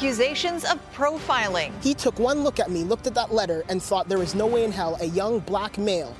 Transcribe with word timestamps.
accusations 0.00 0.64
of 0.64 0.78
profiling. 0.94 1.70
He 1.82 1.92
took 1.92 2.18
one 2.18 2.42
look 2.42 2.58
at 2.58 2.70
me, 2.70 2.84
looked 2.84 3.06
at 3.06 3.12
that 3.12 3.34
letter, 3.34 3.64
and 3.68 3.82
thought 3.82 4.08
there 4.08 4.22
is 4.22 4.34
no 4.34 4.46
way 4.46 4.64
in 4.64 4.72
hell 4.72 4.96
a 5.02 5.04
young 5.04 5.40
black 5.40 5.76
male 5.76 6.16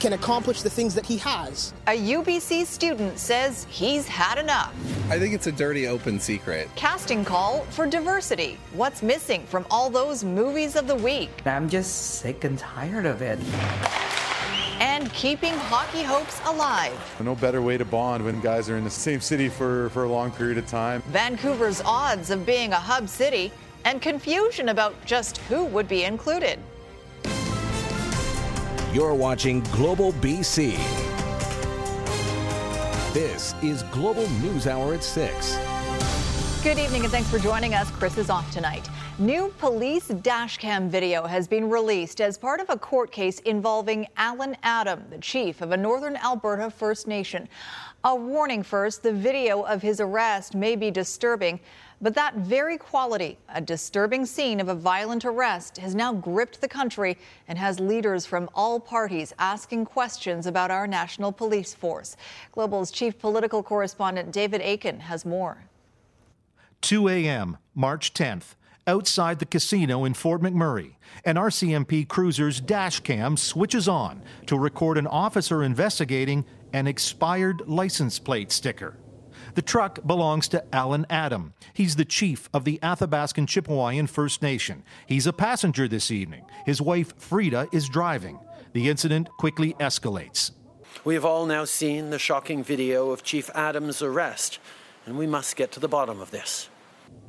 can 0.00 0.14
accomplish 0.14 0.62
the 0.62 0.70
things 0.70 0.92
that 0.96 1.06
he 1.06 1.16
has. 1.18 1.72
A 1.86 1.96
UBC 1.96 2.66
student 2.66 3.20
says 3.20 3.68
he's 3.70 4.08
had 4.08 4.36
enough. 4.36 4.74
I 5.08 5.16
think 5.16 5.32
it's 5.32 5.46
a 5.46 5.52
dirty 5.52 5.86
open 5.86 6.18
secret. 6.18 6.68
Casting 6.74 7.24
call 7.24 7.60
for 7.66 7.86
diversity. 7.86 8.58
What's 8.72 9.00
missing 9.00 9.44
from 9.46 9.64
all 9.70 9.88
those 9.88 10.24
movies 10.24 10.74
of 10.74 10.88
the 10.88 10.96
week? 10.96 11.30
I'm 11.46 11.68
just 11.68 12.16
sick 12.16 12.42
and 12.42 12.58
tired 12.58 13.06
of 13.06 13.22
it. 13.22 13.38
And 14.82 15.12
keeping 15.12 15.54
hockey 15.54 16.02
hopes 16.02 16.40
alive. 16.44 16.92
No 17.22 17.36
better 17.36 17.62
way 17.62 17.78
to 17.78 17.84
bond 17.84 18.24
when 18.24 18.40
guys 18.40 18.68
are 18.68 18.76
in 18.76 18.82
the 18.82 18.90
same 18.90 19.20
city 19.20 19.48
for, 19.48 19.90
for 19.90 20.02
a 20.02 20.08
long 20.08 20.32
period 20.32 20.58
of 20.58 20.66
time. 20.66 21.02
Vancouver's 21.02 21.80
odds 21.82 22.30
of 22.30 22.44
being 22.44 22.72
a 22.72 22.80
hub 22.80 23.08
city 23.08 23.52
and 23.84 24.02
confusion 24.02 24.70
about 24.70 24.92
just 25.06 25.38
who 25.38 25.66
would 25.66 25.86
be 25.86 26.02
included. 26.02 26.58
You're 28.92 29.14
watching 29.14 29.60
Global 29.70 30.14
BC. 30.14 30.72
This 33.14 33.54
is 33.62 33.84
Global 33.84 34.28
News 34.40 34.66
Hour 34.66 34.94
at 34.94 35.04
6. 35.04 35.58
Good 36.64 36.80
evening 36.80 37.02
and 37.02 37.12
thanks 37.12 37.30
for 37.30 37.38
joining 37.38 37.74
us. 37.74 37.88
Chris 37.92 38.18
is 38.18 38.30
off 38.30 38.50
tonight. 38.50 38.88
New 39.18 39.52
police 39.58 40.08
dashcam 40.08 40.88
video 40.88 41.26
has 41.26 41.46
been 41.46 41.68
released 41.68 42.22
as 42.22 42.38
part 42.38 42.60
of 42.60 42.70
a 42.70 42.78
court 42.78 43.12
case 43.12 43.40
involving 43.40 44.06
Alan 44.16 44.56
Adam, 44.62 45.04
the 45.10 45.18
chief 45.18 45.60
of 45.60 45.70
a 45.70 45.76
Northern 45.76 46.16
Alberta 46.16 46.70
First 46.70 47.06
Nation. 47.06 47.46
A 48.04 48.16
warning 48.16 48.62
first 48.62 49.02
the 49.02 49.12
video 49.12 49.64
of 49.64 49.82
his 49.82 50.00
arrest 50.00 50.54
may 50.54 50.76
be 50.76 50.90
disturbing. 50.90 51.60
But 52.00 52.14
that 52.14 52.36
very 52.36 52.78
quality, 52.78 53.36
a 53.50 53.60
disturbing 53.60 54.24
scene 54.24 54.60
of 54.60 54.68
a 54.68 54.74
violent 54.74 55.26
arrest, 55.26 55.76
has 55.76 55.94
now 55.94 56.14
gripped 56.14 56.62
the 56.62 56.68
country 56.68 57.18
and 57.48 57.58
has 57.58 57.78
leaders 57.78 58.24
from 58.24 58.48
all 58.54 58.80
parties 58.80 59.34
asking 59.38 59.84
questions 59.84 60.46
about 60.46 60.70
our 60.70 60.86
national 60.86 61.32
police 61.32 61.74
force. 61.74 62.16
Global's 62.52 62.90
chief 62.90 63.18
political 63.18 63.62
correspondent 63.62 64.32
David 64.32 64.62
Akin 64.62 65.00
has 65.00 65.26
more. 65.26 65.58
2 66.80 67.08
a.m., 67.08 67.58
March 67.74 68.14
10th, 68.14 68.54
outside 68.86 69.38
the 69.38 69.46
casino 69.46 70.04
in 70.04 70.14
Fort 70.14 70.40
McMurray, 70.40 70.94
an 71.24 71.36
RCMP 71.36 72.06
cruiser's 72.06 72.60
dash 72.60 73.00
cam 73.00 73.36
switches 73.36 73.88
on 73.88 74.22
to 74.46 74.58
record 74.58 74.98
an 74.98 75.06
officer 75.06 75.62
investigating 75.62 76.44
an 76.72 76.86
expired 76.86 77.62
license 77.66 78.18
plate 78.18 78.50
sticker. 78.50 78.96
The 79.54 79.62
truck 79.62 80.06
belongs 80.06 80.48
to 80.48 80.64
Alan 80.74 81.04
Adam. 81.10 81.52
He's 81.74 81.96
the 81.96 82.04
chief 82.04 82.48
of 82.54 82.64
the 82.64 82.78
Athabascan 82.82 83.46
Chipewyan 83.46 84.08
First 84.08 84.40
Nation. 84.40 84.82
He's 85.06 85.26
a 85.26 85.32
passenger 85.32 85.86
this 85.88 86.10
evening. 86.10 86.44
His 86.64 86.80
wife, 86.80 87.16
Freda, 87.18 87.72
is 87.72 87.88
driving. 87.88 88.38
The 88.72 88.88
incident 88.88 89.28
quickly 89.38 89.74
escalates. 89.74 90.52
We 91.04 91.14
have 91.14 91.24
all 91.24 91.46
now 91.46 91.64
seen 91.64 92.10
the 92.10 92.18
shocking 92.18 92.64
video 92.64 93.10
of 93.10 93.22
Chief 93.22 93.50
Adams' 93.54 94.02
arrest, 94.02 94.58
and 95.04 95.18
we 95.18 95.26
must 95.26 95.56
get 95.56 95.72
to 95.72 95.80
the 95.80 95.88
bottom 95.88 96.20
of 96.20 96.30
this. 96.30 96.68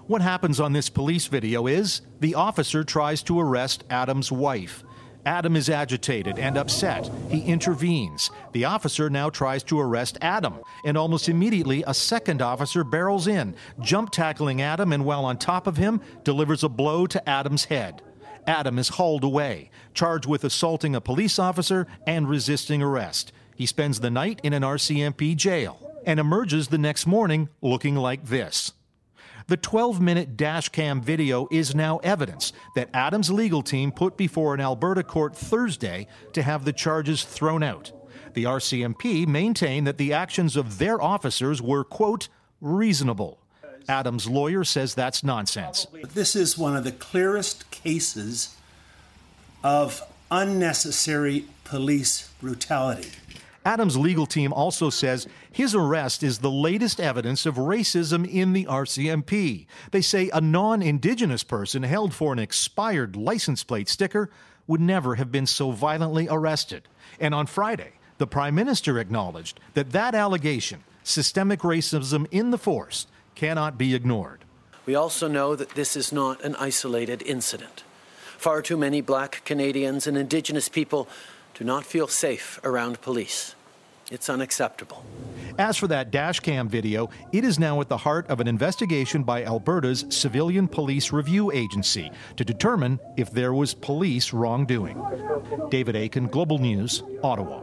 What 0.06 0.22
happens 0.22 0.60
on 0.60 0.74
this 0.74 0.90
police 0.90 1.28
video 1.28 1.66
is 1.66 2.02
the 2.20 2.36
officer 2.36 2.84
tries 2.84 3.24
to 3.24 3.40
arrest 3.40 3.86
Adam's 3.90 4.34
wife. 4.34 4.84
Adam 5.26 5.56
is 5.56 5.70
agitated 5.70 6.38
and 6.38 6.58
upset. 6.58 7.10
He 7.30 7.40
intervenes. 7.46 8.30
The 8.52 8.66
officer 8.66 9.10
now 9.10 9.30
tries 9.30 9.64
to 9.64 9.80
arrest 9.80 10.18
Adam, 10.20 10.56
and 10.84 10.98
almost 10.98 11.30
immediately 11.30 11.86
a 11.88 11.94
second 11.94 12.42
officer 12.42 12.84
barrels 12.84 13.28
in, 13.28 13.56
jump 13.80 14.12
tackling 14.12 14.62
Adam, 14.62 14.92
and 14.92 15.06
while 15.06 15.24
on 15.24 15.38
top 15.38 15.68
of 15.68 15.78
him, 15.78 16.02
delivers 16.26 16.66
a 16.66 16.70
blow 16.70 17.08
to 17.08 17.30
Adam's 17.30 17.66
head. 17.66 18.02
Adam 18.46 18.78
is 18.78 18.90
hauled 18.90 19.24
away, 19.24 19.72
charged 19.94 20.28
with 20.28 20.44
assaulting 20.44 20.96
a 20.96 21.00
police 21.00 21.40
officer 21.40 21.88
and 22.06 22.28
resisting 22.28 22.84
arrest. 22.84 23.32
He 23.56 23.66
spends 23.66 24.02
the 24.02 24.12
night 24.12 24.42
in 24.44 24.52
an 24.52 24.64
RCMP 24.64 25.38
jail 25.38 25.80
and 26.06 26.20
emerges 26.20 26.68
the 26.68 26.78
next 26.78 27.08
morning 27.08 27.48
looking 27.62 27.96
like 27.96 28.26
this. 28.26 28.74
The 29.48 29.58
12 29.58 30.00
minute 30.00 30.38
dash 30.38 30.70
cam 30.70 31.02
video 31.02 31.48
is 31.52 31.76
now 31.76 31.98
evidence 31.98 32.54
that 32.76 32.90
Adams' 32.94 33.30
legal 33.30 33.62
team 33.62 33.92
put 33.92 34.16
before 34.16 34.54
an 34.54 34.62
Alberta 34.62 35.04
court 35.04 35.36
Thursday 35.36 36.08
to 36.32 36.42
have 36.42 36.64
the 36.66 36.74
charges 36.74 37.24
thrown 37.24 37.62
out. 37.62 37.92
The 38.34 38.46
RCMP 38.46 39.28
maintain 39.28 39.84
that 39.84 39.98
the 39.98 40.14
actions 40.14 40.56
of 40.56 40.78
their 40.78 41.02
officers 41.02 41.62
were, 41.62 41.84
quote, 41.84 42.30
reasonable. 42.62 43.40
Adams' 43.90 44.28
lawyer 44.28 44.64
says 44.64 44.96
that's 44.96 45.24
nonsense. 45.24 45.88
This 46.14 46.36
is 46.36 46.58
one 46.58 46.76
of 46.76 46.86
the 46.86 46.92
clearest 46.92 47.70
cases 47.70 48.56
of 49.62 50.02
unnecessary 50.32 51.46
police 51.64 52.30
brutality. 52.42 53.12
Adams' 53.66 53.98
legal 53.98 54.26
team 54.26 54.52
also 54.52 54.90
says 54.90 55.28
his 55.52 55.74
arrest 55.74 56.24
is 56.24 56.40
the 56.40 56.52
latest 56.52 57.00
evidence 57.00 57.46
of 57.46 57.56
racism 57.56 58.30
in 58.30 58.54
the 58.54 58.66
RCMP. 58.66 59.66
They 59.92 60.02
say 60.02 60.30
a 60.34 60.42
non 60.42 60.82
Indigenous 60.82 61.44
person 61.44 61.84
held 61.84 62.14
for 62.14 62.34
an 62.34 62.40
expired 62.40 63.16
license 63.16 63.64
plate 63.64 63.88
sticker 63.88 64.30
would 64.68 64.82
never 64.82 65.16
have 65.16 65.32
been 65.32 65.46
so 65.46 65.72
violently 65.72 66.28
arrested. 66.30 66.88
And 67.20 67.34
on 67.34 67.48
Friday, 67.48 67.94
the 68.18 68.28
Prime 68.28 68.56
Minister 68.56 69.00
acknowledged 69.00 69.60
that 69.74 69.92
that 69.92 70.16
allegation, 70.16 70.84
systemic 71.04 71.62
racism 71.62 72.28
in 72.32 72.52
the 72.52 72.58
force, 72.58 73.08
cannot 73.36 73.78
be 73.78 73.96
ignored. 73.96 74.46
We 74.86 74.96
also 74.96 75.28
know 75.28 75.56
that 75.56 75.72
this 75.72 75.96
is 75.96 76.12
not 76.12 76.44
an 76.44 76.56
isolated 76.56 77.22
incident. 77.24 77.84
Far 78.38 78.62
too 78.62 78.78
many 78.78 79.00
black 79.00 79.42
Canadians 79.46 80.06
and 80.06 80.18
Indigenous 80.18 80.68
people 80.68 81.08
do 81.54 81.64
not 81.64 81.86
feel 81.86 82.08
safe 82.08 82.60
around 82.64 83.02
police. 83.02 83.56
It's 84.12 84.30
unacceptable. 84.30 85.06
As 85.58 85.78
for 85.78 85.88
that 85.88 86.12
dashcam 86.12 86.68
video, 86.68 87.10
it 87.32 87.44
is 87.44 87.60
now 87.60 87.80
at 87.80 87.90
the 87.90 87.98
heart 87.98 88.28
of 88.28 88.40
an 88.40 88.48
investigation 88.48 89.24
by 89.24 89.44
Alberta's 89.44 90.06
Civilian 90.10 90.68
Police 90.68 91.12
Review 91.12 91.52
Agency 91.52 92.12
to 92.38 92.44
determine 92.44 93.00
if 93.18 93.32
there 93.32 93.54
was 93.54 93.74
police 93.74 94.34
wrongdoing. 94.34 95.02
David 95.70 95.96
Akin, 95.96 96.28
Global 96.28 96.58
News, 96.58 97.04
Ottawa. 97.24 97.62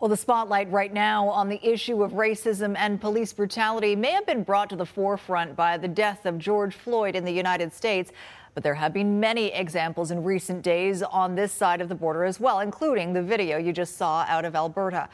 Well, 0.00 0.08
the 0.08 0.16
spotlight 0.16 0.70
right 0.70 0.92
now 0.92 1.28
on 1.28 1.48
the 1.48 1.58
issue 1.68 2.04
of 2.04 2.12
racism 2.12 2.76
and 2.78 3.00
police 3.00 3.32
brutality 3.32 3.96
may 3.96 4.12
have 4.12 4.26
been 4.26 4.44
brought 4.44 4.70
to 4.70 4.76
the 4.76 4.86
forefront 4.86 5.56
by 5.56 5.76
the 5.76 5.88
death 5.88 6.24
of 6.24 6.38
George 6.38 6.76
Floyd 6.76 7.16
in 7.16 7.24
the 7.24 7.32
United 7.32 7.74
States. 7.74 8.12
But 8.54 8.62
there 8.64 8.74
have 8.74 8.92
been 8.92 9.20
many 9.20 9.52
examples 9.52 10.10
in 10.10 10.24
recent 10.24 10.62
days 10.62 11.02
on 11.02 11.34
this 11.34 11.52
side 11.52 11.80
of 11.80 11.88
the 11.88 11.94
border 11.94 12.24
as 12.24 12.40
well, 12.40 12.60
including 12.60 13.12
the 13.12 13.22
video 13.22 13.58
you 13.58 13.72
just 13.72 13.96
saw 13.96 14.24
out 14.28 14.44
of 14.44 14.54
Alberta. 14.54 15.08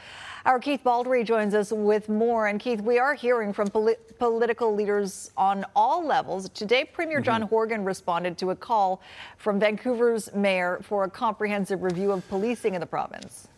Our 0.45 0.59
Keith 0.59 0.85
Baldry 0.85 1.25
joins 1.25 1.55
us 1.55 1.73
with 1.73 2.09
more. 2.09 2.49
And 2.49 2.61
Keith, 2.61 2.81
we 2.81 2.99
are 2.99 3.15
hearing 3.15 3.53
from 3.53 3.69
poli- 3.69 3.97
political 4.19 4.75
leaders 4.75 5.31
on 5.37 5.65
all 5.75 6.07
levels. 6.07 6.49
Today, 6.51 6.85
Premier 6.85 7.21
John 7.21 7.41
mm-hmm. 7.41 7.49
Horgan 7.49 7.85
responded 7.85 8.37
to 8.39 8.51
a 8.51 8.57
call 8.57 9.01
from 9.39 9.59
Vancouver's 9.59 10.35
mayor 10.35 10.81
for 10.83 11.05
a 11.05 11.11
comprehensive 11.11 11.83
review 11.83 12.13
of 12.13 12.27
policing 12.29 12.75
in 12.75 12.81
the 12.81 12.87
province. 12.87 13.49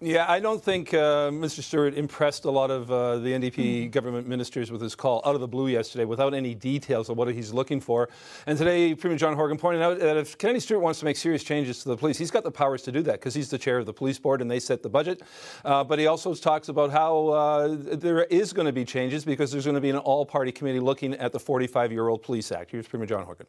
Yeah, 0.00 0.26
I 0.28 0.40
don't 0.40 0.62
think 0.62 0.92
uh, 0.92 1.30
Mr. 1.30 1.62
Stewart 1.62 1.94
impressed 1.94 2.44
a 2.44 2.50
lot 2.50 2.70
of 2.70 2.92
uh, 2.92 3.16
the 3.16 3.30
NDP 3.30 3.54
mm-hmm. 3.54 3.90
government 3.90 4.28
ministers 4.28 4.70
with 4.70 4.82
his 4.82 4.94
call 4.94 5.22
out 5.24 5.34
of 5.34 5.40
the 5.40 5.48
blue 5.48 5.68
yesterday 5.68 6.04
without 6.04 6.34
any 6.34 6.54
details 6.54 7.08
of 7.08 7.16
what 7.16 7.28
he's 7.28 7.50
looking 7.54 7.80
for. 7.80 8.10
And 8.46 8.58
today, 8.58 8.94
Premier 8.94 9.16
John 9.16 9.34
Horgan 9.34 9.56
pointed 9.56 9.80
out 9.80 9.98
that 10.00 10.18
if 10.18 10.36
Kennedy 10.36 10.60
Stewart 10.60 10.82
wants 10.82 10.98
to 10.98 11.06
make 11.06 11.16
serious 11.16 11.42
changes 11.42 11.82
to 11.82 11.88
the 11.88 11.96
police, 11.96 12.18
he's 12.18 12.30
got 12.30 12.44
the 12.44 12.50
powers 12.50 12.82
to 12.82 12.92
do 12.92 13.00
that 13.04 13.12
because 13.12 13.32
he's 13.32 13.48
the 13.48 13.56
chair 13.56 13.78
of 13.78 13.86
the 13.86 13.94
police 13.94 14.18
board 14.18 14.42
and 14.42 14.50
they 14.50 14.60
set 14.60 14.82
the 14.82 14.90
budget. 14.90 15.22
Uh, 15.64 15.82
but 15.82 15.98
he 15.98 16.06
also 16.06 16.34
talks 16.34 16.68
about 16.68 16.90
how 16.90 17.28
uh, 17.28 17.76
there 17.78 18.24
is 18.24 18.52
going 18.52 18.66
to 18.66 18.72
be 18.72 18.84
changes 18.84 19.24
because 19.24 19.50
there's 19.50 19.64
going 19.64 19.76
to 19.76 19.80
be 19.80 19.90
an 19.90 19.96
all 19.96 20.26
party 20.26 20.52
committee 20.52 20.80
looking 20.80 21.14
at 21.14 21.32
the 21.32 21.40
45 21.40 21.90
year 21.90 22.08
old 22.08 22.22
police 22.22 22.52
act. 22.52 22.70
Here's 22.70 22.86
Premier 22.86 23.06
John 23.06 23.24
Horgan. 23.24 23.46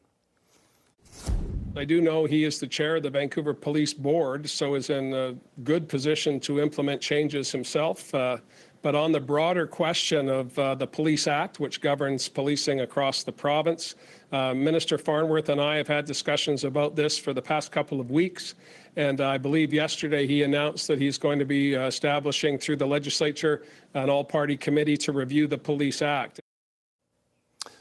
I 1.78 1.86
do 1.86 2.02
know 2.02 2.26
he 2.26 2.44
is 2.44 2.60
the 2.60 2.68
chair 2.68 2.96
of 2.96 3.04
the 3.04 3.10
Vancouver 3.10 3.54
Police 3.54 3.94
Board, 3.94 4.50
so 4.50 4.74
is 4.74 4.90
in 4.90 5.14
a 5.14 5.36
good 5.64 5.88
position 5.88 6.40
to 6.42 6.60
implement 6.60 7.02
changes 7.02 7.52
himself. 7.52 8.14
Uh, 8.16 8.38
but 8.82 8.96
on 8.96 9.12
the 9.12 9.20
broader 9.20 9.68
question 9.68 10.30
of 10.30 10.58
uh, 10.58 10.74
the 10.76 10.88
Police 10.88 11.28
Act, 11.28 11.60
which 11.60 11.82
governs 11.82 12.30
policing 12.30 12.82
across 12.82 13.24
the 13.24 13.32
province, 13.32 13.96
uh, 14.32 14.54
Minister 14.54 14.98
Farnworth 14.98 15.50
and 15.50 15.62
I 15.62 15.76
have 15.76 15.88
had 15.88 16.06
discussions 16.06 16.64
about 16.64 16.96
this 16.96 17.18
for 17.18 17.34
the 17.34 17.42
past 17.42 17.72
couple 17.72 18.00
of 18.00 18.12
weeks. 18.12 18.56
And 18.96 19.22
I 19.22 19.38
believe 19.38 19.74
yesterday 19.74 20.26
he 20.26 20.44
announced 20.44 20.88
that 20.88 21.00
he's 21.00 21.18
going 21.18 21.38
to 21.38 21.46
be 21.46 21.76
uh, 21.76 21.86
establishing 21.88 22.58
through 22.58 22.78
the 22.78 22.88
legislature 22.88 23.64
an 23.94 24.10
all 24.10 24.24
party 24.24 24.58
committee 24.58 24.98
to 24.98 25.12
review 25.12 25.48
the 25.48 25.58
Police 25.58 26.02
Act. 26.02 26.40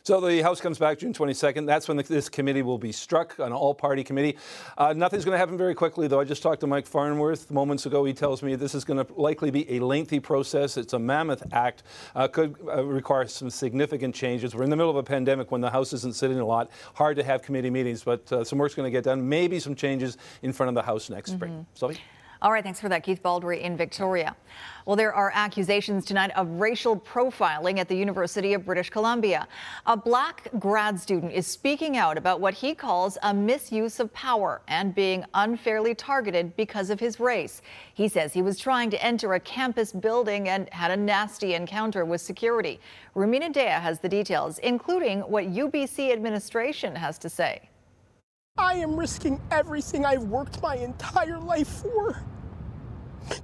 So 0.07 0.21
the 0.21 0.41
House 0.41 0.61
comes 0.61 0.79
back 0.79 1.01
June 1.01 1.13
22nd. 1.13 1.67
That's 1.67 1.89
when 1.89 1.97
the, 1.97 2.05
this 2.05 2.29
committee 2.29 2.63
will 2.63 2.79
be 2.79 2.93
struck, 2.93 3.37
an 3.41 3.53
all-party 3.53 4.05
committee. 4.05 4.39
Uh, 4.79 4.93
nothing's 4.93 5.25
going 5.25 5.35
to 5.35 5.39
happen 5.39 5.59
very 5.59 5.75
quickly, 5.75 6.07
though. 6.07 6.21
I 6.21 6.25
just 6.25 6.45
talked 6.45 6.61
to 6.61 6.69
Mike 6.69 6.87
Farnworth 6.87 7.51
moments 7.51 7.87
ago. 7.87 8.05
He 8.05 8.13
tells 8.13 8.41
me 8.41 8.55
this 8.55 8.77
is 8.77 8.85
going 8.85 9.05
to 9.05 9.13
likely 9.15 9.51
be 9.51 9.69
a 9.69 9.81
lengthy 9.81 10.21
process. 10.21 10.77
It's 10.77 10.93
a 10.93 10.99
mammoth 11.01 11.43
act. 11.53 11.83
Uh, 12.15 12.29
could 12.29 12.55
uh, 12.69 12.85
require 12.85 13.27
some 13.27 13.51
significant 13.51 14.15
changes. 14.15 14.55
We're 14.55 14.63
in 14.63 14.71
the 14.71 14.77
middle 14.77 14.91
of 14.91 14.97
a 14.97 15.03
pandemic 15.03 15.51
when 15.51 15.61
the 15.61 15.71
House 15.71 15.93
isn't 15.93 16.15
sitting 16.15 16.39
a 16.39 16.47
lot. 16.47 16.71
Hard 16.95 17.17
to 17.17 17.25
have 17.25 17.43
committee 17.43 17.71
meetings, 17.71 18.05
but 18.05 18.31
uh, 18.33 18.45
some 18.45 18.61
work's 18.61 18.77
going 18.77 18.87
to 18.87 18.97
get 18.97 19.03
done. 19.03 19.29
Maybe 19.29 19.59
some 19.59 19.75
changes 19.75 20.19
in 20.41 20.53
front 20.53 20.69
of 20.69 20.77
the 20.77 20.83
House 20.83 21.11
next 21.11 21.31
mm-hmm. 21.31 21.39
spring. 21.39 21.67
Zoe? 21.77 21.99
All 22.43 22.53
right, 22.53 22.63
thanks 22.63 22.81
for 22.81 22.91
that, 22.91 23.03
Keith 23.03 23.23
Baldry 23.23 23.63
in 23.63 23.79
Victoria. 23.79 24.37
Well, 24.85 24.95
there 24.95 25.15
are 25.15 25.33
accusations 25.35 26.05
tonight 26.05 26.31
of 26.37 26.61
racial 26.61 26.95
profiling 26.95 27.79
at 27.79 27.89
the 27.89 27.97
University 27.97 28.53
of 28.53 28.67
British 28.67 28.91
Columbia. 28.91 29.49
A 29.87 29.97
black 29.97 30.51
grad 30.59 31.01
student 31.01 31.33
is 31.33 31.47
speaking 31.47 31.97
out 31.97 32.19
about 32.19 32.41
what 32.41 32.53
he 32.53 32.75
calls 32.75 33.17
a 33.23 33.33
misuse 33.33 34.01
of 34.01 34.13
power 34.13 34.61
and 34.69 34.95
being 34.95 35.25
unfairly 35.33 35.95
targeted 35.95 36.55
because 36.57 36.91
of 36.91 37.01
his 37.01 37.19
race. 37.19 37.63
He 37.95 38.07
says 38.07 38.35
he 38.35 38.43
was 38.43 38.59
trying 38.59 38.91
to 38.91 39.03
enter 39.03 39.33
a 39.33 39.41
campus 39.41 39.91
building 39.91 40.51
and 40.51 40.69
had 40.73 40.91
a 40.91 40.97
nasty 40.97 41.55
encounter 41.55 42.05
with 42.05 42.21
security. 42.21 42.79
Rumina 43.15 43.53
Daya 43.53 43.81
has 43.81 43.99
the 43.99 44.11
details, 44.11 44.59
including 44.59 45.21
what 45.21 45.47
UBC 45.47 46.13
administration 46.13 46.95
has 46.95 47.19
to 47.19 47.31
say. 47.31 47.71
I 48.59 48.75
am 48.77 48.97
risking 48.97 49.39
everything 49.51 50.07
I've 50.07 50.25
worked 50.25 50.63
my 50.63 50.77
entire 50.77 51.39
life 51.39 51.69
for 51.69 52.23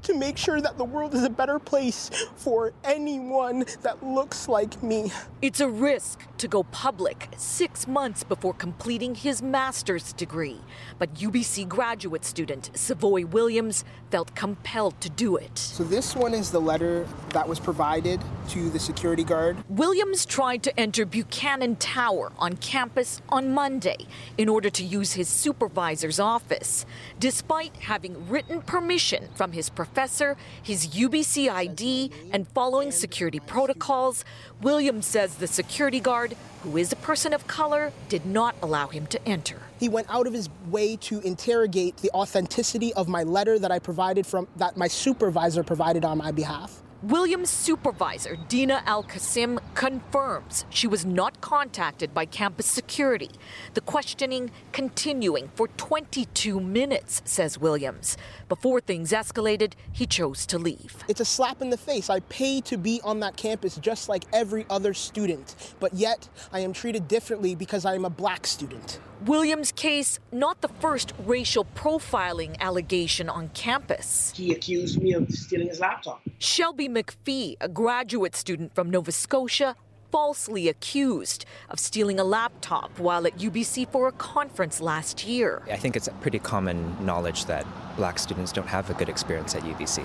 to 0.02 0.14
make 0.14 0.37
sure 0.37 0.61
that 0.61 0.79
the 0.79 0.84
world 0.84 1.14
is 1.14 1.25
a 1.25 1.31
better 1.31 1.58
place 1.58 2.11
for 2.37 2.73
anyone 2.84 3.64
that 3.82 4.02
looks 4.02 4.49
like 4.49 4.82
me. 4.82 5.12
It's 5.40 5.61
a 5.61 5.69
risk 5.69 6.20
to 6.38 6.49
go 6.49 6.62
public 6.64 7.29
six 7.37 7.87
months 7.87 8.25
before 8.25 8.55
completing 8.55 9.14
his 9.14 9.43
master's 9.43 10.12
degree. 10.12 10.61
But 10.99 11.14
UBC 11.14 11.69
graduate 11.69 12.25
student 12.25 12.70
Savoy 12.75 13.26
Williams 13.26 13.84
felt 14.11 14.34
compelled 14.34 15.00
to 15.00 15.08
do 15.11 15.37
it. 15.37 15.56
So, 15.58 15.85
this 15.85 16.14
one 16.14 16.35
is 16.35 16.50
the 16.50 16.61
letter 16.61 17.06
that 17.31 17.49
was 17.49 17.58
provided 17.58 18.20
to 18.50 18.70
the 18.70 18.78
security 18.78 19.25
guard. 19.25 19.56
Williams 19.69 20.26
tried 20.26 20.62
to 20.64 20.78
enter 20.78 21.06
Buchanan 21.06 21.76
Tower 21.76 22.32
on 22.38 22.56
campus 22.56 23.23
on 23.28 23.52
Monday 23.52 24.06
in 24.37 24.49
order 24.49 24.69
to 24.70 24.85
use 24.85 25.12
his 25.12 25.28
supervisor's 25.28 26.20
office, 26.20 26.85
despite 27.19 27.75
having 27.76 28.28
written 28.28 28.61
permission 28.62 29.28
from 29.35 29.52
his 29.52 29.70
professor, 29.74 30.36
his 30.62 30.88
UBC 30.88 31.50
ID, 31.50 32.10
and 32.32 32.46
following 32.48 32.90
security 32.90 33.40
protocols, 33.40 34.24
Williams 34.60 35.06
says 35.06 35.36
the 35.36 35.46
security 35.46 36.00
guard, 36.00 36.36
who 36.62 36.76
is 36.76 36.92
a 36.92 36.96
person 36.96 37.32
of 37.32 37.46
color, 37.46 37.92
did 38.08 38.24
not 38.26 38.54
allow 38.62 38.88
him 38.88 39.06
to 39.06 39.28
enter. 39.28 39.58
He 39.80 39.88
went 39.88 40.06
out 40.08 40.26
of 40.26 40.32
his 40.32 40.48
way 40.69 40.96
to 40.96 41.20
interrogate 41.20 41.96
the 41.96 42.10
authenticity 42.10 42.94
of 42.94 43.08
my 43.08 43.24
letter 43.24 43.58
that 43.58 43.72
I 43.72 43.78
provided 43.78 44.26
from 44.26 44.46
that 44.56 44.76
my 44.76 44.88
supervisor 44.88 45.62
provided 45.62 46.04
on 46.04 46.18
my 46.18 46.30
behalf. 46.30 46.82
Williams' 47.02 47.50
supervisor, 47.50 48.37
Dina 48.46 48.81
Al-Kassim, 48.87 49.58
confirms 49.75 50.64
she 50.70 50.87
was 50.87 51.04
not 51.04 51.40
contacted 51.40 52.14
by 52.14 52.25
campus 52.25 52.66
security. 52.66 53.31
The 53.75 53.81
questioning 53.81 54.52
continuing 54.70 55.50
for 55.56 55.66
22 55.66 56.60
minutes, 56.60 57.20
says 57.25 57.58
Williams. 57.58 58.16
Before 58.49 58.81
things 58.81 59.10
escalated, 59.10 59.72
he 59.90 60.06
chose 60.06 60.46
to 60.46 60.60
leave. 60.60 61.02
It's 61.08 61.20
a 61.20 61.25
slap 61.25 61.60
in 61.60 61.70
the 61.70 61.76
face. 61.76 62.08
I 62.08 62.20
pay 62.20 62.60
to 62.60 62.76
be 62.76 63.00
on 63.02 63.19
that 63.19 63.37
campus 63.37 63.78
just 63.78 64.08
like 64.08 64.22
every 64.32 64.64
other 64.70 64.94
student, 64.94 65.75
but 65.81 65.94
yet 65.94 66.28
I 66.52 66.60
am 66.60 66.72
treated 66.72 67.08
differently 67.08 67.56
because 67.56 67.84
I 67.84 67.96
am 67.96 68.04
a 68.04 68.10
black 68.10 68.46
student. 68.46 69.00
Williams' 69.26 69.70
case, 69.70 70.19
not 70.32 70.62
the 70.62 70.69
first 70.69 71.12
racial 71.24 71.64
profiling 71.76 72.58
allegation 72.58 73.28
on 73.28 73.50
campus. 73.50 74.32
He 74.34 74.52
accused 74.52 75.00
me 75.00 75.12
of 75.12 75.30
stealing 75.30 75.69
his 75.69 75.78
laptop. 75.78 76.22
Shelby 76.38 76.88
McPhee, 76.88 77.56
a 77.60 77.69
graduate 77.69 78.34
student 78.34 78.74
from 78.74 78.90
Nova 78.90 79.12
Scotia, 79.12 79.76
falsely 80.10 80.69
accused 80.69 81.44
of 81.70 81.78
stealing 81.78 82.19
a 82.19 82.24
laptop 82.24 82.98
while 82.98 83.24
at 83.24 83.38
UBC 83.38 83.88
for 83.92 84.08
a 84.08 84.12
conference 84.12 84.80
last 84.80 85.25
year. 85.25 85.62
I 85.70 85.76
think 85.76 85.94
it's 85.94 86.08
pretty 86.20 86.40
common 86.40 86.96
knowledge 87.04 87.44
that 87.44 87.64
black 87.96 88.18
students 88.18 88.50
don't 88.50 88.66
have 88.66 88.90
a 88.90 88.94
good 88.94 89.08
experience 89.08 89.54
at 89.54 89.62
UBC. 89.62 90.04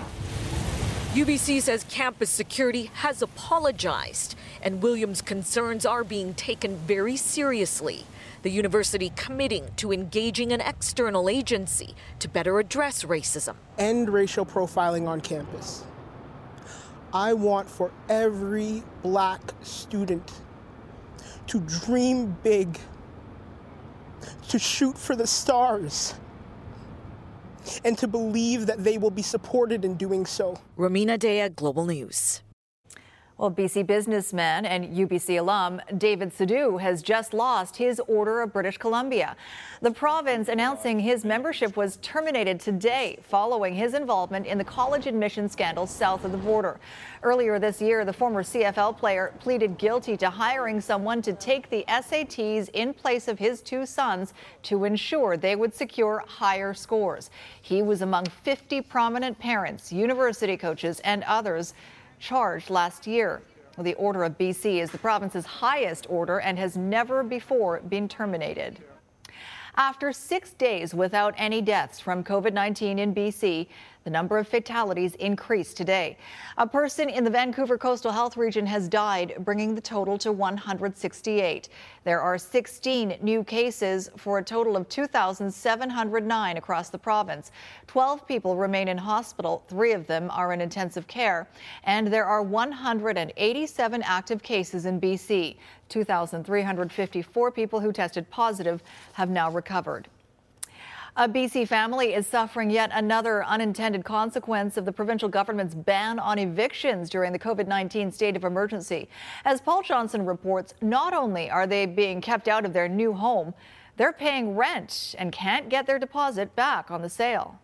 UBC 1.13 1.63
says 1.63 1.83
campus 1.89 2.29
security 2.29 2.91
has 2.93 3.23
apologized, 3.23 4.35
and 4.61 4.83
Williams' 4.83 5.23
concerns 5.23 5.87
are 5.87 6.03
being 6.03 6.35
taken 6.35 6.75
very 6.77 7.17
seriously 7.17 8.05
the 8.47 8.53
university 8.53 9.11
committing 9.17 9.67
to 9.75 9.91
engaging 9.91 10.53
an 10.53 10.61
external 10.61 11.27
agency 11.27 11.93
to 12.17 12.29
better 12.29 12.59
address 12.59 13.03
racism. 13.03 13.55
End 13.77 14.07
racial 14.07 14.45
profiling 14.45 15.05
on 15.05 15.19
campus. 15.19 15.83
I 17.11 17.33
want 17.33 17.69
for 17.69 17.91
every 18.07 18.83
black 19.03 19.41
student 19.63 20.31
to 21.47 21.59
dream 21.59 22.37
big, 22.41 22.79
to 24.47 24.57
shoot 24.57 24.97
for 24.97 25.17
the 25.17 25.27
stars, 25.27 26.13
and 27.83 27.97
to 27.97 28.07
believe 28.07 28.65
that 28.65 28.81
they 28.81 28.97
will 28.97 29.11
be 29.11 29.23
supported 29.23 29.83
in 29.83 29.95
doing 29.95 30.25
so. 30.25 30.57
Rumina 30.77 31.19
Daya, 31.19 31.53
Global 31.53 31.85
News. 31.85 32.43
Well, 33.37 33.51
BC 33.51 33.85
businessman 33.85 34.65
and 34.65 34.95
UBC 34.95 35.39
alum 35.39 35.79
David 35.95 36.33
Sidoo 36.33 36.77
has 36.77 37.03
just 37.03 37.35
lost 37.35 37.77
his 37.77 38.01
Order 38.07 38.41
of 38.41 38.51
British 38.51 38.79
Columbia. 38.79 39.35
The 39.79 39.91
province 39.91 40.49
announcing 40.49 40.99
his 40.99 41.23
membership 41.23 41.77
was 41.77 41.97
terminated 41.97 42.59
today 42.59 43.19
following 43.21 43.75
his 43.75 43.93
involvement 43.93 44.47
in 44.47 44.57
the 44.57 44.63
college 44.63 45.05
admission 45.05 45.49
scandal 45.49 45.85
south 45.85 46.25
of 46.25 46.31
the 46.31 46.37
border. 46.39 46.79
Earlier 47.21 47.59
this 47.59 47.79
year, 47.79 48.05
the 48.05 48.13
former 48.13 48.41
CFL 48.41 48.97
player 48.97 49.31
pleaded 49.39 49.77
guilty 49.77 50.17
to 50.17 50.31
hiring 50.31 50.81
someone 50.81 51.21
to 51.21 51.33
take 51.33 51.69
the 51.69 51.85
SATs 51.87 52.69
in 52.73 52.91
place 52.91 53.27
of 53.27 53.37
his 53.37 53.61
two 53.61 53.85
sons 53.85 54.33
to 54.63 54.83
ensure 54.83 55.37
they 55.37 55.55
would 55.55 55.75
secure 55.75 56.23
higher 56.25 56.73
scores. 56.73 57.29
He 57.61 57.83
was 57.83 58.01
among 58.01 58.25
50 58.25 58.81
prominent 58.81 59.37
parents, 59.37 59.93
university 59.93 60.57
coaches, 60.57 60.99
and 61.01 61.23
others 61.25 61.75
charged 62.19 62.69
last 62.69 63.07
year. 63.07 63.41
The 63.77 63.93
Order 63.93 64.23
of 64.23 64.37
BC 64.37 64.81
is 64.81 64.91
the 64.91 64.97
province's 64.97 65.45
highest 65.45 66.07
order 66.09 66.39
and 66.39 66.57
has 66.57 66.75
never 66.75 67.23
before 67.23 67.79
been 67.81 68.07
terminated. 68.07 68.79
After 69.75 70.11
six 70.11 70.53
days 70.53 70.95
without 70.95 71.35
any 71.37 71.61
deaths 71.61 71.99
from 71.99 72.23
COVID 72.23 72.53
19 72.53 72.97
in 72.97 73.13
BC, 73.13 73.67
the 74.07 74.11
number 74.11 74.37
of 74.37 74.47
fatalities 74.47 75.15
increased 75.15 75.75
today. 75.75 76.17
A 76.57 76.65
person 76.65 77.09
in 77.09 77.25
the 77.25 77.29
Vancouver 77.29 77.77
Coastal 77.77 78.13
Health 78.13 78.37
Region 78.37 78.65
has 78.65 78.87
died, 78.87 79.33
bringing 79.39 79.75
the 79.75 79.81
total 79.81 80.17
to 80.19 80.31
168. 80.31 81.67
There 82.05 82.21
are 82.21 82.37
16 82.37 83.17
new 83.21 83.43
cases 83.43 84.09
for 84.15 84.37
a 84.37 84.43
total 84.45 84.77
of 84.77 84.87
2,709 84.87 86.55
across 86.55 86.89
the 86.89 86.97
province. 86.97 87.51
12 87.87 88.25
people 88.25 88.55
remain 88.55 88.87
in 88.87 88.97
hospital, 88.97 89.65
three 89.67 89.91
of 89.91 90.07
them 90.07 90.29
are 90.31 90.53
in 90.53 90.61
intensive 90.61 91.05
care, 91.07 91.45
and 91.83 92.07
there 92.07 92.23
are 92.23 92.41
187 92.41 94.03
active 94.03 94.41
cases 94.41 94.85
in 94.85 95.01
BC. 95.01 95.57
2,354 95.89 97.51
people 97.51 97.81
who 97.81 97.91
tested 97.91 98.29
positive 98.29 98.81
have 99.11 99.29
now 99.29 99.51
recovered. 99.51 100.07
A 101.19 101.27
BC 101.27 101.67
family 101.67 102.13
is 102.13 102.27
suffering 102.27 102.69
yet 102.69 102.91
another 102.93 103.43
unintended 103.43 104.05
consequence 104.05 104.77
of 104.77 104.85
the 104.85 104.91
provincial 104.91 105.27
government's 105.27 105.73
ban 105.73 106.19
on 106.19 106.37
evictions 106.37 107.09
during 107.09 107.33
the 107.33 107.39
COVID 107.39 107.65
19 107.65 108.11
state 108.11 108.35
of 108.35 108.43
emergency. 108.43 109.09
As 109.43 109.59
Paul 109.59 109.81
Johnson 109.81 110.27
reports, 110.27 110.75
not 110.79 111.15
only 111.15 111.49
are 111.49 111.65
they 111.65 111.87
being 111.87 112.21
kept 112.21 112.47
out 112.47 112.65
of 112.65 112.73
their 112.73 112.87
new 112.87 113.13
home, 113.13 113.55
they're 113.95 114.13
paying 114.13 114.55
rent 114.55 115.15
and 115.17 115.31
can't 115.31 115.69
get 115.69 115.87
their 115.87 115.97
deposit 115.97 116.55
back 116.55 116.91
on 116.91 117.01
the 117.01 117.09
sale. 117.09 117.59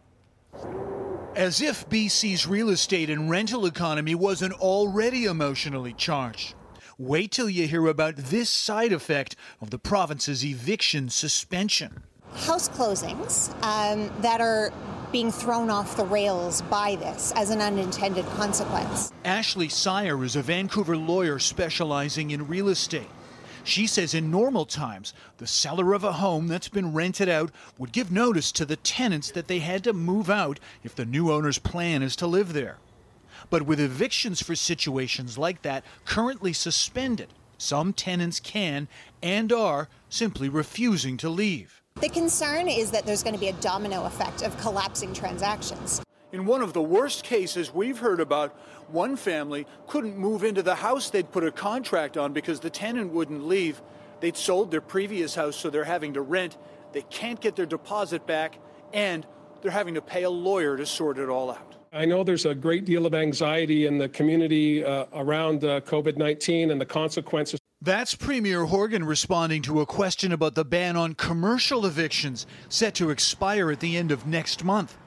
As 1.35 1.61
if 1.61 1.87
BC's 1.87 2.47
real 2.47 2.69
estate 2.69 3.11
and 3.11 3.29
rental 3.29 3.67
economy 3.67 4.15
wasn't 4.15 4.53
already 4.53 5.25
emotionally 5.25 5.93
charged. 5.93 6.55
Wait 6.97 7.29
till 7.29 7.51
you 7.51 7.67
hear 7.67 7.85
about 7.85 8.15
this 8.15 8.49
side 8.49 8.91
effect 8.91 9.35
of 9.61 9.69
the 9.69 9.77
province's 9.77 10.43
eviction 10.43 11.07
suspension 11.07 12.01
house 12.35 12.69
closings 12.69 13.51
um, 13.63 14.11
that 14.21 14.41
are 14.41 14.71
being 15.11 15.31
thrown 15.31 15.69
off 15.69 15.95
the 15.95 16.05
rails 16.05 16.61
by 16.63 16.95
this 16.95 17.31
as 17.35 17.51
an 17.51 17.61
unintended 17.61 18.25
consequence. 18.37 19.13
Ashley 19.23 19.69
Sire 19.69 20.23
is 20.23 20.35
a 20.35 20.41
Vancouver 20.41 20.97
lawyer 20.97 21.37
specializing 21.37 22.31
in 22.31 22.47
real 22.47 22.67
estate. 22.67 23.09
She 23.63 23.87
says 23.87 24.13
in 24.13 24.31
normal 24.31 24.65
times, 24.65 25.13
the 25.37 25.47
seller 25.47 25.93
of 25.93 26.03
a 26.03 26.13
home 26.13 26.47
that's 26.47 26.67
been 26.67 26.93
rented 26.93 27.29
out 27.29 27.51
would 27.77 27.91
give 27.91 28.11
notice 28.11 28.51
to 28.53 28.65
the 28.65 28.75
tenants 28.75 29.31
that 29.31 29.47
they 29.47 29.59
had 29.59 29.83
to 29.85 29.93
move 29.93 30.29
out 30.29 30.59
if 30.83 30.95
the 30.95 31.05
new 31.05 31.31
owner's 31.31 31.59
plan 31.59 32.01
is 32.01 32.15
to 32.17 32.27
live 32.27 32.53
there. 32.53 32.79
But 33.49 33.61
with 33.61 33.79
evictions 33.79 34.41
for 34.41 34.55
situations 34.55 35.37
like 35.37 35.61
that 35.61 35.85
currently 36.05 36.53
suspended, 36.53 37.29
Some 37.57 37.93
tenants 37.93 38.39
can 38.39 38.87
and 39.21 39.53
are 39.53 39.87
simply 40.09 40.49
refusing 40.49 41.17
to 41.17 41.29
leave. 41.29 41.82
The 42.03 42.09
concern 42.09 42.67
is 42.67 42.91
that 42.91 43.05
there's 43.05 43.23
going 43.23 43.33
to 43.33 43.39
be 43.39 43.47
a 43.47 43.53
domino 43.53 44.03
effect 44.03 44.41
of 44.41 44.57
collapsing 44.59 45.13
transactions. 45.13 46.01
In 46.33 46.45
one 46.45 46.61
of 46.61 46.73
the 46.73 46.81
worst 46.81 47.23
cases 47.23 47.73
we've 47.73 47.99
heard 47.99 48.19
about, 48.19 48.51
one 48.89 49.15
family 49.15 49.65
couldn't 49.87 50.17
move 50.17 50.43
into 50.43 50.61
the 50.61 50.75
house 50.75 51.09
they'd 51.09 51.31
put 51.31 51.45
a 51.45 51.51
contract 51.51 52.17
on 52.17 52.33
because 52.33 52.59
the 52.59 52.69
tenant 52.69 53.13
wouldn't 53.13 53.47
leave. 53.47 53.81
They'd 54.19 54.35
sold 54.35 54.69
their 54.69 54.81
previous 54.81 55.35
house, 55.35 55.55
so 55.55 55.69
they're 55.69 55.85
having 55.85 56.15
to 56.15 56.21
rent. 56.21 56.57
They 56.91 57.03
can't 57.03 57.39
get 57.39 57.55
their 57.55 57.65
deposit 57.65 58.27
back, 58.27 58.59
and 58.91 59.25
they're 59.61 59.71
having 59.71 59.93
to 59.93 60.01
pay 60.01 60.23
a 60.23 60.29
lawyer 60.29 60.75
to 60.75 60.85
sort 60.85 61.17
it 61.17 61.29
all 61.29 61.51
out. 61.51 61.75
I 61.93 62.03
know 62.03 62.25
there's 62.25 62.45
a 62.45 62.55
great 62.55 62.83
deal 62.83 63.05
of 63.05 63.13
anxiety 63.13 63.85
in 63.85 63.97
the 63.97 64.09
community 64.09 64.83
uh, 64.83 65.05
around 65.13 65.63
uh, 65.63 65.79
COVID 65.81 66.17
19 66.17 66.71
and 66.71 66.81
the 66.81 66.85
consequences. 66.85 67.59
That's 67.83 68.15
Premier 68.15 68.63
Horgan 68.63 69.03
responding 69.03 69.61
to 69.63 69.81
a 69.81 69.85
question 69.85 70.31
about 70.31 70.55
the 70.55 70.63
ban 70.63 70.95
on 70.95 71.15
commercial 71.15 71.85
evictions 71.85 72.47
set 72.69 72.95
to 72.95 73.09
expire 73.09 73.69
at 73.71 73.81
the 73.81 73.97
end 73.97 74.09
of 74.09 74.25
next 74.25 74.63
month. 74.63 74.97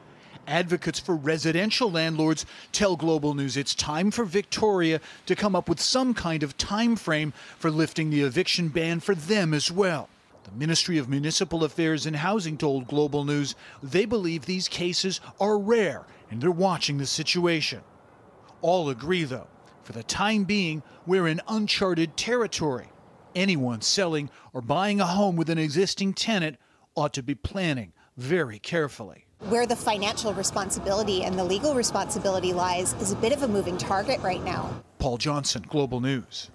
Advocates 0.47 1.00
for 1.00 1.16
residential 1.16 1.90
landlords 1.90 2.45
tell 2.73 2.95
Global 2.95 3.33
News 3.33 3.56
it's 3.56 3.75
time 3.75 4.11
for 4.11 4.26
Victoria 4.26 5.00
to 5.25 5.35
come 5.35 5.56
up 5.56 5.71
with 5.71 5.80
some 5.80 6.12
kind 6.12 6.42
of 6.42 6.59
time 6.59 6.97
frame 6.97 7.33
for 7.59 7.71
lifting 7.71 8.11
the 8.11 8.21
eviction 8.21 8.68
ban 8.68 9.00
for 9.00 9.14
them 9.14 9.54
as 9.54 9.73
well. 9.73 10.11
The 10.45 10.52
Ministry 10.52 10.99
of 10.99 11.09
Municipal 11.09 11.64
Affairs 11.64 12.04
and 12.04 12.16
Housing 12.16 12.59
told 12.59 12.88
Global 12.88 13.25
News 13.25 13.54
they 13.83 14.04
believe 14.04 14.45
these 14.45 14.68
cases 14.68 15.23
are 15.40 15.56
rare 15.56 16.04
and 16.30 16.42
they're 16.42 16.50
watching 16.50 16.99
the 16.99 17.06
situation. 17.06 17.80
All 18.61 18.90
agree, 18.90 19.25
though, 19.25 19.49
for 19.87 19.93
the 19.93 20.02
time 20.02 20.43
being, 20.43 20.83
we're 21.07 21.28
in 21.28 21.40
uncharted 21.47 22.16
territory. 22.16 22.88
Anyone 23.37 23.81
selling 23.83 24.31
or 24.52 24.61
buying 24.61 25.00
a 25.00 25.07
home 25.07 25.37
with 25.37 25.49
an 25.49 25.59
existing 25.59 26.12
tenant 26.14 26.57
ought 26.97 27.14
to 27.14 27.23
be 27.23 27.37
planning 27.37 27.93
very 28.16 28.59
carefully. 28.59 29.26
Where 29.49 29.64
the 29.64 29.76
financial 29.76 30.35
responsibility 30.35 31.23
and 31.23 31.38
the 31.38 31.45
legal 31.45 31.75
responsibility 31.75 32.52
lies 32.52 32.95
is 32.95 33.12
a 33.12 33.16
bit 33.16 33.33
of 33.33 33.45
a 33.45 33.49
moving 33.49 33.78
target 33.78 34.21
right 34.23 34.43
now. 34.43 34.83
Paul 34.99 35.19
Johnson, 35.19 35.64
Global 35.69 36.00
News. 36.00 36.50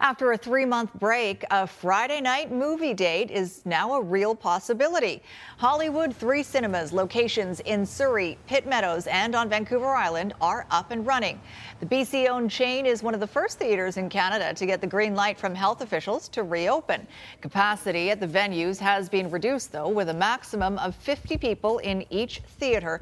After 0.00 0.30
a 0.30 0.38
three 0.38 0.64
month 0.64 0.94
break, 0.94 1.44
a 1.50 1.66
Friday 1.66 2.20
night 2.20 2.52
movie 2.52 2.94
date 2.94 3.32
is 3.32 3.66
now 3.66 3.94
a 3.94 4.00
real 4.00 4.32
possibility. 4.32 5.20
Hollywood 5.56 6.14
Three 6.14 6.44
Cinemas 6.44 6.92
locations 6.92 7.58
in 7.60 7.84
Surrey, 7.84 8.38
Pitt 8.46 8.64
Meadows, 8.64 9.08
and 9.08 9.34
on 9.34 9.48
Vancouver 9.48 9.88
Island 9.88 10.34
are 10.40 10.68
up 10.70 10.92
and 10.92 11.04
running. 11.04 11.40
The 11.80 11.86
BC 11.86 12.28
owned 12.28 12.48
chain 12.48 12.86
is 12.86 13.02
one 13.02 13.12
of 13.12 13.18
the 13.18 13.26
first 13.26 13.58
theaters 13.58 13.96
in 13.96 14.08
Canada 14.08 14.54
to 14.54 14.66
get 14.66 14.80
the 14.80 14.86
green 14.86 15.16
light 15.16 15.36
from 15.36 15.52
health 15.52 15.80
officials 15.80 16.28
to 16.28 16.44
reopen. 16.44 17.04
Capacity 17.40 18.12
at 18.12 18.20
the 18.20 18.28
venues 18.28 18.78
has 18.78 19.08
been 19.08 19.28
reduced, 19.32 19.72
though, 19.72 19.88
with 19.88 20.10
a 20.10 20.14
maximum 20.14 20.78
of 20.78 20.94
50 20.94 21.36
people 21.38 21.78
in 21.78 22.06
each 22.10 22.38
theater. 22.60 23.00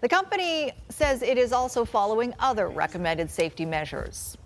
The 0.00 0.08
company 0.08 0.72
says 0.88 1.20
it 1.20 1.36
is 1.36 1.52
also 1.52 1.84
following 1.84 2.32
other 2.38 2.68
recommended 2.70 3.30
safety 3.30 3.66
measures. 3.66 4.38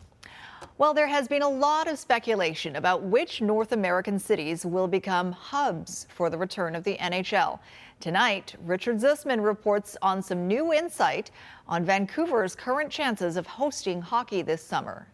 Well, 0.83 0.95
there 0.95 1.07
has 1.07 1.29
been 1.29 1.43
a 1.43 1.49
lot 1.49 1.87
of 1.87 1.97
speculation 1.97 2.75
about 2.75 3.05
which 3.05 3.41
North 3.41 3.71
American 3.71 4.19
cities 4.19 4.67
will 4.67 4.89
become 4.89 5.31
hubs 5.31 6.09
for 6.11 6.29
the 6.29 6.37
return 6.37 6.75
of 6.75 6.83
the 6.83 6.97
NHL. 6.97 7.61
Tonight, 8.01 8.57
Richard 8.65 8.99
Zussman 8.99 9.45
reports 9.45 9.97
on 10.03 10.21
some 10.21 10.49
new 10.49 10.73
insight 10.73 11.31
on 11.69 11.85
Vancouver's 11.85 12.57
current 12.57 12.91
chances 12.91 13.37
of 13.37 13.47
hosting 13.47 14.03
hockey 14.03 14.43
this 14.43 14.61
summer. 14.61 15.07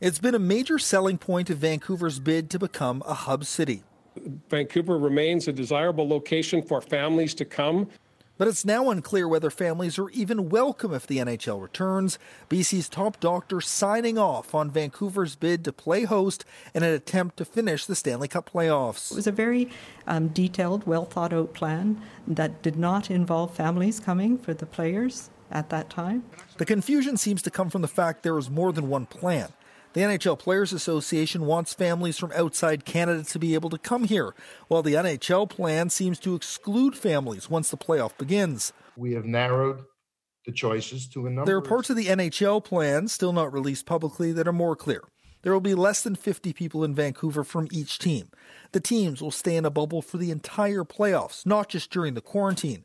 It's 0.00 0.18
been 0.18 0.34
a 0.34 0.40
major 0.40 0.80
selling 0.80 1.18
point 1.18 1.50
of 1.50 1.58
Vancouver's 1.58 2.18
bid 2.18 2.50
to 2.50 2.58
become 2.58 3.00
a 3.06 3.14
hub 3.14 3.44
city. 3.44 3.84
Vancouver 4.50 4.98
remains 4.98 5.46
a 5.46 5.52
desirable 5.52 6.08
location 6.08 6.62
for 6.62 6.80
families 6.80 7.32
to 7.34 7.44
come 7.44 7.88
but 8.38 8.48
it's 8.48 8.64
now 8.64 8.88
unclear 8.88 9.28
whether 9.28 9.50
families 9.50 9.98
are 9.98 10.08
even 10.10 10.48
welcome 10.48 10.94
if 10.94 11.06
the 11.06 11.18
NHL 11.18 11.60
returns. 11.60 12.18
BC's 12.48 12.88
top 12.88 13.20
doctor 13.20 13.60
signing 13.60 14.16
off 14.16 14.54
on 14.54 14.70
Vancouver's 14.70 15.36
bid 15.36 15.64
to 15.64 15.72
play 15.72 16.04
host 16.04 16.44
in 16.74 16.82
an 16.82 16.92
attempt 16.94 17.36
to 17.36 17.44
finish 17.44 17.84
the 17.84 17.96
Stanley 17.96 18.28
Cup 18.28 18.50
playoffs. 18.50 19.10
It 19.10 19.16
was 19.16 19.26
a 19.26 19.32
very 19.32 19.68
um, 20.06 20.28
detailed, 20.28 20.86
well 20.86 21.04
thought 21.04 21.32
out 21.32 21.52
plan 21.52 22.00
that 22.26 22.62
did 22.62 22.76
not 22.76 23.10
involve 23.10 23.54
families 23.54 24.00
coming 24.00 24.38
for 24.38 24.54
the 24.54 24.66
players 24.66 25.30
at 25.50 25.70
that 25.70 25.90
time. 25.90 26.24
The 26.58 26.64
confusion 26.64 27.16
seems 27.16 27.42
to 27.42 27.50
come 27.50 27.70
from 27.70 27.82
the 27.82 27.88
fact 27.88 28.22
there 28.22 28.34
was 28.34 28.50
more 28.50 28.72
than 28.72 28.88
one 28.88 29.06
plan. 29.06 29.48
The 29.94 30.02
NHL 30.02 30.38
Players 30.38 30.72
Association 30.72 31.46
wants 31.46 31.72
families 31.72 32.18
from 32.18 32.30
outside 32.32 32.84
Canada 32.84 33.24
to 33.24 33.38
be 33.38 33.54
able 33.54 33.70
to 33.70 33.78
come 33.78 34.04
here, 34.04 34.34
while 34.68 34.82
the 34.82 34.94
NHL 34.94 35.48
plan 35.48 35.88
seems 35.88 36.18
to 36.20 36.34
exclude 36.34 36.94
families 36.94 37.48
once 37.48 37.70
the 37.70 37.78
playoff 37.78 38.16
begins. 38.18 38.72
We 38.96 39.14
have 39.14 39.24
narrowed 39.24 39.84
the 40.44 40.52
choices 40.52 41.08
to 41.08 41.26
a 41.26 41.30
number. 41.30 41.46
There 41.46 41.56
are 41.56 41.62
parts 41.62 41.88
of 41.88 41.96
the 41.96 42.06
NHL 42.06 42.62
plan 42.62 43.08
still 43.08 43.32
not 43.32 43.52
released 43.52 43.86
publicly 43.86 44.30
that 44.32 44.46
are 44.46 44.52
more 44.52 44.76
clear. 44.76 45.04
There 45.42 45.52
will 45.52 45.60
be 45.60 45.74
less 45.74 46.02
than 46.02 46.16
50 46.16 46.52
people 46.52 46.84
in 46.84 46.94
Vancouver 46.94 47.44
from 47.44 47.68
each 47.70 47.98
team. 47.98 48.28
The 48.72 48.80
teams 48.80 49.22
will 49.22 49.30
stay 49.30 49.56
in 49.56 49.64
a 49.64 49.70
bubble 49.70 50.02
for 50.02 50.18
the 50.18 50.30
entire 50.30 50.84
playoffs, 50.84 51.46
not 51.46 51.68
just 51.68 51.90
during 51.90 52.14
the 52.14 52.20
quarantine. 52.20 52.84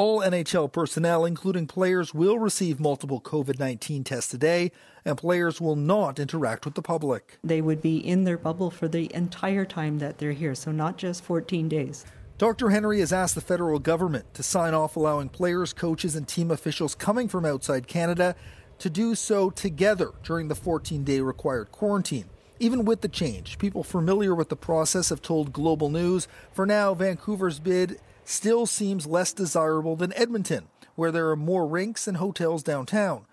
All 0.00 0.20
NHL 0.22 0.72
personnel, 0.72 1.26
including 1.26 1.66
players, 1.66 2.14
will 2.14 2.38
receive 2.38 2.80
multiple 2.80 3.20
COVID 3.20 3.58
19 3.58 4.02
tests 4.02 4.32
a 4.32 4.38
day, 4.38 4.72
and 5.04 5.18
players 5.18 5.60
will 5.60 5.76
not 5.76 6.18
interact 6.18 6.64
with 6.64 6.72
the 6.72 6.80
public. 6.80 7.38
They 7.44 7.60
would 7.60 7.82
be 7.82 7.98
in 7.98 8.24
their 8.24 8.38
bubble 8.38 8.70
for 8.70 8.88
the 8.88 9.14
entire 9.14 9.66
time 9.66 9.98
that 9.98 10.16
they're 10.16 10.32
here, 10.32 10.54
so 10.54 10.72
not 10.72 10.96
just 10.96 11.22
14 11.22 11.68
days. 11.68 12.06
Dr. 12.38 12.70
Henry 12.70 13.00
has 13.00 13.12
asked 13.12 13.34
the 13.34 13.42
federal 13.42 13.78
government 13.78 14.32
to 14.32 14.42
sign 14.42 14.72
off 14.72 14.96
allowing 14.96 15.28
players, 15.28 15.74
coaches, 15.74 16.16
and 16.16 16.26
team 16.26 16.50
officials 16.50 16.94
coming 16.94 17.28
from 17.28 17.44
outside 17.44 17.86
Canada 17.86 18.34
to 18.78 18.88
do 18.88 19.14
so 19.14 19.50
together 19.50 20.12
during 20.22 20.48
the 20.48 20.54
14 20.54 21.04
day 21.04 21.20
required 21.20 21.70
quarantine. 21.72 22.30
Even 22.58 22.86
with 22.86 23.02
the 23.02 23.08
change, 23.08 23.58
people 23.58 23.84
familiar 23.84 24.34
with 24.34 24.48
the 24.48 24.56
process 24.56 25.10
have 25.10 25.20
told 25.20 25.52
Global 25.52 25.90
News 25.90 26.26
for 26.52 26.64
now, 26.64 26.94
Vancouver's 26.94 27.58
bid 27.58 28.00
still 28.24 28.66
seems 28.66 29.06
less 29.06 29.32
desirable 29.32 29.96
than 29.96 30.12
Edmonton, 30.14 30.68
where 30.94 31.10
there 31.10 31.28
are 31.30 31.36
more 31.36 31.66
rinks 31.66 32.06
and 32.06 32.16
hotels 32.16 32.62
downtown. 32.62 33.26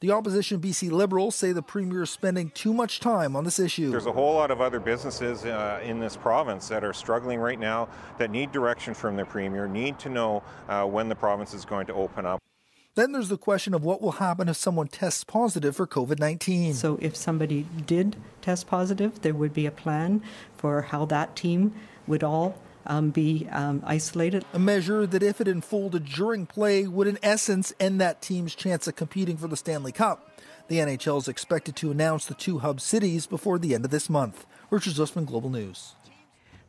The 0.00 0.10
opposition 0.10 0.60
BC 0.60 0.90
Liberals 0.90 1.34
say 1.34 1.52
the 1.52 1.62
Premier 1.62 2.02
is 2.02 2.10
spending 2.10 2.50
too 2.50 2.74
much 2.74 3.00
time 3.00 3.34
on 3.34 3.44
this 3.44 3.58
issue. 3.58 3.90
There's 3.90 4.04
a 4.04 4.12
whole 4.12 4.34
lot 4.34 4.50
of 4.50 4.60
other 4.60 4.78
businesses 4.78 5.46
uh, 5.46 5.80
in 5.82 5.98
this 5.98 6.16
province 6.16 6.68
that 6.68 6.84
are 6.84 6.92
struggling 6.92 7.40
right 7.40 7.58
now 7.58 7.88
that 8.18 8.30
need 8.30 8.52
direction 8.52 8.92
from 8.92 9.16
the 9.16 9.24
Premier, 9.24 9.66
need 9.66 9.98
to 10.00 10.10
know 10.10 10.42
uh, 10.68 10.84
when 10.84 11.08
the 11.08 11.14
province 11.14 11.54
is 11.54 11.64
going 11.64 11.86
to 11.86 11.94
open 11.94 12.26
up. 12.26 12.38
Then 12.96 13.12
there's 13.12 13.28
the 13.30 13.38
question 13.38 13.72
of 13.72 13.82
what 13.82 14.02
will 14.02 14.12
happen 14.12 14.48
if 14.48 14.56
someone 14.56 14.88
tests 14.88 15.24
positive 15.24 15.74
for 15.74 15.86
COVID 15.86 16.18
19. 16.18 16.74
So, 16.74 16.98
if 17.00 17.16
somebody 17.16 17.66
did 17.86 18.16
test 18.42 18.66
positive, 18.66 19.22
there 19.22 19.34
would 19.34 19.54
be 19.54 19.64
a 19.66 19.70
plan 19.72 20.22
for 20.56 20.82
how 20.82 21.04
that 21.06 21.34
team 21.34 21.74
would 22.06 22.22
all 22.22 22.56
um, 22.86 23.10
be 23.10 23.48
um, 23.50 23.82
isolated. 23.84 24.44
A 24.52 24.58
measure 24.58 25.06
that, 25.06 25.22
if 25.22 25.40
it 25.40 25.48
unfolded 25.48 26.04
during 26.04 26.46
play, 26.46 26.86
would 26.86 27.06
in 27.06 27.18
essence 27.22 27.72
end 27.80 28.00
that 28.00 28.22
team's 28.22 28.54
chance 28.54 28.86
of 28.86 28.96
competing 28.96 29.36
for 29.36 29.48
the 29.48 29.56
Stanley 29.56 29.92
Cup. 29.92 30.30
The 30.68 30.78
NHL 30.78 31.18
is 31.18 31.28
expected 31.28 31.76
to 31.76 31.90
announce 31.90 32.24
the 32.24 32.34
two 32.34 32.60
hub 32.60 32.80
cities 32.80 33.26
before 33.26 33.58
the 33.58 33.74
end 33.74 33.84
of 33.84 33.90
this 33.90 34.08
month. 34.08 34.46
Richard 34.70 34.94
Zussman, 34.94 35.26
Global 35.26 35.50
News. 35.50 35.94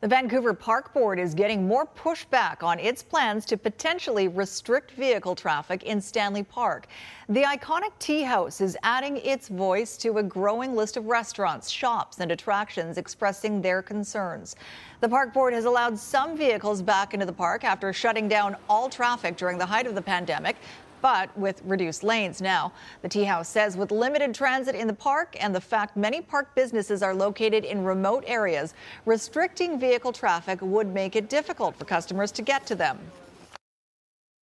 The 0.02 0.08
Vancouver 0.08 0.52
Park 0.52 0.92
Board 0.92 1.18
is 1.18 1.32
getting 1.32 1.66
more 1.66 1.86
pushback 1.86 2.62
on 2.62 2.78
its 2.78 3.02
plans 3.02 3.46
to 3.46 3.56
potentially 3.56 4.28
restrict 4.28 4.90
vehicle 4.90 5.34
traffic 5.34 5.84
in 5.84 6.02
Stanley 6.02 6.42
Park. 6.42 6.86
The 7.30 7.44
iconic 7.44 7.92
tea 7.98 8.20
house 8.20 8.60
is 8.60 8.76
adding 8.82 9.16
its 9.16 9.48
voice 9.48 9.96
to 9.98 10.18
a 10.18 10.22
growing 10.22 10.76
list 10.76 10.98
of 10.98 11.06
restaurants, 11.06 11.70
shops, 11.70 12.20
and 12.20 12.30
attractions 12.30 12.98
expressing 12.98 13.62
their 13.62 13.80
concerns. 13.80 14.54
The 15.00 15.08
Park 15.08 15.32
Board 15.32 15.54
has 15.54 15.64
allowed 15.64 15.98
some 15.98 16.36
vehicles 16.36 16.82
back 16.82 17.14
into 17.14 17.24
the 17.24 17.32
park 17.32 17.64
after 17.64 17.90
shutting 17.94 18.28
down 18.28 18.54
all 18.68 18.90
traffic 18.90 19.38
during 19.38 19.56
the 19.56 19.64
height 19.64 19.86
of 19.86 19.94
the 19.94 20.02
pandemic 20.02 20.56
but 21.00 21.36
with 21.36 21.62
reduced 21.64 22.02
lanes 22.02 22.40
now. 22.40 22.72
The 23.02 23.08
tea 23.08 23.24
house 23.24 23.48
says 23.48 23.76
with 23.76 23.90
limited 23.90 24.34
transit 24.34 24.74
in 24.74 24.86
the 24.86 24.92
park 24.92 25.36
and 25.40 25.54
the 25.54 25.60
fact 25.60 25.96
many 25.96 26.20
park 26.20 26.54
businesses 26.54 27.02
are 27.02 27.14
located 27.14 27.64
in 27.64 27.84
remote 27.84 28.24
areas, 28.26 28.74
restricting 29.04 29.78
vehicle 29.78 30.12
traffic 30.12 30.58
would 30.62 30.92
make 30.92 31.16
it 31.16 31.28
difficult 31.28 31.76
for 31.76 31.84
customers 31.84 32.32
to 32.32 32.42
get 32.42 32.66
to 32.66 32.74
them. 32.74 32.98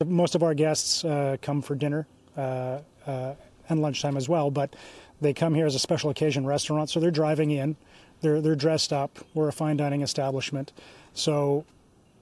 Most 0.05 0.35
of 0.35 0.43
our 0.43 0.55
guests 0.55 1.05
uh, 1.05 1.37
come 1.41 1.63
for 1.63 1.75
dinner 1.75 2.07
uh, 2.37 2.81
uh, 3.07 3.35
and 3.69 3.81
lunchtime 3.81 4.17
as 4.17 4.29
well, 4.29 4.51
but 4.51 4.75
they 5.21 5.33
come 5.33 5.55
here 5.55 5.67
as 5.67 5.75
a 5.75 5.79
special 5.79 6.11
occasion 6.11 6.45
restaurant, 6.45 6.91
so 6.91 7.01
they're 7.01 7.11
driving 7.11 7.51
in, 7.51 7.77
they're, 8.21 8.41
they're 8.41 8.57
dressed 8.57 8.93
up. 8.93 9.19
We're 9.35 9.49
a 9.49 9.53
fine 9.53 9.77
dining 9.77 10.03
establishment. 10.03 10.73
So 11.15 11.65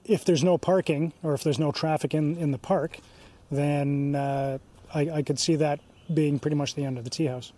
if 0.05 0.23
there's 0.25 0.43
no 0.43 0.57
parking 0.57 1.13
or 1.23 1.33
if 1.33 1.43
there's 1.43 1.59
no 1.59 1.71
traffic 1.71 2.13
in, 2.13 2.37
in 2.37 2.51
the 2.51 2.57
park, 2.57 2.99
then 3.55 4.15
uh, 4.15 4.57
I, 4.93 5.09
I 5.09 5.21
could 5.21 5.39
see 5.39 5.55
that 5.57 5.79
being 6.13 6.39
pretty 6.39 6.55
much 6.55 6.75
the 6.75 6.83
end 6.83 6.97
of 6.97 7.03
the 7.03 7.09
tea 7.09 7.25
house. 7.25 7.53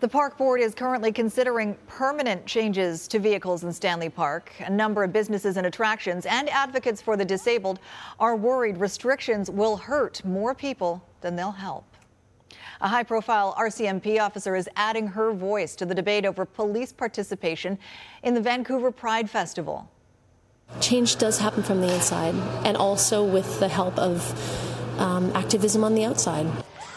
The 0.00 0.08
park 0.08 0.38
board 0.38 0.62
is 0.62 0.74
currently 0.74 1.12
considering 1.12 1.76
permanent 1.86 2.46
changes 2.46 3.06
to 3.08 3.18
vehicles 3.18 3.64
in 3.64 3.72
Stanley 3.72 4.08
Park. 4.08 4.50
A 4.60 4.70
number 4.70 5.04
of 5.04 5.12
businesses 5.12 5.58
and 5.58 5.66
attractions 5.66 6.24
and 6.24 6.48
advocates 6.48 7.02
for 7.02 7.18
the 7.18 7.24
disabled 7.24 7.80
are 8.18 8.34
worried 8.34 8.78
restrictions 8.78 9.50
will 9.50 9.76
hurt 9.76 10.24
more 10.24 10.54
people 10.54 11.04
than 11.20 11.36
they'll 11.36 11.50
help. 11.50 11.84
A 12.80 12.88
high 12.88 13.02
profile 13.02 13.54
RCMP 13.58 14.18
officer 14.18 14.56
is 14.56 14.70
adding 14.74 15.06
her 15.06 15.34
voice 15.34 15.76
to 15.76 15.84
the 15.84 15.94
debate 15.94 16.24
over 16.24 16.46
police 16.46 16.94
participation 16.94 17.78
in 18.22 18.32
the 18.32 18.40
Vancouver 18.40 18.90
Pride 18.90 19.28
Festival. 19.28 19.86
Change 20.80 21.16
does 21.16 21.38
happen 21.38 21.62
from 21.62 21.82
the 21.82 21.92
inside 21.92 22.34
and 22.64 22.74
also 22.74 23.22
with 23.22 23.60
the 23.60 23.68
help 23.68 23.98
of 23.98 24.69
um, 25.00 25.30
activism 25.34 25.82
on 25.82 25.94
the 25.94 26.04
outside. 26.04 26.46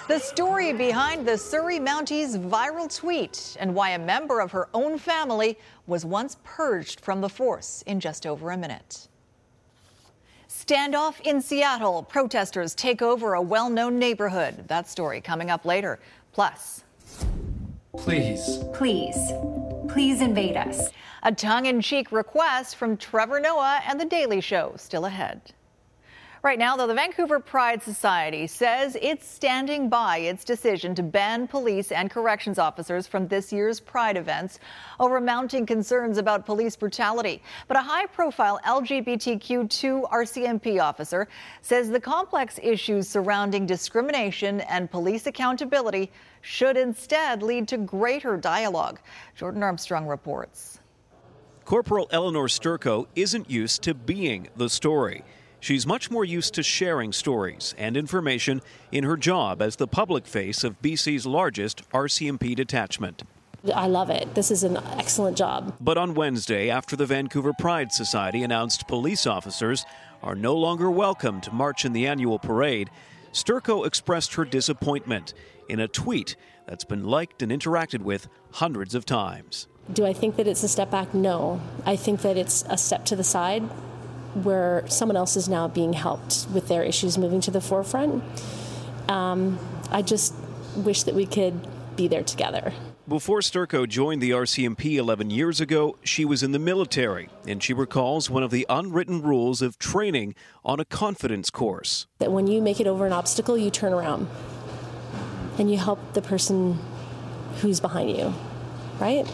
The 0.07 0.19
story 0.19 0.74
behind 0.74 1.25
the 1.25 1.38
Surrey 1.38 1.79
Mountie's 1.79 2.38
viral 2.38 2.93
tweet 2.93 3.55
and 3.60 3.74
why 3.74 3.91
a 3.91 4.00
member 4.00 4.41
of 4.41 4.51
her 4.51 4.67
own 4.74 4.98
family 4.98 5.57
was 5.88 6.05
once 6.05 6.38
purged 6.43 7.00
from 7.00 7.22
the 7.22 7.29
force 7.29 7.83
in 7.88 8.01
just 8.01 8.27
over 8.27 8.51
a 8.51 8.57
minute. 8.57 9.07
Standoff 10.50 11.22
in 11.22 11.41
Seattle. 11.41 12.03
Protesters 12.03 12.75
take 12.75 13.01
over 13.01 13.33
a 13.33 13.41
well 13.41 13.69
known 13.69 13.98
neighborhood. 13.98 14.67
That 14.67 14.89
story 14.89 15.22
coming 15.22 15.50
up 15.50 15.65
later. 15.65 16.00
Plus, 16.33 16.83
please, 17.98 18.60
please, 18.74 19.31
please 19.88 20.22
invade 20.22 20.57
us. 20.57 20.89
A 21.24 21.31
tongue 21.31 21.65
in 21.65 21.79
cheek 21.79 22.12
request 22.12 22.75
from 22.75 22.98
Trevor 22.98 23.39
Noah 23.39 23.81
and 23.88 24.00
The 24.00 24.05
Daily 24.05 24.41
Show 24.41 24.74
still 24.75 25.05
ahead. 25.05 25.53
Right 26.43 26.59
now, 26.59 26.75
though, 26.75 26.88
the 26.88 26.93
Vancouver 26.93 27.39
Pride 27.39 27.81
Society 27.81 28.47
says 28.47 28.97
it's 29.01 29.25
standing 29.25 29.88
by 29.88 30.17
its 30.17 30.43
decision 30.43 30.93
to 30.95 31.01
ban 31.01 31.47
police 31.47 31.89
and 31.93 32.12
corrections 32.12 32.59
officers 32.59 33.07
from 33.07 33.29
this 33.29 33.53
year's 33.53 33.79
Pride 33.79 34.17
events 34.17 34.59
over 35.00 35.21
mounting 35.21 35.65
concerns 35.65 36.17
about 36.17 36.45
police 36.45 36.75
brutality. 36.75 37.41
But 37.69 37.77
a 37.77 37.81
high 37.81 38.07
profile 38.07 38.59
LGBTQ2 38.65 40.12
RCMP 40.12 40.81
officer 40.81 41.29
says 41.62 41.89
the 41.89 42.01
complex 42.01 42.59
issues 42.62 43.07
surrounding 43.07 43.65
discrimination 43.65 44.59
and 44.59 44.91
police 44.91 45.27
accountability 45.27 46.12
should 46.41 46.75
instead 46.75 47.41
lead 47.41 47.69
to 47.69 47.77
greater 47.77 48.35
dialogue. 48.35 49.00
Jordan 49.33 49.63
Armstrong 49.63 50.07
reports. 50.07 50.81
Corporal 51.63 52.09
Elenore 52.09 52.50
Sturko 52.50 53.07
isn't 53.15 53.50
used 53.50 53.81
to 53.83 53.93
being 53.93 54.50
the 54.57 54.67
story. 54.69 55.23
She's 55.63 55.88
much 55.88 56.12
more 56.12 56.25
used 56.25 56.55
to 56.55 56.62
sharing 56.62 57.13
stories 57.13 57.74
and 57.77 57.96
information 57.96 58.62
in 58.91 59.05
her 59.05 59.15
job 59.15 59.62
as 59.62 59.77
the 59.77 59.88
public 59.88 60.27
face 60.27 60.62
of 60.65 60.82
BC's 60.82 61.25
largest 61.25 61.89
RCMP 61.91 62.53
detachment. 62.53 63.24
I 63.74 63.88
love 63.88 64.10
it. 64.10 64.36
This 64.36 64.51
is 64.51 64.65
an 64.65 64.75
excellent 64.98 65.38
job. 65.38 65.74
But 65.79 65.98
on 65.98 66.15
Wednesday, 66.15 66.70
after 66.70 66.98
the 66.98 67.05
Vancouver 67.05 67.53
Pride 67.58 67.93
Society 67.93 68.43
announced 68.43 68.89
police 68.89 69.25
officers 69.25 69.86
are 70.22 70.36
no 70.36 70.53
longer 70.53 70.91
welcome 70.91 71.39
to 71.39 71.53
march 71.53 71.86
in 71.86 71.93
the 71.93 72.08
annual 72.08 72.39
parade, 72.39 72.89
Sturko 73.32 73.88
expressed 73.88 74.34
her 74.34 74.43
disappointment 74.43 75.34
in 75.70 75.79
a 75.79 75.88
tweet 75.88 76.36
that's 76.67 76.84
been 76.84 77.05
liked 77.05 77.41
and 77.41 77.53
interacted 77.53 78.01
with 78.01 78.27
hundreds 78.51 78.96
of 78.96 79.05
times. 79.05 79.70
Do 79.93 80.05
I 80.05 80.12
think 80.12 80.36
that 80.36 80.46
it's 80.46 80.63
a 80.63 80.67
step 80.67 80.91
back? 80.91 81.13
No. 81.13 81.62
I 81.86 81.96
think 81.96 82.22
that 82.24 82.36
it's 82.36 82.65
a 82.67 82.77
step 82.77 83.05
to 83.05 83.15
the 83.15 83.24
side 83.24 83.63
where 84.35 84.83
someone 84.87 85.15
else 85.15 85.35
is 85.35 85.47
now 85.47 85.67
being 85.67 85.93
helped 85.93 86.47
with 86.53 86.67
their 86.67 86.83
issues 86.83 87.17
moving 87.17 87.41
to 87.41 87.51
the 87.51 87.61
forefront. 87.61 88.23
Um, 89.07 89.59
I 89.91 90.01
just 90.01 90.33
wish 90.75 91.03
that 91.03 91.13
we 91.13 91.25
could 91.25 91.67
be 91.95 92.07
there 92.07 92.23
together. 92.23 92.73
Before 93.07 93.41
Sturko 93.41 93.87
joined 93.87 94.21
the 94.21 94.31
RCMP 94.31 94.95
11 94.95 95.29
years 95.29 95.59
ago, 95.59 95.97
she 96.03 96.23
was 96.23 96.41
in 96.41 96.53
the 96.53 96.59
military, 96.59 97.27
and 97.45 97.61
she 97.61 97.73
recalls 97.73 98.29
one 98.29 98.43
of 98.43 98.49
the 98.49 98.65
unwritten 98.69 99.21
rules 99.21 99.61
of 99.61 99.77
training 99.77 100.35
on 100.63 100.79
a 100.79 100.85
confidence 100.85 101.49
course. 101.49 102.07
That 102.19 102.31
when 102.31 102.47
you 102.47 102.61
make 102.61 102.79
it 102.79 102.87
over 102.87 103.05
an 103.05 103.11
obstacle, 103.11 103.57
you 103.57 103.69
turn 103.69 103.91
around 103.91 104.29
and 105.59 105.69
you 105.69 105.77
help 105.77 106.13
the 106.13 106.21
person 106.21 106.79
who's 107.61 107.81
behind 107.81 108.09
you, 108.09 108.33
right? 108.99 109.27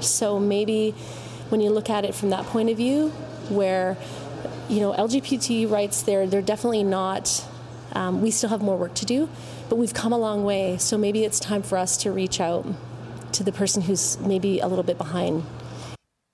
So 0.00 0.38
maybe 0.38 0.90
when 1.48 1.62
you 1.62 1.70
look 1.70 1.88
at 1.88 2.04
it 2.04 2.14
from 2.14 2.30
that 2.30 2.44
point 2.44 2.68
of 2.68 2.76
view, 2.76 3.08
where 3.48 3.96
you 4.68 4.80
know, 4.80 4.92
LGBT 4.92 5.70
rights, 5.70 6.02
they're, 6.02 6.26
they're 6.26 6.42
definitely 6.42 6.84
not, 6.84 7.44
um, 7.92 8.22
we 8.22 8.30
still 8.30 8.50
have 8.50 8.62
more 8.62 8.76
work 8.76 8.94
to 8.94 9.04
do, 9.04 9.28
but 9.68 9.76
we've 9.76 9.94
come 9.94 10.12
a 10.12 10.18
long 10.18 10.44
way. 10.44 10.76
So 10.78 10.98
maybe 10.98 11.24
it's 11.24 11.38
time 11.38 11.62
for 11.62 11.78
us 11.78 11.96
to 11.98 12.10
reach 12.10 12.40
out 12.40 12.66
to 13.32 13.44
the 13.44 13.52
person 13.52 13.82
who's 13.82 14.18
maybe 14.20 14.60
a 14.60 14.66
little 14.66 14.84
bit 14.84 14.98
behind. 14.98 15.44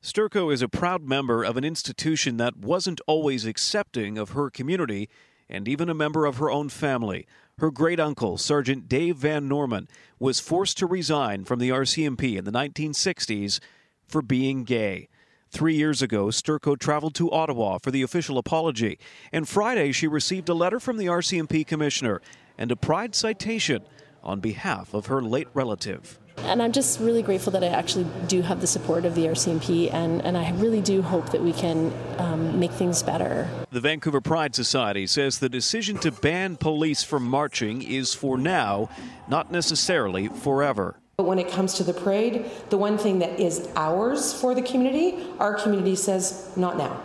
Sturko 0.03 0.53
is 0.53 0.63
a 0.63 0.69
proud 0.69 1.03
member 1.05 1.45
of 1.45 1.57
an 1.57 1.65
institution 1.65 2.37
that 2.37 2.57
wasn't 2.57 3.01
always 3.07 3.47
accepting 3.47 4.19
of 4.19 4.31
her 4.31 4.51
community 4.51 5.09
and 5.49 5.69
even 5.69 5.89
a 5.89 5.95
member 5.95 6.27
of 6.27 6.39
her 6.39 6.51
own 6.51 6.69
family. 6.69 7.27
Her 7.59 7.71
great 7.71 8.01
uncle, 8.01 8.39
Sergeant 8.39 8.89
Dave 8.89 9.17
Van 9.19 9.47
Norman, 9.47 9.87
was 10.19 10.41
forced 10.41 10.79
to 10.79 10.87
resign 10.87 11.45
from 11.45 11.59
the 11.59 11.69
RCMP 11.69 12.37
in 12.37 12.45
the 12.45 12.51
1960s 12.51 13.61
for 14.09 14.23
being 14.23 14.65
gay. 14.65 15.09
Three 15.53 15.75
years 15.75 16.01
ago, 16.01 16.29
Sturko 16.29 16.79
traveled 16.79 17.15
to 17.17 17.31
Ottawa 17.31 17.77
for 17.77 17.91
the 17.91 18.01
official 18.01 18.39
apology, 18.39 18.99
and 19.33 19.47
Friday 19.47 19.93
she 19.93 20.09
received 20.09 20.49
a 20.49 20.55
letter 20.55 20.81
from 20.81 20.97
the 20.97 21.05
RCMP 21.07 21.67
commissioner 21.67 22.23
and 22.57 22.73
a 22.73 22.77
pride 22.77 23.15
citation 23.15 23.83
on 24.23 24.41
behalf 24.41 24.95
of 24.95 25.07
her 25.07 25.21
late 25.21 25.49
relative. 25.53 26.19
And 26.39 26.63
I'm 26.63 26.73
just 26.73 27.01
really 27.01 27.23
grateful 27.23 27.53
that 27.53 27.63
I 27.63 27.67
actually 27.67 28.07
do 28.29 28.41
have 28.41 28.63
the 28.63 28.67
support 28.67 29.05
of 29.05 29.15
the 29.15 29.27
RCMP, 29.27 29.93
and, 29.93 30.23
and 30.23 30.39
I 30.39 30.53
really 30.53 30.81
do 30.81 31.03
hope 31.03 31.31
that 31.33 31.43
we 31.43 31.53
can 31.53 31.93
um, 32.17 32.59
make 32.59 32.73
things 32.73 33.03
better. 33.03 33.47
The 33.71 33.81
Vancouver 33.81 34.23
Pride 34.23 34.55
Society 34.55 35.07
says 35.07 35.39
the 35.39 35.51
decision 35.51 35.99
to 35.99 36.11
ban 36.11 36.57
police 36.57 37.03
from 37.03 37.25
marching 37.25 37.83
is 37.83 38.15
for 38.15 38.39
now, 38.39 38.89
not 39.29 39.53
necessarily 39.53 40.29
forever. 40.29 40.97
But 41.17 41.25
when 41.25 41.39
it 41.39 41.49
comes 41.49 41.75
to 41.75 41.85
the 41.85 41.93
parade, 41.93 42.51
the 42.71 42.79
one 42.79 42.97
thing 42.97 43.19
that 43.19 43.39
is 43.39 43.69
ours 43.77 44.33
for 44.33 44.55
the 44.55 44.63
community, 44.63 45.27
our 45.39 45.55
community 45.55 45.95
says, 45.95 46.51
not 46.57 46.79
now. 46.79 47.05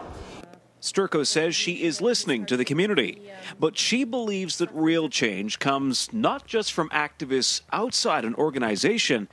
Sturko 0.82 1.26
says 1.26 1.56
she 1.56 1.84
is 1.84 2.02
listening 2.02 2.46
to 2.46 2.56
the 2.56 2.64
community, 2.64 3.22
but 3.60 3.78
she 3.78 4.04
believes 4.04 4.60
that 4.60 4.70
real 4.72 5.10
change 5.10 5.60
comes 5.60 6.12
not 6.14 6.46
just 6.46 6.72
from 6.72 6.88
activists 6.90 7.62
outside 7.74 8.24
an 8.24 8.36
organization, 8.36 9.28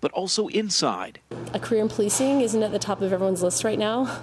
but 0.00 0.10
also 0.12 0.48
inside. 0.48 1.20
A 1.54 1.60
career 1.60 1.82
in 1.82 1.88
policing 1.88 2.40
isn't 2.40 2.62
at 2.62 2.72
the 2.72 2.78
top 2.78 3.02
of 3.02 3.12
everyone's 3.12 3.42
list 3.42 3.62
right 3.62 3.78
now, 3.78 4.22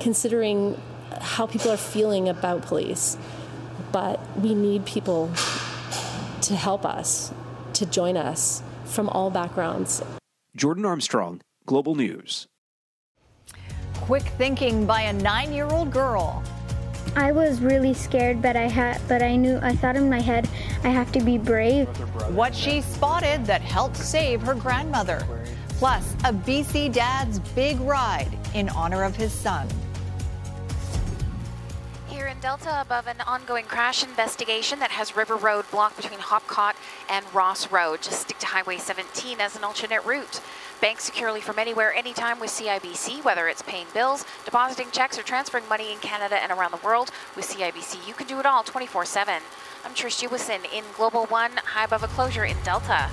considering 0.00 0.80
how 1.20 1.46
people 1.46 1.70
are 1.70 1.76
feeling 1.76 2.28
about 2.28 2.62
police. 2.62 3.18
But 3.90 4.20
we 4.38 4.54
need 4.54 4.86
people 4.86 5.30
to 6.42 6.56
help 6.56 6.86
us, 6.86 7.32
to 7.74 7.84
join 7.84 8.16
us, 8.16 8.62
from 8.92 9.08
all 9.08 9.30
backgrounds. 9.30 10.02
Jordan 10.54 10.84
Armstrong, 10.84 11.40
Global 11.66 11.94
News. 11.94 12.46
Quick 13.94 14.22
thinking 14.36 14.84
by 14.84 15.02
a 15.02 15.12
nine 15.12 15.52
year 15.52 15.66
old 15.66 15.90
girl. 15.90 16.42
I 17.14 17.30
was 17.30 17.60
really 17.60 17.92
scared, 17.92 18.40
but 18.40 18.56
I 18.56 18.68
had, 18.68 19.00
but 19.06 19.22
I 19.22 19.36
knew, 19.36 19.58
I 19.62 19.74
thought 19.76 19.96
in 19.96 20.08
my 20.08 20.20
head, 20.20 20.48
I 20.82 20.88
have 20.88 21.12
to 21.12 21.20
be 21.20 21.36
brave. 21.36 21.86
What 22.34 22.54
she 22.54 22.80
spotted 22.80 23.44
that 23.44 23.60
helped 23.60 23.96
save 23.96 24.40
her 24.42 24.54
grandmother. 24.54 25.26
Plus, 25.76 26.14
a 26.24 26.32
BC 26.32 26.92
dad's 26.92 27.38
big 27.38 27.78
ride 27.80 28.30
in 28.54 28.68
honor 28.70 29.02
of 29.02 29.14
his 29.14 29.32
son. 29.32 29.68
Delta 32.42 32.80
above 32.80 33.06
an 33.06 33.20
ongoing 33.20 33.66
crash 33.66 34.02
investigation 34.02 34.80
that 34.80 34.90
has 34.90 35.14
River 35.14 35.36
Road 35.36 35.64
blocked 35.70 35.96
between 35.96 36.18
Hopcott 36.18 36.74
and 37.08 37.24
Ross 37.32 37.70
Road. 37.70 38.02
Just 38.02 38.22
stick 38.22 38.36
to 38.40 38.46
Highway 38.46 38.78
17 38.78 39.40
as 39.40 39.54
an 39.54 39.62
alternate 39.62 40.04
route. 40.04 40.40
Bank 40.80 40.98
securely 40.98 41.40
from 41.40 41.60
anywhere, 41.60 41.94
anytime 41.94 42.40
with 42.40 42.50
CIBC, 42.50 43.24
whether 43.24 43.46
it's 43.46 43.62
paying 43.62 43.86
bills, 43.94 44.24
depositing 44.44 44.90
checks, 44.90 45.16
or 45.16 45.22
transferring 45.22 45.68
money 45.68 45.92
in 45.92 45.98
Canada 46.00 46.34
and 46.42 46.50
around 46.50 46.72
the 46.72 46.84
world. 46.84 47.12
With 47.36 47.46
CIBC, 47.46 48.08
you 48.08 48.14
can 48.14 48.26
do 48.26 48.40
it 48.40 48.46
all 48.46 48.64
24 48.64 49.04
7. 49.04 49.40
I'm 49.84 49.92
Trish 49.92 50.26
Jewison 50.26 50.64
in 50.74 50.82
Global 50.96 51.26
One, 51.26 51.52
high 51.58 51.84
above 51.84 52.02
a 52.02 52.08
closure 52.08 52.44
in 52.44 52.56
Delta. 52.64 53.08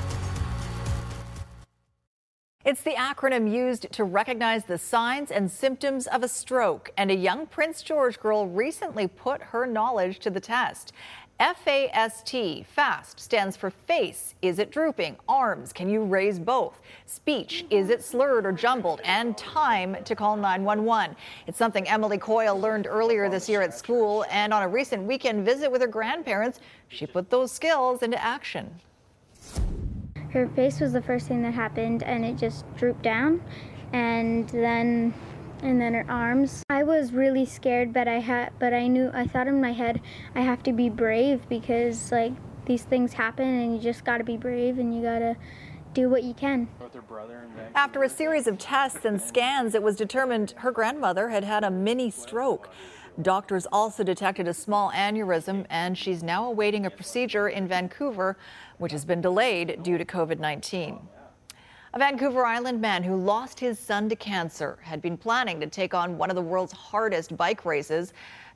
It's 2.66 2.82
the 2.82 2.96
acronym 2.96 3.50
used 3.50 3.90
to 3.94 4.04
recognize 4.04 4.66
the 4.66 4.78
signs 4.78 5.32
and 5.32 5.50
symptoms 5.50 6.08
of 6.08 6.24
a 6.24 6.28
stroke, 6.28 6.92
and 6.98 7.10
a 7.10 7.16
young 7.16 7.48
Prince 7.48 7.82
George 7.82 8.20
girl 8.20 8.48
recently 8.48 9.08
put 9.08 9.42
her 9.42 9.66
knowledge 9.66 10.20
to 10.20 10.30
the 10.30 10.42
test. 10.42 10.92
FAST, 11.40 12.66
FAST, 12.66 13.18
stands 13.18 13.56
for 13.56 13.70
face. 13.70 14.36
Is 14.42 14.60
it 14.60 14.72
drooping? 14.72 15.16
Arms, 15.30 15.72
can 15.72 15.90
you 15.90 16.04
raise 16.04 16.38
both? 16.38 16.82
Speech, 17.06 17.66
is 17.70 17.90
it 17.90 18.04
slurred 18.04 18.46
or 18.46 18.52
jumbled? 18.52 19.00
And 19.06 19.38
time 19.38 19.96
to 20.04 20.14
call 20.14 20.36
911. 20.36 21.16
It's 21.48 21.58
something 21.58 21.88
Emily 21.88 22.18
Coyle 22.18 22.60
learned 22.60 22.88
earlier 22.88 23.30
this 23.30 23.48
year 23.48 23.62
at 23.62 23.74
school, 23.74 24.26
and 24.30 24.54
on 24.54 24.64
a 24.64 24.68
recent 24.68 25.04
weekend 25.04 25.46
visit 25.46 25.72
with 25.72 25.80
her 25.80 25.88
grandparents, 25.88 26.60
she 26.90 27.08
put 27.08 27.30
those 27.30 27.54
skills 27.54 28.04
into 28.04 28.22
action. 28.22 28.70
Her 30.32 30.48
face 30.50 30.80
was 30.80 30.94
the 30.94 31.02
first 31.02 31.28
thing 31.28 31.42
that 31.44 31.54
happened, 31.54 32.04
and 32.04 32.24
it 32.24 32.38
just 32.38 32.66
drooped 32.76 33.02
down, 33.02 33.42
and 33.94 34.48
then 34.50 35.14
and 35.62 35.82
then 35.82 35.94
her 35.94 36.06
arms. 36.08 36.64
I 36.70 36.84
was 36.84 37.12
really 37.12 37.46
scared, 37.46 37.94
but 37.94 38.08
I 38.08 38.20
had 38.20 38.52
but 38.60 38.74
I 38.74 38.88
knew 38.88 39.12
I 39.14 39.26
thought 39.26 39.48
in 39.48 39.60
my 39.60 39.74
head 39.74 40.02
I 40.36 40.42
have 40.42 40.64
to 40.64 40.74
be 40.74 40.90
brave 40.90 41.48
because 41.50 42.12
like 42.12 42.34
these 42.66 42.84
things 42.84 43.14
happen 43.14 43.48
and 43.48 43.74
you 43.74 43.82
just 43.82 44.06
got 44.06 44.20
to 44.20 44.24
be 44.24 44.38
brave 44.38 44.78
and 44.78 44.96
you 44.96 45.02
got 45.02 45.20
to 45.20 45.36
do 45.94 46.08
what 46.10 46.24
you 46.24 46.34
can. 46.34 46.68
After 47.76 48.04
a 48.04 48.10
series 48.10 48.46
of 48.48 48.58
tests 48.58 49.06
and 49.06 49.20
scans, 49.20 49.74
it 49.74 49.82
was 49.82 49.96
determined 49.96 50.54
her 50.58 50.72
grandmother 50.72 51.30
had 51.30 51.44
had 51.44 51.64
a 51.64 51.72
mini 51.72 52.12
stroke. 52.12 52.70
Doctors 53.22 53.66
also 53.72 54.04
detected 54.04 54.48
a 54.48 54.54
small 54.54 54.92
aneurysm, 54.92 55.66
and 55.70 55.98
she's 55.98 56.24
now 56.24 56.46
awaiting 56.46 56.86
a 56.86 56.90
procedure 56.90 57.50
in 57.50 57.68
Vancouver, 57.68 58.38
which 58.80 58.92
has 58.92 59.06
been 59.06 59.22
delayed 59.22 59.84
due 59.84 59.98
to 59.98 60.04
COVID 60.04 60.40
19. 60.40 61.00
A 61.92 62.00
Vancouver 62.00 62.46
Island 62.46 62.80
man 62.82 63.02
who 63.02 63.16
lost 63.16 63.60
his 63.60 63.80
son 63.80 64.10
to 64.10 64.16
cancer 64.16 64.78
had 64.82 65.02
been 65.02 65.18
planning 65.18 65.60
to 65.60 65.68
take 65.68 65.94
on 65.94 66.18
one 66.18 66.30
of 66.30 66.36
the 66.36 66.42
world's 66.42 66.74
hardest 66.74 67.36
bike 67.36 67.66
races 67.66 68.14